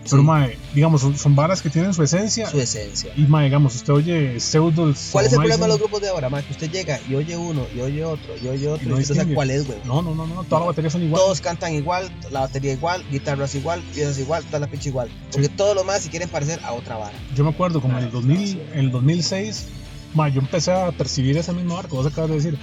Pero, 0.10 0.22
Sí. 0.22 0.26
mae, 0.26 0.58
digamos, 0.74 1.02
son, 1.02 1.18
son 1.18 1.36
varas 1.36 1.62
que 1.62 1.70
tienen 1.70 1.94
su 1.94 2.02
esencia. 2.02 2.50
su 2.50 2.62
esencia. 2.62 3.12
Y, 3.18 3.24
mae, 3.24 3.44
digamos, 3.46 3.76
usted 3.76 3.92
oye 3.92 4.40
Pseudo. 4.40 4.94
¿Cuál 5.12 5.26
es 5.26 5.34
el 5.34 5.40
problema 5.40 5.66
de 5.66 5.68
los 5.68 5.80
grupos 5.80 6.00
de 6.02 6.08
ahora, 6.08 6.30
man? 6.30 6.42
Que 6.46 6.54
usted 6.54 6.72
llega 6.72 6.98
y 7.10 7.16
oye 7.16 7.36
uno, 7.36 7.66
y 7.76 7.82
oye 7.82 8.06
otro, 8.06 8.34
y 8.42 8.48
oye 8.48 8.70
otro, 8.70 8.84
Y 8.86 8.88
y, 8.88 8.90
no 8.90 8.96
usted 9.00 9.16
no 9.16 9.22
sabe 9.24 9.34
cuál 9.36 9.52
es, 9.52 9.68
güey. 9.68 9.80
No, 9.84 10.02
no, 10.02 10.16
no, 10.16 10.26
no, 10.26 10.46
todas 10.46 10.62
las 10.62 10.68
baterías 10.68 10.94
son 10.94 11.04
iguales. 11.04 11.26
Todos 11.26 11.42
cantan 11.42 11.74
igual, 11.74 12.10
la 12.32 12.40
batería 12.42 12.72
igual, 12.72 13.04
guitarras 13.12 13.54
igual, 13.56 13.82
piezas 13.94 14.18
igual, 14.18 14.46
toda 14.46 14.60
la 14.60 14.68
pinche 14.68 14.88
igual. 14.88 15.10
Porque 15.30 15.50
todos 15.50 15.76
los 15.76 15.84
más 15.86 16.04
si 16.04 16.10
quieren 16.10 16.30
parecer 16.30 16.62
a 16.64 16.72
otra 16.72 16.96
vara. 16.96 17.18
Yo 17.36 17.44
me 17.44 17.50
acuerdo 17.50 17.82
como 17.82 17.98
en 17.98 18.06
el 18.06 18.06
Ay, 18.06 18.12
2000, 18.14 18.62
en 18.76 18.80
el 18.80 18.92
2006, 18.92 19.66
mae, 20.14 20.32
yo 20.32 20.40
empecé 20.42 20.72
a 20.72 20.92
percibir 20.92 21.38
ese 21.38 21.54
mismo 21.54 21.78
arco, 21.78 21.96
vos 21.98 22.06
acabas 22.06 22.30
de 22.30 22.36
decir. 22.38 22.58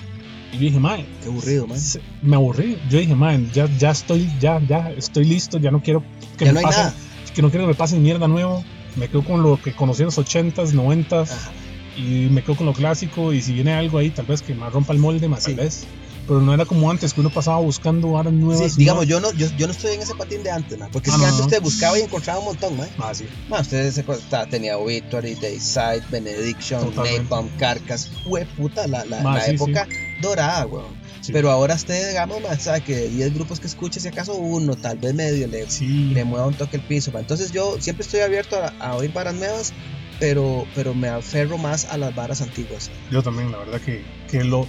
Y 0.53 0.57
yo 0.57 0.61
dije, 0.63 0.79
mae, 0.81 1.05
Qué 1.23 1.29
aburrido, 1.29 1.67
man. 1.67 1.79
se- 1.81 2.01
me 2.23 2.37
aburrí. 2.37 2.79
Yo 2.89 2.99
dije, 2.99 3.15
mae, 3.15 3.45
ya, 3.53 3.69
ya 3.79 3.91
estoy, 3.91 4.31
ya, 4.41 4.61
ya 4.67 4.91
estoy 4.97 5.25
listo, 5.25 5.59
ya 5.59 5.71
no 5.71 5.83
quiero 5.83 6.03
que 6.39 6.45
Ya 6.45 6.53
me 6.53 6.61
no 6.63 6.69
pasen, 6.69 6.93
que 7.35 7.43
no 7.43 7.51
quiero 7.51 7.65
que 7.65 7.69
me 7.69 7.75
pasen 7.75 8.03
mierda 8.03 8.29
nuevo. 8.29 8.65
Me 8.97 9.09
quedo 9.09 9.25
con 9.25 9.43
lo 9.43 9.61
que 9.61 9.73
conocí 9.73 10.03
en 10.03 10.07
los 10.07 10.19
80s, 10.19 10.73
90s 10.73 11.31
Ajá. 11.33 11.51
y 11.97 12.29
me 12.31 12.43
quedo 12.43 12.55
con 12.57 12.67
lo 12.67 12.73
clásico 12.73 13.33
y 13.33 13.43
si 13.43 13.53
viene 13.53 13.73
algo 13.75 13.99
ahí 13.99 14.11
tal 14.11 14.27
vez 14.27 14.41
que 14.43 14.55
me 14.55 14.71
rompa 14.71 14.93
el 14.93 15.01
molde, 15.01 15.29
más 15.29 15.43
Sí. 15.43 15.55
tal 15.55 15.65
vez. 15.65 15.87
Pero 16.27 16.41
no 16.41 16.55
era 16.55 16.65
como 16.65 16.91
antes 16.91 17.13
que 17.13 17.21
uno 17.21 17.31
pasaba 17.31 17.59
buscando 17.61 18.13
varas 18.13 18.33
nuevas. 18.33 18.73
Sí, 18.73 18.79
digamos, 18.79 19.07
nuevas. 19.07 19.23
yo 19.23 19.33
no, 19.33 19.39
yo, 19.39 19.55
yo 19.59 19.67
no 19.67 19.73
estoy 19.73 19.95
en 19.95 20.03
ese 20.03 20.15
patín 20.15 20.43
de 20.43 20.51
antes, 20.51 20.79
man. 20.79 20.89
Porque 20.93 21.11
Ah, 21.11 21.15
que 21.15 21.19
no, 21.19 21.25
antes 21.27 21.39
no. 21.41 21.45
usted 21.47 21.63
buscaba 21.63 21.99
y 21.99 22.03
encontraba 22.03 22.39
un 22.39 22.47
montón, 22.47 22.77
man. 22.77 22.89
Ah, 22.99 23.13
sí. 23.15 23.27
Man, 23.49 23.61
usted 23.61 23.93
se, 23.93 24.03
ta- 24.03 24.47
tenía 24.47 24.79
Obituary, 24.79 25.35
Dayside, 25.35 26.03
Benediction, 26.11 26.81
Totalmente. 26.87 27.23
Napalm, 27.25 27.49
Carcass. 27.59 28.11
Hue 28.25 28.47
puta, 28.57 28.87
la, 28.87 29.05
la, 29.05 29.21
Ma, 29.21 29.35
la 29.37 29.41
sí, 29.45 29.51
sí. 29.51 29.55
época 29.57 29.87
dorada, 30.23 30.67
weón. 30.67 31.05
Sí. 31.21 31.33
Pero 31.33 31.51
ahora 31.51 31.75
usted, 31.75 32.09
digamos, 32.09 32.41
man, 32.43 32.59
sabe 32.61 32.83
que 32.83 32.95
de 32.97 33.09
10 33.09 33.35
grupos 33.35 33.59
que 33.61 33.67
escuche, 33.67 33.99
si 34.01 34.09
acaso 34.09 34.35
uno, 34.35 34.77
tal 34.77 34.99
vez 34.99 35.15
medio, 35.15 35.47
le, 35.47 35.69
Sí. 35.71 35.87
le 36.13 36.25
mueva 36.25 36.47
un 36.47 36.55
toque 36.55 36.77
el 36.77 36.83
piso. 36.83 37.13
man. 37.13 37.23
Entonces 37.23 37.51
yo 37.53 37.77
siempre 37.81 38.05
estoy 38.05 38.21
abierto 38.21 38.57
a, 38.57 38.73
a 38.81 38.95
oír 38.97 39.13
varas 39.13 39.35
nuevas, 39.35 39.73
pero, 40.21 40.67
pero 40.75 40.95
me 40.95 41.09
aferro 41.09 41.59
más 41.59 41.87
a 41.87 41.97
las 41.99 42.15
varas 42.15 42.41
antiguas. 42.43 42.91
Yo 43.11 43.23
también, 43.23 43.51
la 43.53 43.59
verdad 43.59 43.81
que, 43.81 44.03
que 44.31 44.45
lo. 44.45 44.67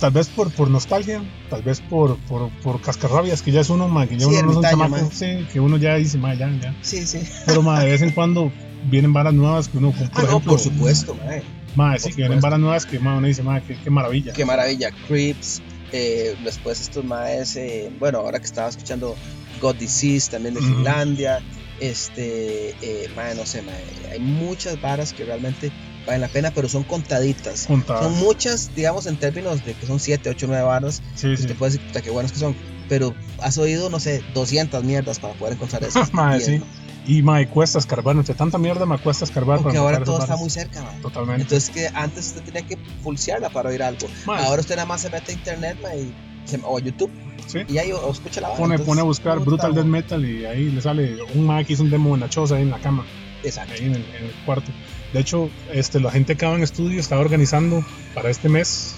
Tal 0.00 0.10
vez 0.12 0.28
por, 0.28 0.50
por 0.52 0.70
nostalgia, 0.70 1.22
tal 1.50 1.62
vez 1.62 1.80
por, 1.82 2.16
por, 2.20 2.48
por 2.62 2.80
cascarrabias, 2.80 3.42
que 3.42 3.52
ya 3.52 3.60
es 3.60 3.68
uno, 3.68 3.86
ma, 3.88 4.06
que 4.06 4.16
ya 4.16 4.26
Sí, 4.26 4.34
uno 4.42 4.60
no 4.62 4.88
ma. 4.88 5.10
sí, 5.12 5.46
que 5.52 5.60
uno 5.60 5.76
ya 5.76 5.96
dice, 5.96 6.16
ma, 6.16 6.34
ya, 6.34 6.50
ya. 6.60 6.74
Sí, 6.80 7.06
sí. 7.06 7.20
Pero 7.44 7.60
ma, 7.62 7.80
de 7.80 7.90
vez 7.90 8.00
en 8.02 8.10
cuando 8.12 8.50
vienen 8.84 9.12
varas 9.12 9.34
nuevas 9.34 9.68
que 9.68 9.76
uno, 9.78 9.92
por 9.92 10.08
Ah, 10.14 10.24
no, 10.30 10.40
por 10.40 10.58
supuesto, 10.58 11.14
mae. 11.14 11.42
ma, 11.76 11.98
sí, 11.98 12.10
que 12.10 12.16
vienen 12.16 12.40
varas 12.40 12.58
nuevas 12.58 12.86
que 12.86 12.98
ma, 12.98 13.16
uno 13.18 13.26
dice, 13.26 13.42
ma, 13.42 13.60
qué, 13.60 13.76
qué 13.76 13.90
maravilla. 13.90 14.32
Qué 14.32 14.44
maravilla. 14.46 14.90
Creeps. 15.06 15.60
eh, 15.92 16.34
después 16.44 16.80
estos 16.80 17.04
maes. 17.04 17.56
eh, 17.56 17.90
bueno, 17.98 18.18
ahora 18.20 18.38
que 18.38 18.46
estaba 18.46 18.68
escuchando 18.70 19.14
God 19.60 19.74
Disease 19.76 20.30
también 20.30 20.54
de. 20.54 20.60
Finlandia. 20.60 21.42
Este. 21.78 22.70
Eh, 22.80 23.10
no 23.36 23.44
sé, 23.44 23.62
mae, 23.62 23.74
Hay 24.12 24.20
muchas 24.20 24.80
varas 24.80 25.12
que 25.12 25.24
realmente 25.24 25.70
valen 26.06 26.20
la 26.20 26.28
pena, 26.28 26.50
pero 26.54 26.68
son 26.68 26.84
contaditas. 26.84 27.60
Son 27.86 28.18
muchas, 28.18 28.74
digamos, 28.74 29.06
en 29.06 29.16
términos 29.16 29.64
de 29.64 29.74
que 29.74 29.86
son 29.86 30.00
7, 30.00 30.28
8, 30.30 30.46
9 30.48 30.62
varas. 30.64 31.02
Sí, 31.14 31.36
sí. 31.36 31.46
te 31.46 31.54
puedes 31.54 31.74
decir, 31.74 31.86
puta, 31.88 32.02
qué 32.02 32.10
buenos 32.10 32.32
que 32.32 32.38
son. 32.38 32.54
Pero 32.88 33.14
has 33.40 33.56
oído, 33.58 33.88
no 33.90 34.00
sé, 34.00 34.22
200 34.34 34.82
mierdas 34.84 35.18
para 35.20 35.34
poder 35.34 35.54
encontrar 35.54 35.84
eso. 35.84 36.02
Ma, 36.12 36.36
Y, 36.36 36.40
sí. 36.40 36.62
Y 37.06 37.22
ma, 37.22 37.44
cuesta 37.46 37.78
escarbar, 37.78 38.14
entre 38.16 38.34
tanta 38.34 38.58
mierda 38.58 38.84
me 38.86 38.98
cuesta 38.98 39.24
escarbar. 39.24 39.60
Porque 39.62 39.78
ahora 39.78 40.04
todo 40.04 40.16
esas 40.16 40.28
está 40.30 40.36
muy 40.36 40.50
cerca, 40.50 40.82
mae. 40.82 41.00
Totalmente. 41.00 41.42
Entonces 41.42 41.70
que 41.70 41.88
antes 41.94 42.26
usted 42.28 42.42
tenía 42.42 42.62
que 42.62 42.76
pulsearla 43.02 43.48
para 43.48 43.70
oír 43.70 43.82
algo. 43.82 44.06
Ma, 44.26 44.38
Ahora 44.44 44.60
usted 44.60 44.76
nada 44.76 44.86
más 44.86 45.00
se 45.00 45.10
mete 45.10 45.32
a 45.32 45.34
internet 45.34 45.78
ma, 45.82 45.94
y 45.94 46.12
se- 46.44 46.60
o 46.62 46.76
a 46.76 46.80
YouTube 46.80 47.10
sí. 47.46 47.60
y 47.68 47.78
ahí 47.78 47.90
o, 47.92 48.10
escucha 48.10 48.40
la 48.42 48.48
vara. 48.48 48.60
Pone, 48.60 48.74
Entonces, 48.74 48.86
pone 48.88 49.00
a 49.00 49.04
buscar 49.04 49.38
Brutal 49.40 49.74
Death. 49.74 49.86
Metal 49.86 50.24
y 50.24 50.44
ahí 50.44 50.70
le 50.70 50.80
sale 50.82 51.16
un 51.34 51.46
ma 51.46 51.64
que 51.64 51.72
hizo 51.72 51.82
un 51.82 51.90
demo 51.90 52.14
en 52.14 52.20
la 52.20 52.28
choza 52.28 52.56
ahí 52.56 52.62
en 52.62 52.70
la 52.70 52.78
cama. 52.78 53.04
Exacto. 53.42 53.72
ahí 53.72 53.86
en 53.86 53.94
el, 53.94 54.04
en 54.16 54.24
el 54.26 54.32
cuarto. 54.44 54.70
De 55.12 55.20
hecho, 55.20 55.50
este, 55.72 55.98
la 56.00 56.10
gente 56.10 56.36
que 56.36 56.46
va 56.46 56.54
en 56.54 56.62
estudio 56.62 57.00
estaba 57.00 57.20
organizando 57.20 57.84
para 58.14 58.30
este 58.30 58.48
mes, 58.48 58.94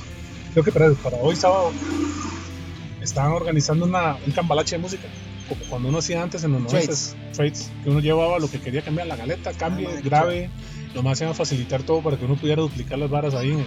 creo 0.52 0.64
que 0.64 0.72
para, 0.72 0.92
para 0.94 1.16
hoy 1.16 1.36
sábado, 1.36 1.72
estaban 3.00 3.32
organizando 3.32 3.84
una, 3.86 4.16
un 4.24 4.32
cambalache 4.32 4.76
de 4.76 4.82
música, 4.82 5.08
como 5.48 5.60
cuando 5.68 5.88
uno 5.88 5.98
hacía 5.98 6.22
antes 6.22 6.44
en 6.44 6.52
los 6.52 6.62
90 6.62 6.92
Trades. 7.32 7.70
que 7.82 7.90
uno 7.90 8.00
llevaba 8.00 8.38
lo 8.38 8.48
que 8.50 8.60
quería 8.60 8.82
cambiar, 8.82 9.06
la 9.06 9.16
galeta, 9.16 9.50
madre, 9.60 9.86
qué 10.02 10.08
grave, 10.08 10.50
nomás 10.94 11.18
iban 11.20 11.32
a 11.32 11.34
facilitar 11.34 11.82
todo 11.82 12.02
para 12.02 12.16
que 12.18 12.24
uno 12.26 12.36
pudiera 12.36 12.60
duplicar 12.60 12.98
las 12.98 13.08
varas 13.10 13.34
ahí 13.34 13.50
en, 13.52 13.66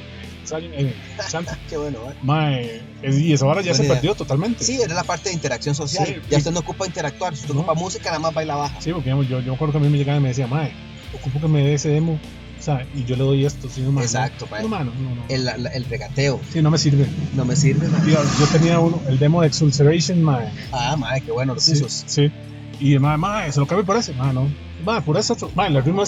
en, 0.73 0.73
en 0.87 0.93
Shanty. 1.27 1.51
Qué 1.69 1.77
bueno, 1.77 1.97
¿eh? 2.11 2.13
Mae, 2.21 2.81
y 3.03 3.33
esa 3.33 3.45
vara 3.47 3.61
ya 3.61 3.71
Buena 3.71 3.77
se 3.77 3.83
idea. 3.85 3.93
perdió 3.95 4.15
totalmente. 4.15 4.63
Sí, 4.63 4.79
era 4.79 4.93
la 4.93 5.03
parte 5.03 5.29
de 5.29 5.35
interacción 5.35 5.73
social. 5.73 6.05
Sí, 6.07 6.13
ya 6.29 6.37
y- 6.37 6.39
usted 6.39 6.51
no 6.51 6.59
ocupa 6.59 6.85
interactuar, 6.85 7.35
si 7.35 7.41
usted 7.41 7.55
No. 7.55 7.61
ocupa 7.61 7.73
música, 7.73 8.05
nada 8.09 8.19
más 8.19 8.33
baila 8.35 8.55
baja. 8.55 8.79
Sí, 8.79 8.91
porque 8.93 9.05
digamos, 9.05 9.27
yo, 9.27 9.39
yo 9.39 9.47
me 9.47 9.55
acuerdo 9.55 9.71
que 9.73 9.77
a 9.79 9.81
mí 9.81 9.89
me 9.89 9.97
llegaba 9.97 10.19
y 10.19 10.21
me 10.21 10.27
decía, 10.29 10.45
Mae, 10.45 10.71
ocupo 11.15 11.39
que 11.41 11.47
me 11.47 11.63
dé 11.63 11.73
ese 11.73 11.89
demo, 11.89 12.19
o 12.59 12.61
sea, 12.63 12.85
y 12.95 13.03
yo 13.05 13.15
le 13.15 13.23
doy 13.23 13.45
esto, 13.45 13.67
sí, 13.69 13.81
no, 13.81 13.91
mae, 13.91 14.05
Exacto, 14.05 14.47
no, 14.61 14.67
mae. 14.69 14.85
El, 15.29 15.45
la- 15.45 15.53
el 15.53 15.85
regateo 15.85 16.39
Sí, 16.51 16.61
no 16.61 16.71
me 16.71 16.77
sirve. 16.77 17.05
no 17.35 17.45
me 17.45 17.55
sirve. 17.55 17.87
Yo, 18.07 18.17
yo 18.39 18.45
tenía 18.51 18.79
uno, 18.79 19.01
el 19.07 19.19
demo 19.19 19.41
de 19.41 19.47
Exulceration, 19.47 20.21
mae. 20.21 20.49
Ah, 20.71 20.95
madre, 20.97 21.21
qué 21.21 21.31
bueno, 21.31 21.53
los 21.53 21.63
Sí, 21.63 21.73
usos. 21.73 22.03
sí. 22.07 22.31
Y 22.79 22.97
mae, 22.99 23.17
mae, 23.17 23.51
se 23.51 23.59
lo 23.59 23.67
cambio 23.67 23.85
por 23.85 23.97
ese, 23.97 24.13
mae, 24.13 24.33
no. 24.33 24.49
Mae, 24.83 25.01
por 25.01 25.17
otro, 25.17 25.49
mae, 25.55 25.69
le 25.69 25.81
ritmo 25.81 26.03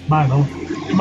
este. 0.00 0.08
Mae, 0.10 0.28
no. 0.28 0.46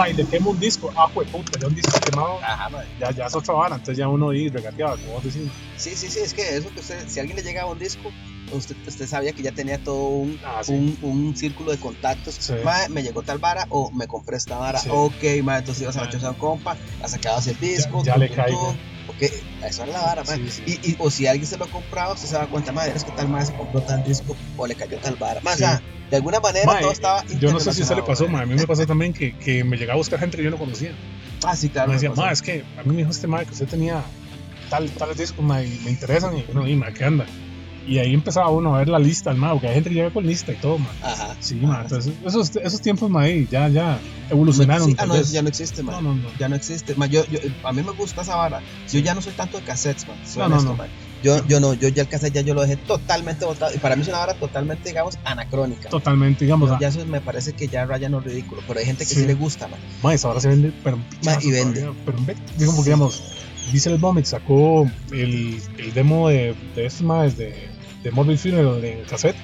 Y 0.09 0.13
le 0.13 0.25
quemo 0.25 0.51
un 0.51 0.59
disco. 0.59 0.91
Ah, 0.95 1.07
pues 1.13 1.27
puta, 1.29 1.57
ya 1.59 1.67
un 1.67 1.75
disco 1.75 1.99
quemado. 2.05 2.37
Ajá, 2.43 2.69
madre. 2.69 2.87
Ya, 2.99 3.11
ya 3.11 3.25
es 3.25 3.35
otra 3.35 3.53
vara, 3.55 3.75
entonces 3.75 3.97
ya 3.97 4.07
uno 4.07 4.29
ahí 4.29 4.49
regateaba, 4.49 4.97
como 4.97 5.13
vos 5.13 5.23
decís. 5.23 5.49
Sí, 5.77 5.95
sí, 5.95 6.09
sí, 6.09 6.19
es 6.19 6.33
que 6.33 6.55
eso 6.57 6.69
que 6.73 6.79
usted, 6.79 7.07
si 7.07 7.19
alguien 7.19 7.37
le 7.37 7.43
llegaba 7.43 7.71
un 7.71 7.79
disco, 7.79 8.11
usted, 8.51 8.75
usted 8.85 9.07
sabía 9.07 9.33
que 9.33 9.41
ya 9.41 9.51
tenía 9.51 9.77
todo 9.83 10.09
un, 10.09 10.39
Ah, 10.45 10.61
sí. 10.63 10.73
un, 10.73 10.97
un 11.01 11.35
círculo 11.35 11.71
de 11.71 11.79
contactos. 11.79 12.35
Sí. 12.35 12.53
Me 12.89 13.01
llegó 13.01 13.23
tal 13.23 13.39
vara 13.39 13.65
o 13.69 13.89
me 13.91 14.07
compré 14.07 14.37
esta 14.37 14.57
vara. 14.57 14.79
Sí. 14.79 14.89
Ok, 14.91 15.23
mae, 15.43 15.59
entonces 15.59 15.81
ibas 15.83 15.97
a 15.97 16.01
la 16.03 16.09
choza 16.09 16.27
de 16.27 16.33
un 16.33 16.39
compa, 16.39 16.75
la 17.01 17.07
sacabas 17.07 17.47
el 17.47 17.59
disco. 17.59 18.03
ya 18.03 18.13
tum, 18.13 18.21
le 18.21 18.29
caigo. 18.29 18.59
tum. 18.67 18.77
Ok, 19.21 19.31
eso 19.65 19.83
era 19.83 19.91
la 19.93 20.01
vara. 20.01 20.25
Sí, 20.25 20.49
sí. 20.49 20.63
Y, 20.65 20.91
y- 20.91 20.95
o 20.99 21.09
si 21.11 21.27
alguien 21.27 21.47
se 21.47 21.57
lo 21.57 21.67
compraba, 21.67 22.13
usted 22.13 22.27
se 22.27 22.35
daba 22.35 22.47
cuenta, 22.47 22.71
madre, 22.71 22.93
es 22.95 23.03
que 23.03 23.11
tal 23.11 23.27
madre 23.27 23.47
se 23.47 23.53
compró 23.53 23.81
tal 23.81 24.03
disco 24.03 24.35
o 24.57 24.65
le 24.67 24.75
cayó 24.75 24.97
tal 24.99 25.15
vara. 25.15 25.41
Mae, 25.41 25.55
Sí. 25.57 25.63
O 25.63 25.67
sea, 25.67 25.81
de 26.09 26.15
alguna 26.15 26.39
manera 26.39 26.79
todo 26.79 26.91
estaba 26.91 27.23
yo 27.25 27.51
no 27.51 27.59
sé 27.59 27.73
si 27.73 27.81
a 27.81 27.83
usted 27.83 27.95
le 27.97 28.03
pasó, 28.03 28.27
mae. 28.27 28.43
A 28.43 28.45
mí 28.45 28.55
me 28.55 28.65
pasó 28.65 28.85
también 28.85 29.13
que, 29.13 29.37
que 29.37 29.63
me 29.63 29.77
llegaba 29.77 29.95
a 29.95 29.97
buscar 29.97 30.19
gente 30.19 30.37
que 30.37 30.43
yo 30.43 30.49
no 30.49 30.57
conocía. 30.57 30.91
Ah, 31.43 31.55
sí, 31.55 31.69
claro. 31.69 31.89
me 31.89 31.93
decía, 31.95 32.11
mae, 32.11 32.33
es 32.33 32.41
que 32.41 32.63
a 32.77 32.83
mí 32.83 32.91
me 32.91 32.97
dijo 32.97 33.11
este 33.11 33.27
mae 33.27 33.45
que 33.45 33.51
usted 33.51 33.67
tenía 33.67 34.01
tal, 34.69 34.89
tales 34.91 35.17
discos, 35.17 35.43
mae, 35.43 35.65
y 35.67 35.79
me 35.83 35.91
interesan. 35.91 36.37
Y 36.37 36.45
uno, 36.49 36.67
y 36.67 36.75
mae, 36.75 36.93
¿qué 36.93 37.03
anda? 37.05 37.25
Y 37.89 37.97
ahí 37.97 38.13
empezaba 38.13 38.49
uno 38.51 38.75
a 38.75 38.79
ver 38.79 38.87
la 38.89 38.99
lista, 38.99 39.33
mae, 39.33 39.51
porque 39.53 39.67
hay 39.69 39.73
gente 39.73 39.89
que 39.89 39.95
llega 39.95 40.11
con 40.11 40.23
lista 40.25 40.51
y 40.53 40.57
todo, 40.57 40.77
mae. 40.77 40.93
Ajá. 41.01 41.35
Sí, 41.39 41.57
Ajá. 41.63 41.67
mae, 41.73 41.81
entonces 41.83 42.13
esos, 42.25 42.55
esos 42.57 42.81
tiempos, 42.81 43.09
mae, 43.09 43.47
ya, 43.49 43.67
ya 43.69 43.99
evolucionaron. 44.29 44.87
Sí, 44.89 44.95
ah, 44.99 45.07
no, 45.07 45.15
eso 45.15 45.33
ya 45.33 45.41
no 45.41 45.49
existe, 45.49 45.81
man. 45.81 45.95
no, 46.03 46.13
no, 46.13 46.15
no. 46.15 46.29
Ya 46.37 46.47
no 46.49 46.55
existe. 46.55 46.93
Ma, 46.95 47.07
yo, 47.07 47.25
yo, 47.25 47.39
a 47.63 47.73
mí 47.73 47.81
me 47.81 47.91
gusta 47.93 48.21
esa 48.21 48.35
vara. 48.35 48.61
Yo 48.91 48.99
ya 48.99 49.15
no 49.15 49.21
soy 49.23 49.33
tanto 49.33 49.57
de 49.57 49.63
cassettes, 49.63 50.07
man. 50.07 50.17
Soy 50.23 50.41
No, 50.41 50.45
honesto, 50.45 50.69
no. 50.69 50.75
man. 50.77 50.89
Yo, 51.23 51.45
yo 51.47 51.59
no, 51.59 51.73
yo 51.73 51.89
ya 51.89 52.03
el 52.03 52.07
cassette 52.07 52.33
ya 52.35 52.41
yo 52.41 52.53
lo 52.53 52.61
dejé 52.61 52.77
totalmente 52.77 53.43
botado. 53.43 53.73
Y 53.73 53.79
para 53.79 53.95
mí 53.95 54.03
es 54.03 54.07
una 54.07 54.19
vara 54.19 54.35
totalmente, 54.35 54.87
digamos, 54.89 55.17
anacrónica. 55.25 55.89
Totalmente, 55.89 56.45
digamos, 56.45 56.69
Yo- 56.69 56.75
ah, 56.75 56.79
ya 56.79 56.87
eso 56.89 57.03
me 57.07 57.21
parece 57.21 57.53
que 57.53 57.67
ya 57.67 57.85
raya 57.85 58.07
no 58.07 58.19
ridículo. 58.19 58.61
Pero 58.67 58.79
hay 58.79 58.85
gente 58.85 59.03
que 59.05 59.13
Sí. 59.15 59.21
sí, 59.21 59.25
le 59.25 59.33
gusta, 59.33 59.67
man. 59.67 59.79
mae, 60.03 60.15
esa 60.15 60.27
ahora 60.27 60.39
se 60.41 60.47
vende, 60.49 60.71
pero 60.83 60.97
pichazo 61.09 61.47
y 61.47 61.51
vende. 61.51 61.81
todavía, 61.81 62.01
pero 62.05 62.17
digamos, 62.55 62.75
porque, 62.75 62.89
digamos, 62.89 63.23
Diesel 63.71 63.97
Vomit 63.97 64.25
sacó 64.25 64.89
el, 65.11 65.61
el 65.77 65.93
demo 65.93 66.29
de, 66.29 66.55
de 66.75 66.85
estos 66.85 67.01
maes 67.03 67.35
de, 67.37 67.68
de 68.03 68.11
Morbid 68.11 68.37
Funeral 68.37 68.83
en 68.83 69.03
cassette, 69.05 69.35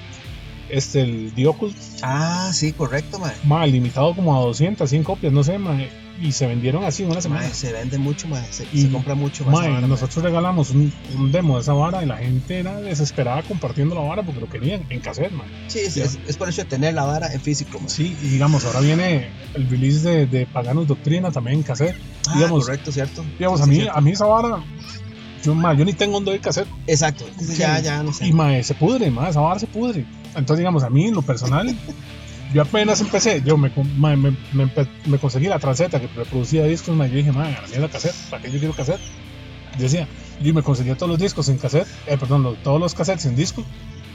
este, 0.68 1.02
el 1.02 1.32
The 1.34 1.46
Occult, 1.46 1.76
Ah, 2.02 2.50
sí, 2.52 2.72
correcto, 2.72 3.18
man. 3.18 3.32
mae, 3.44 3.68
limitado 3.70 4.14
como 4.16 4.36
a 4.36 4.40
200, 4.44 4.88
100 4.90 5.04
copias, 5.04 5.32
no 5.32 5.44
sé, 5.44 5.58
mae, 5.58 5.88
y 6.20 6.32
se 6.32 6.46
vendieron 6.46 6.82
así 6.82 7.02
en 7.04 7.10
una 7.10 7.20
semana. 7.20 7.42
Mae, 7.42 7.52
se 7.54 7.72
vende 7.72 7.98
mucho, 7.98 8.26
man. 8.26 8.42
Se, 8.50 8.66
Y, 8.72 8.82
se 8.82 8.90
compra 8.90 9.14
mucho 9.14 9.44
más. 9.44 9.54
Mae, 9.54 9.80
nosotros 9.82 10.24
regalamos 10.24 10.70
un, 10.70 10.92
un 11.16 11.30
demo 11.30 11.54
de 11.56 11.60
esa 11.62 11.72
vara 11.74 12.02
y 12.02 12.06
la 12.06 12.16
gente 12.16 12.58
era 12.58 12.80
desesperada 12.80 13.42
compartiendo 13.42 13.94
la 13.94 14.00
vara 14.00 14.22
porque 14.24 14.40
lo 14.40 14.48
querían 14.48 14.82
en 14.90 14.98
cassette, 15.00 15.30
mae. 15.32 15.46
Sí, 15.68 15.80
es, 15.80 15.96
es, 15.98 16.18
es 16.26 16.36
por 16.36 16.48
eso 16.48 16.62
de 16.62 16.68
tener 16.68 16.94
la 16.94 17.04
vara 17.04 17.32
en 17.32 17.40
físico. 17.40 17.78
Sí, 17.86 18.16
y 18.22 18.28
digamos, 18.28 18.64
ahora 18.64 18.80
viene 18.80 19.28
el 19.54 19.68
release 19.70 20.08
de, 20.08 20.26
de 20.26 20.46
Paganos 20.46 20.88
Doctrina 20.88 21.30
también 21.30 21.58
en 21.58 21.62
cassette. 21.62 21.94
Ah, 22.28 22.32
digamos, 22.36 22.64
correcto, 22.64 22.90
¿cierto? 22.90 23.22
Digamos, 23.38 23.60
Sí, 23.60 23.64
a 23.64 23.66
mí, 23.68 23.74
cierto. 23.76 23.96
a 23.96 24.00
mí 24.00 24.10
esa 24.12 24.24
vara, 24.26 24.64
yo, 25.46 25.54
mae, 25.54 25.76
yo 25.76 25.84
ni 25.86 25.92
tengo 25.94 26.18
un 26.18 26.24
de 26.26 26.38
cassette. 26.40 26.68
Exacto. 26.86 27.24
Ya, 27.56 27.80
ya, 27.80 28.02
no 28.02 28.12
sé. 28.12 28.26
Y 28.26 28.32
mae, 28.32 28.62
se 28.62 28.74
pudre, 28.74 29.10
mae, 29.10 29.30
esa 29.30 29.40
vara 29.40 29.58
se 29.58 29.66
pudre. 29.66 30.04
Entonces, 30.34 30.58
digamos, 30.58 30.82
a 30.82 30.90
mí, 30.90 31.06
en 31.06 31.14
lo 31.14 31.22
personal, 31.22 31.74
yo 32.54 32.62
apenas 32.62 33.00
empecé, 33.00 33.42
yo 33.44 33.56
me, 33.56 33.70
mae, 33.96 34.16
me, 34.16 34.32
me, 34.52 34.70
me 35.06 35.18
conseguí 35.18 35.46
la 35.46 35.58
transeta 35.58 36.00
que 36.00 36.08
reproducía 36.08 36.64
discos, 36.64 36.94
mae, 36.94 37.08
yo 37.08 37.16
dije, 37.16 37.32
mae, 37.32 37.54
a 37.54 37.78
la 37.80 37.88
cassette, 37.88 38.14
¿para 38.30 38.42
qué 38.42 38.50
yo 38.50 38.58
quiero 38.58 38.74
cassette? 38.74 39.00
Yo 39.76 39.82
decía, 39.84 40.08
yo 40.42 40.52
me 40.54 40.62
conseguía 40.62 40.94
todos 40.96 41.10
los 41.10 41.18
discos 41.18 41.48
en 41.48 41.58
cassette, 41.58 41.86
eh, 42.06 42.16
perdón, 42.18 42.56
todos 42.62 42.80
los 42.80 42.94
cassettes 42.94 43.26
en 43.26 43.36
disco. 43.36 43.64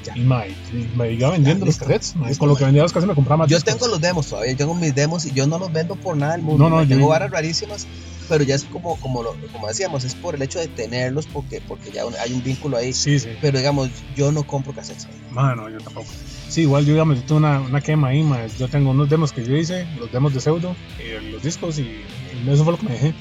Ya. 0.04 0.18
Y 0.18 0.22
mae, 0.22 0.50
y 0.74 0.98
me 0.98 1.12
iba 1.14 1.30
vendiendo 1.30 1.64
Ya, 1.64 1.70
los 1.70 1.78
cassettes, 1.78 2.16
mae, 2.16 2.30
Listo, 2.30 2.40
con 2.40 2.50
lo 2.50 2.56
que 2.56 2.66
vendía 2.66 2.82
los 2.82 2.92
cassettes 2.92 3.10
me 3.10 3.16
compraba 3.16 3.44
más 3.44 3.50
Yo 3.52 3.58
discos. 3.58 3.74
tengo 3.76 3.88
los 3.88 4.02
demos 4.02 4.26
todavía, 4.28 4.52
yo 4.54 4.58
tengo 4.58 4.74
mis 4.74 4.96
demos 4.96 5.26
y 5.28 5.32
yo 5.32 5.46
no 5.46 5.60
los 5.60 5.72
vendo 5.72 5.96
por 5.96 6.18
nada 6.18 6.32
del 6.34 6.42
mundo. 6.42 6.64
No, 6.68 6.76
no, 6.76 6.82
yo- 6.84 6.96
tengo 6.96 7.08
varas 7.10 7.30
rarísimas, 7.30 7.86
pero 8.32 8.46
ya 8.46 8.56
es 8.56 8.64
como, 8.64 8.96
como, 9.02 9.24
lo- 9.24 9.36
como 9.52 9.68
decíamos, 9.68 10.06
es 10.06 10.16
por 10.16 10.36
el 10.36 10.42
hecho 10.42 10.58
de 10.58 10.70
tenerlos 10.70 11.28
porque, 11.28 11.60
porque 11.68 11.92
ya 11.92 12.04
hay 12.24 12.32
un 12.32 12.42
vínculo 12.42 12.78
ahí. 12.78 12.94
Sí, 12.94 13.20
sí. 13.20 13.28
Pero 13.42 13.58
digamos, 13.58 13.90
yo 14.16 14.32
no 14.32 14.44
compro 14.44 14.72
cassettes. 14.74 15.06
man. 15.30 15.34
Mano, 15.58 15.70
yo 15.70 15.80
tampoco. 15.80 16.08
Sí, 16.48 16.62
igual 16.62 16.86
yo 16.86 16.94
digamos, 16.94 17.18
yo 17.18 17.24
tuve 17.26 17.38
una, 17.40 17.60
una 17.60 17.82
quema 17.82 18.08
ahí, 18.08 18.24
mae. 18.24 18.50
yo 18.58 18.70
tengo 18.70 18.92
unos 18.92 19.10
demos 19.10 19.34
que 19.34 19.44
yo 19.46 19.54
hice, 19.56 19.86
los 20.00 20.10
demos 20.14 20.34
de 20.34 20.40
pseudo, 20.40 20.78
eh, 20.98 21.20
los 21.30 21.44
discos 21.44 21.78
y, 21.78 21.82
y 21.84 22.50
eso 22.50 22.64
fue 22.64 22.72
lo 22.74 22.80
que 22.80 22.86
me 22.86 22.92
dejé 22.94 23.14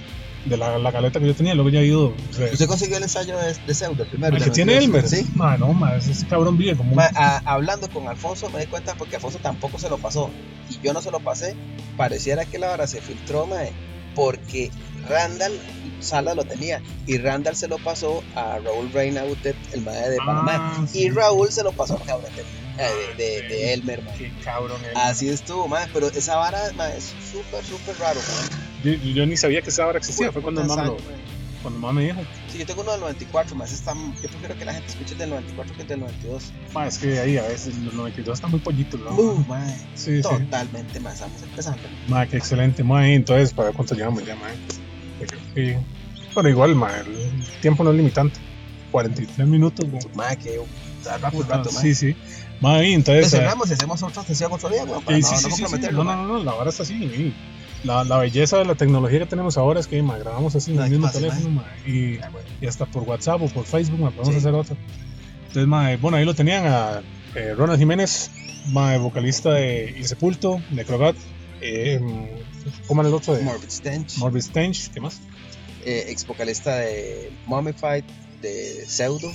de 0.45 0.57
la, 0.57 0.78
la 0.78 0.91
caleta 0.93 1.19
que 1.20 1.27
yo 1.27 1.35
tenía, 1.35 1.55
luego 1.55 1.69
ya 1.70 1.81
he 1.81 1.87
ido... 1.87 2.07
o 2.09 2.32
sea, 2.32 2.47
¿Usted 2.53 2.66
consiguió 2.66 2.97
el 2.97 3.03
ensayo 3.03 3.37
de, 3.39 3.53
de 3.66 3.74
Pseudo, 3.74 4.05
el 4.05 4.09
primero? 4.09 4.37
el 4.37 4.43
que 4.45 4.51
tiene 4.51 4.73
92? 4.77 5.12
Elmer, 5.12 5.27
Sí. 5.27 5.31
Mano, 5.37 5.73
mae, 5.74 5.99
ese 5.99 6.12
ese 6.12 6.27
cabrón 6.28 6.57
vive 6.57 6.77
como 6.77 6.99
a- 7.01 7.43
hablando 7.45 7.89
con 7.91 8.09
Alfonso 8.09 8.49
me 8.51 8.61
di 8.61 8.66
cuenta 8.66 8.95
porque 8.95 9.16
Alfonso 9.16 9.39
tampoco 9.43 9.78
se 9.78 9.91
lo 9.91 9.99
pasó 9.99 10.31
y 10.70 10.78
yo 10.81 10.93
no 10.95 11.03
se 11.03 11.11
lo 11.11 11.20
pasé. 11.20 11.57
Pareciera 11.99 12.47
que 12.47 12.59
la 12.59 12.70
hora 12.73 12.87
se 12.87 13.01
filtró, 13.03 13.47
mae, 13.47 13.73
porque 14.15 14.70
Randall 15.09 15.53
Sala 16.01 16.35
lo 16.35 16.45
tenía 16.45 16.81
y 17.07 17.19
Randall 17.19 17.57
se 17.57 17.69
lo 17.69 17.79
pasó 17.79 18.23
a 18.35 18.59
Raúl 18.59 18.91
Reina 18.93 19.23
Butet, 19.25 19.57
el 19.73 19.83
mae 19.83 20.09
de 20.11 20.17
Panamá. 20.19 20.53
Ah, 20.57 20.87
sí. 20.91 21.03
Y 21.05 21.11
Raúl 21.11 21.51
se 21.53 21.63
lo 21.63 21.73
pasó 21.73 21.95
a 21.97 22.01
cabrón 22.05 22.31
de, 22.35 22.43
eh, 22.43 23.15
de, 23.19 23.25
de- 23.43 23.49
de 23.49 23.73
Elmer, 23.75 24.03
mae. 24.03 24.17
Qué 24.17 24.33
cabrón 24.43 24.81
él. 24.85 24.93
Así 24.97 25.29
estuvo, 25.29 25.69
mae, 25.69 25.87
pero 25.93 26.09
esa 26.09 26.37
vara 26.37 26.59
mae, 26.77 26.97
es 26.97 27.13
súper, 27.31 27.63
súper 27.65 27.97
raro. 27.99 28.21
Yo, 28.83 28.93
yo 28.95 29.27
ni 29.27 29.37
sabía 29.37 29.61
que 29.61 29.69
esa 29.71 29.87
hora 29.87 29.99
existía, 29.99 30.33
fue 30.33 30.41
cuando 30.41 30.63
Puta 30.63 30.75
mamá, 30.77 30.97
cuando 31.61 31.79
mamá 31.81 31.93
me 32.01 32.07
dijo. 32.07 32.21
Sí, 32.51 32.57
yo 32.59 32.65
tengo 32.65 32.81
uno 32.81 32.93
del 32.93 33.01
94, 33.03 33.55
más 33.55 33.71
está, 33.71 33.93
yo 33.95 34.29
prefiero 34.31 34.57
que 34.57 34.65
la 34.65 34.73
gente 34.73 34.89
escuche 34.89 35.13
el 35.13 35.19
del 35.19 35.31
94 35.31 35.75
que 35.77 35.83
el 35.83 35.89
del 35.89 36.01
92. 36.01 36.45
Ma, 36.73 36.87
es 36.87 36.97
que 36.99 37.19
ahí 37.19 37.37
a 37.37 37.43
veces 37.43 37.77
los 37.77 37.93
92 37.93 38.39
están 38.39 38.51
muy 38.51 38.61
pollitos, 38.61 38.99
¿no? 39.01 39.11
Uh, 39.11 39.45
sí, 39.95 40.17
sí. 40.17 40.23
totalmente 40.23 40.99
más, 41.01 41.15
estamos 41.15 41.43
empezando. 41.43 41.83
Ma, 42.09 42.27
qué 42.27 42.39
excelente, 42.39 42.83
ma, 42.83 43.07
entonces, 43.07 43.53
¿para 43.53 43.73
cuánto 43.73 43.95
llevamos 43.95 44.25
ya, 44.25 44.35
ma? 44.37 44.47
Sí. 45.55 45.75
Pero 46.35 46.49
igual, 46.49 46.75
ma, 46.75 46.91
el 46.99 47.45
tiempo 47.61 47.85
no 47.85 47.91
es 47.91 47.97
limitante. 47.97 48.39
43 48.93 49.47
minutos, 49.47 49.87
ma. 49.89 49.99
Mae, 50.15 50.37
que 50.37 50.61
rápido, 51.21 51.45
rato, 51.45 51.71
mae. 51.73 51.83
sí, 51.83 51.95
sí. 51.95 52.17
Ma, 52.61 52.85
y 52.85 52.93
entonces... 52.93 53.31
Cerramos 53.31 53.71
y 53.71 53.75
hacemos 53.75 54.03
otra 54.03 54.23
sesión 54.23 54.53
otro 54.53 54.69
día, 54.69 54.85
para 54.85 55.17
Sí, 55.17 55.23
no, 55.23 55.39
sí, 55.57 55.63
no 55.63 55.69
sí. 55.69 55.79
No, 55.93 56.05
no, 56.05 56.27
no, 56.27 56.43
la 56.43 56.55
hora 56.55 56.71
está 56.71 56.83
así. 56.83 56.95
y 56.95 57.35
la, 57.85 58.05
la 58.05 58.19
belleza 58.19 58.59
de 58.59 58.65
la 58.67 58.75
tecnología 58.75 59.21
que 59.21 59.27
tenemos 59.27 59.57
ahora 59.57 59.81
es 59.81 59.87
que 59.87 60.03
ma, 60.03 60.19
grabamos 60.19 60.55
así 60.55 60.73
en 60.73 60.81
el 60.81 60.91
mismo 60.91 61.07
fácil, 61.07 61.23
teléfono 61.23 61.51
ma, 61.51 61.65
y, 61.87 62.19
y 62.61 62.67
hasta 62.67 62.85
por 62.87 63.05
WhatsApp 63.05 63.41
o 63.41 63.49
por 63.49 63.65
Facebook 63.65 64.01
ma, 64.01 64.11
podemos 64.11 64.37
hacer 64.37 64.55
otro. 64.55 64.77
Entonces, 65.49 65.67
ma, 65.67 65.97
bueno, 65.97 66.19
ahí 66.19 66.25
lo 66.25 66.35
tenían 66.35 66.67
a 66.67 67.01
eh, 67.35 67.55
Ronald 67.57 67.79
Jiménez, 67.79 68.31
ma, 68.69 68.97
vocalista 68.99 69.53
de 69.53 69.95
Insepulto, 69.97 70.61
Necrogat, 70.71 71.17
eh, 71.63 72.01
¿cómo 72.87 73.03
era 73.03 73.09
el 73.09 73.15
otro? 73.15 73.35
De 73.35 73.43
Morbid 73.43 73.70
Stench, 73.70 74.16
Morbid 74.19 74.43
Stench, 74.43 74.91
¿qué 74.91 75.01
más? 75.01 75.20
eh, 75.85 76.07
ex 76.09 76.27
vocalista 76.27 76.77
de 76.77 77.32
Mummified, 77.47 78.05
de 78.43 78.85
Pseudo. 78.87 79.31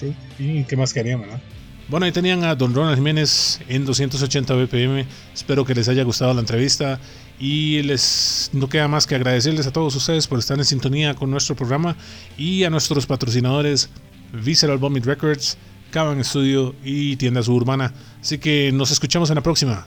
Sí. 0.00 0.14
¿Y 0.38 0.64
qué 0.64 0.76
más 0.76 0.92
querían, 0.92 1.20
verdad? 1.20 1.40
Bueno, 1.88 2.06
ahí 2.06 2.12
tenían 2.12 2.44
a 2.44 2.54
Don 2.54 2.74
Ronald 2.74 2.96
Jiménez 2.96 3.60
en 3.68 3.84
280 3.84 4.54
BPM. 4.54 5.06
Espero 5.34 5.64
que 5.64 5.74
les 5.74 5.88
haya 5.88 6.02
gustado 6.04 6.32
la 6.32 6.40
entrevista 6.40 6.98
y 7.38 7.82
les 7.82 8.50
no 8.52 8.68
queda 8.68 8.88
más 8.88 9.06
que 9.06 9.14
agradecerles 9.14 9.66
a 9.66 9.72
todos 9.72 9.94
ustedes 9.96 10.26
por 10.26 10.38
estar 10.38 10.58
en 10.58 10.64
sintonía 10.64 11.14
con 11.14 11.30
nuestro 11.30 11.56
programa 11.56 11.96
y 12.38 12.64
a 12.64 12.70
nuestros 12.70 13.06
patrocinadores 13.06 13.90
Visceral 14.32 14.78
Vomit 14.78 15.04
Records, 15.04 15.58
Caban 15.90 16.22
Studio 16.24 16.74
y 16.84 17.16
Tienda 17.16 17.42
Suburbana. 17.42 17.92
Así 18.20 18.38
que 18.38 18.70
nos 18.72 18.90
escuchamos 18.90 19.30
en 19.30 19.36
la 19.36 19.42
próxima. 19.42 19.86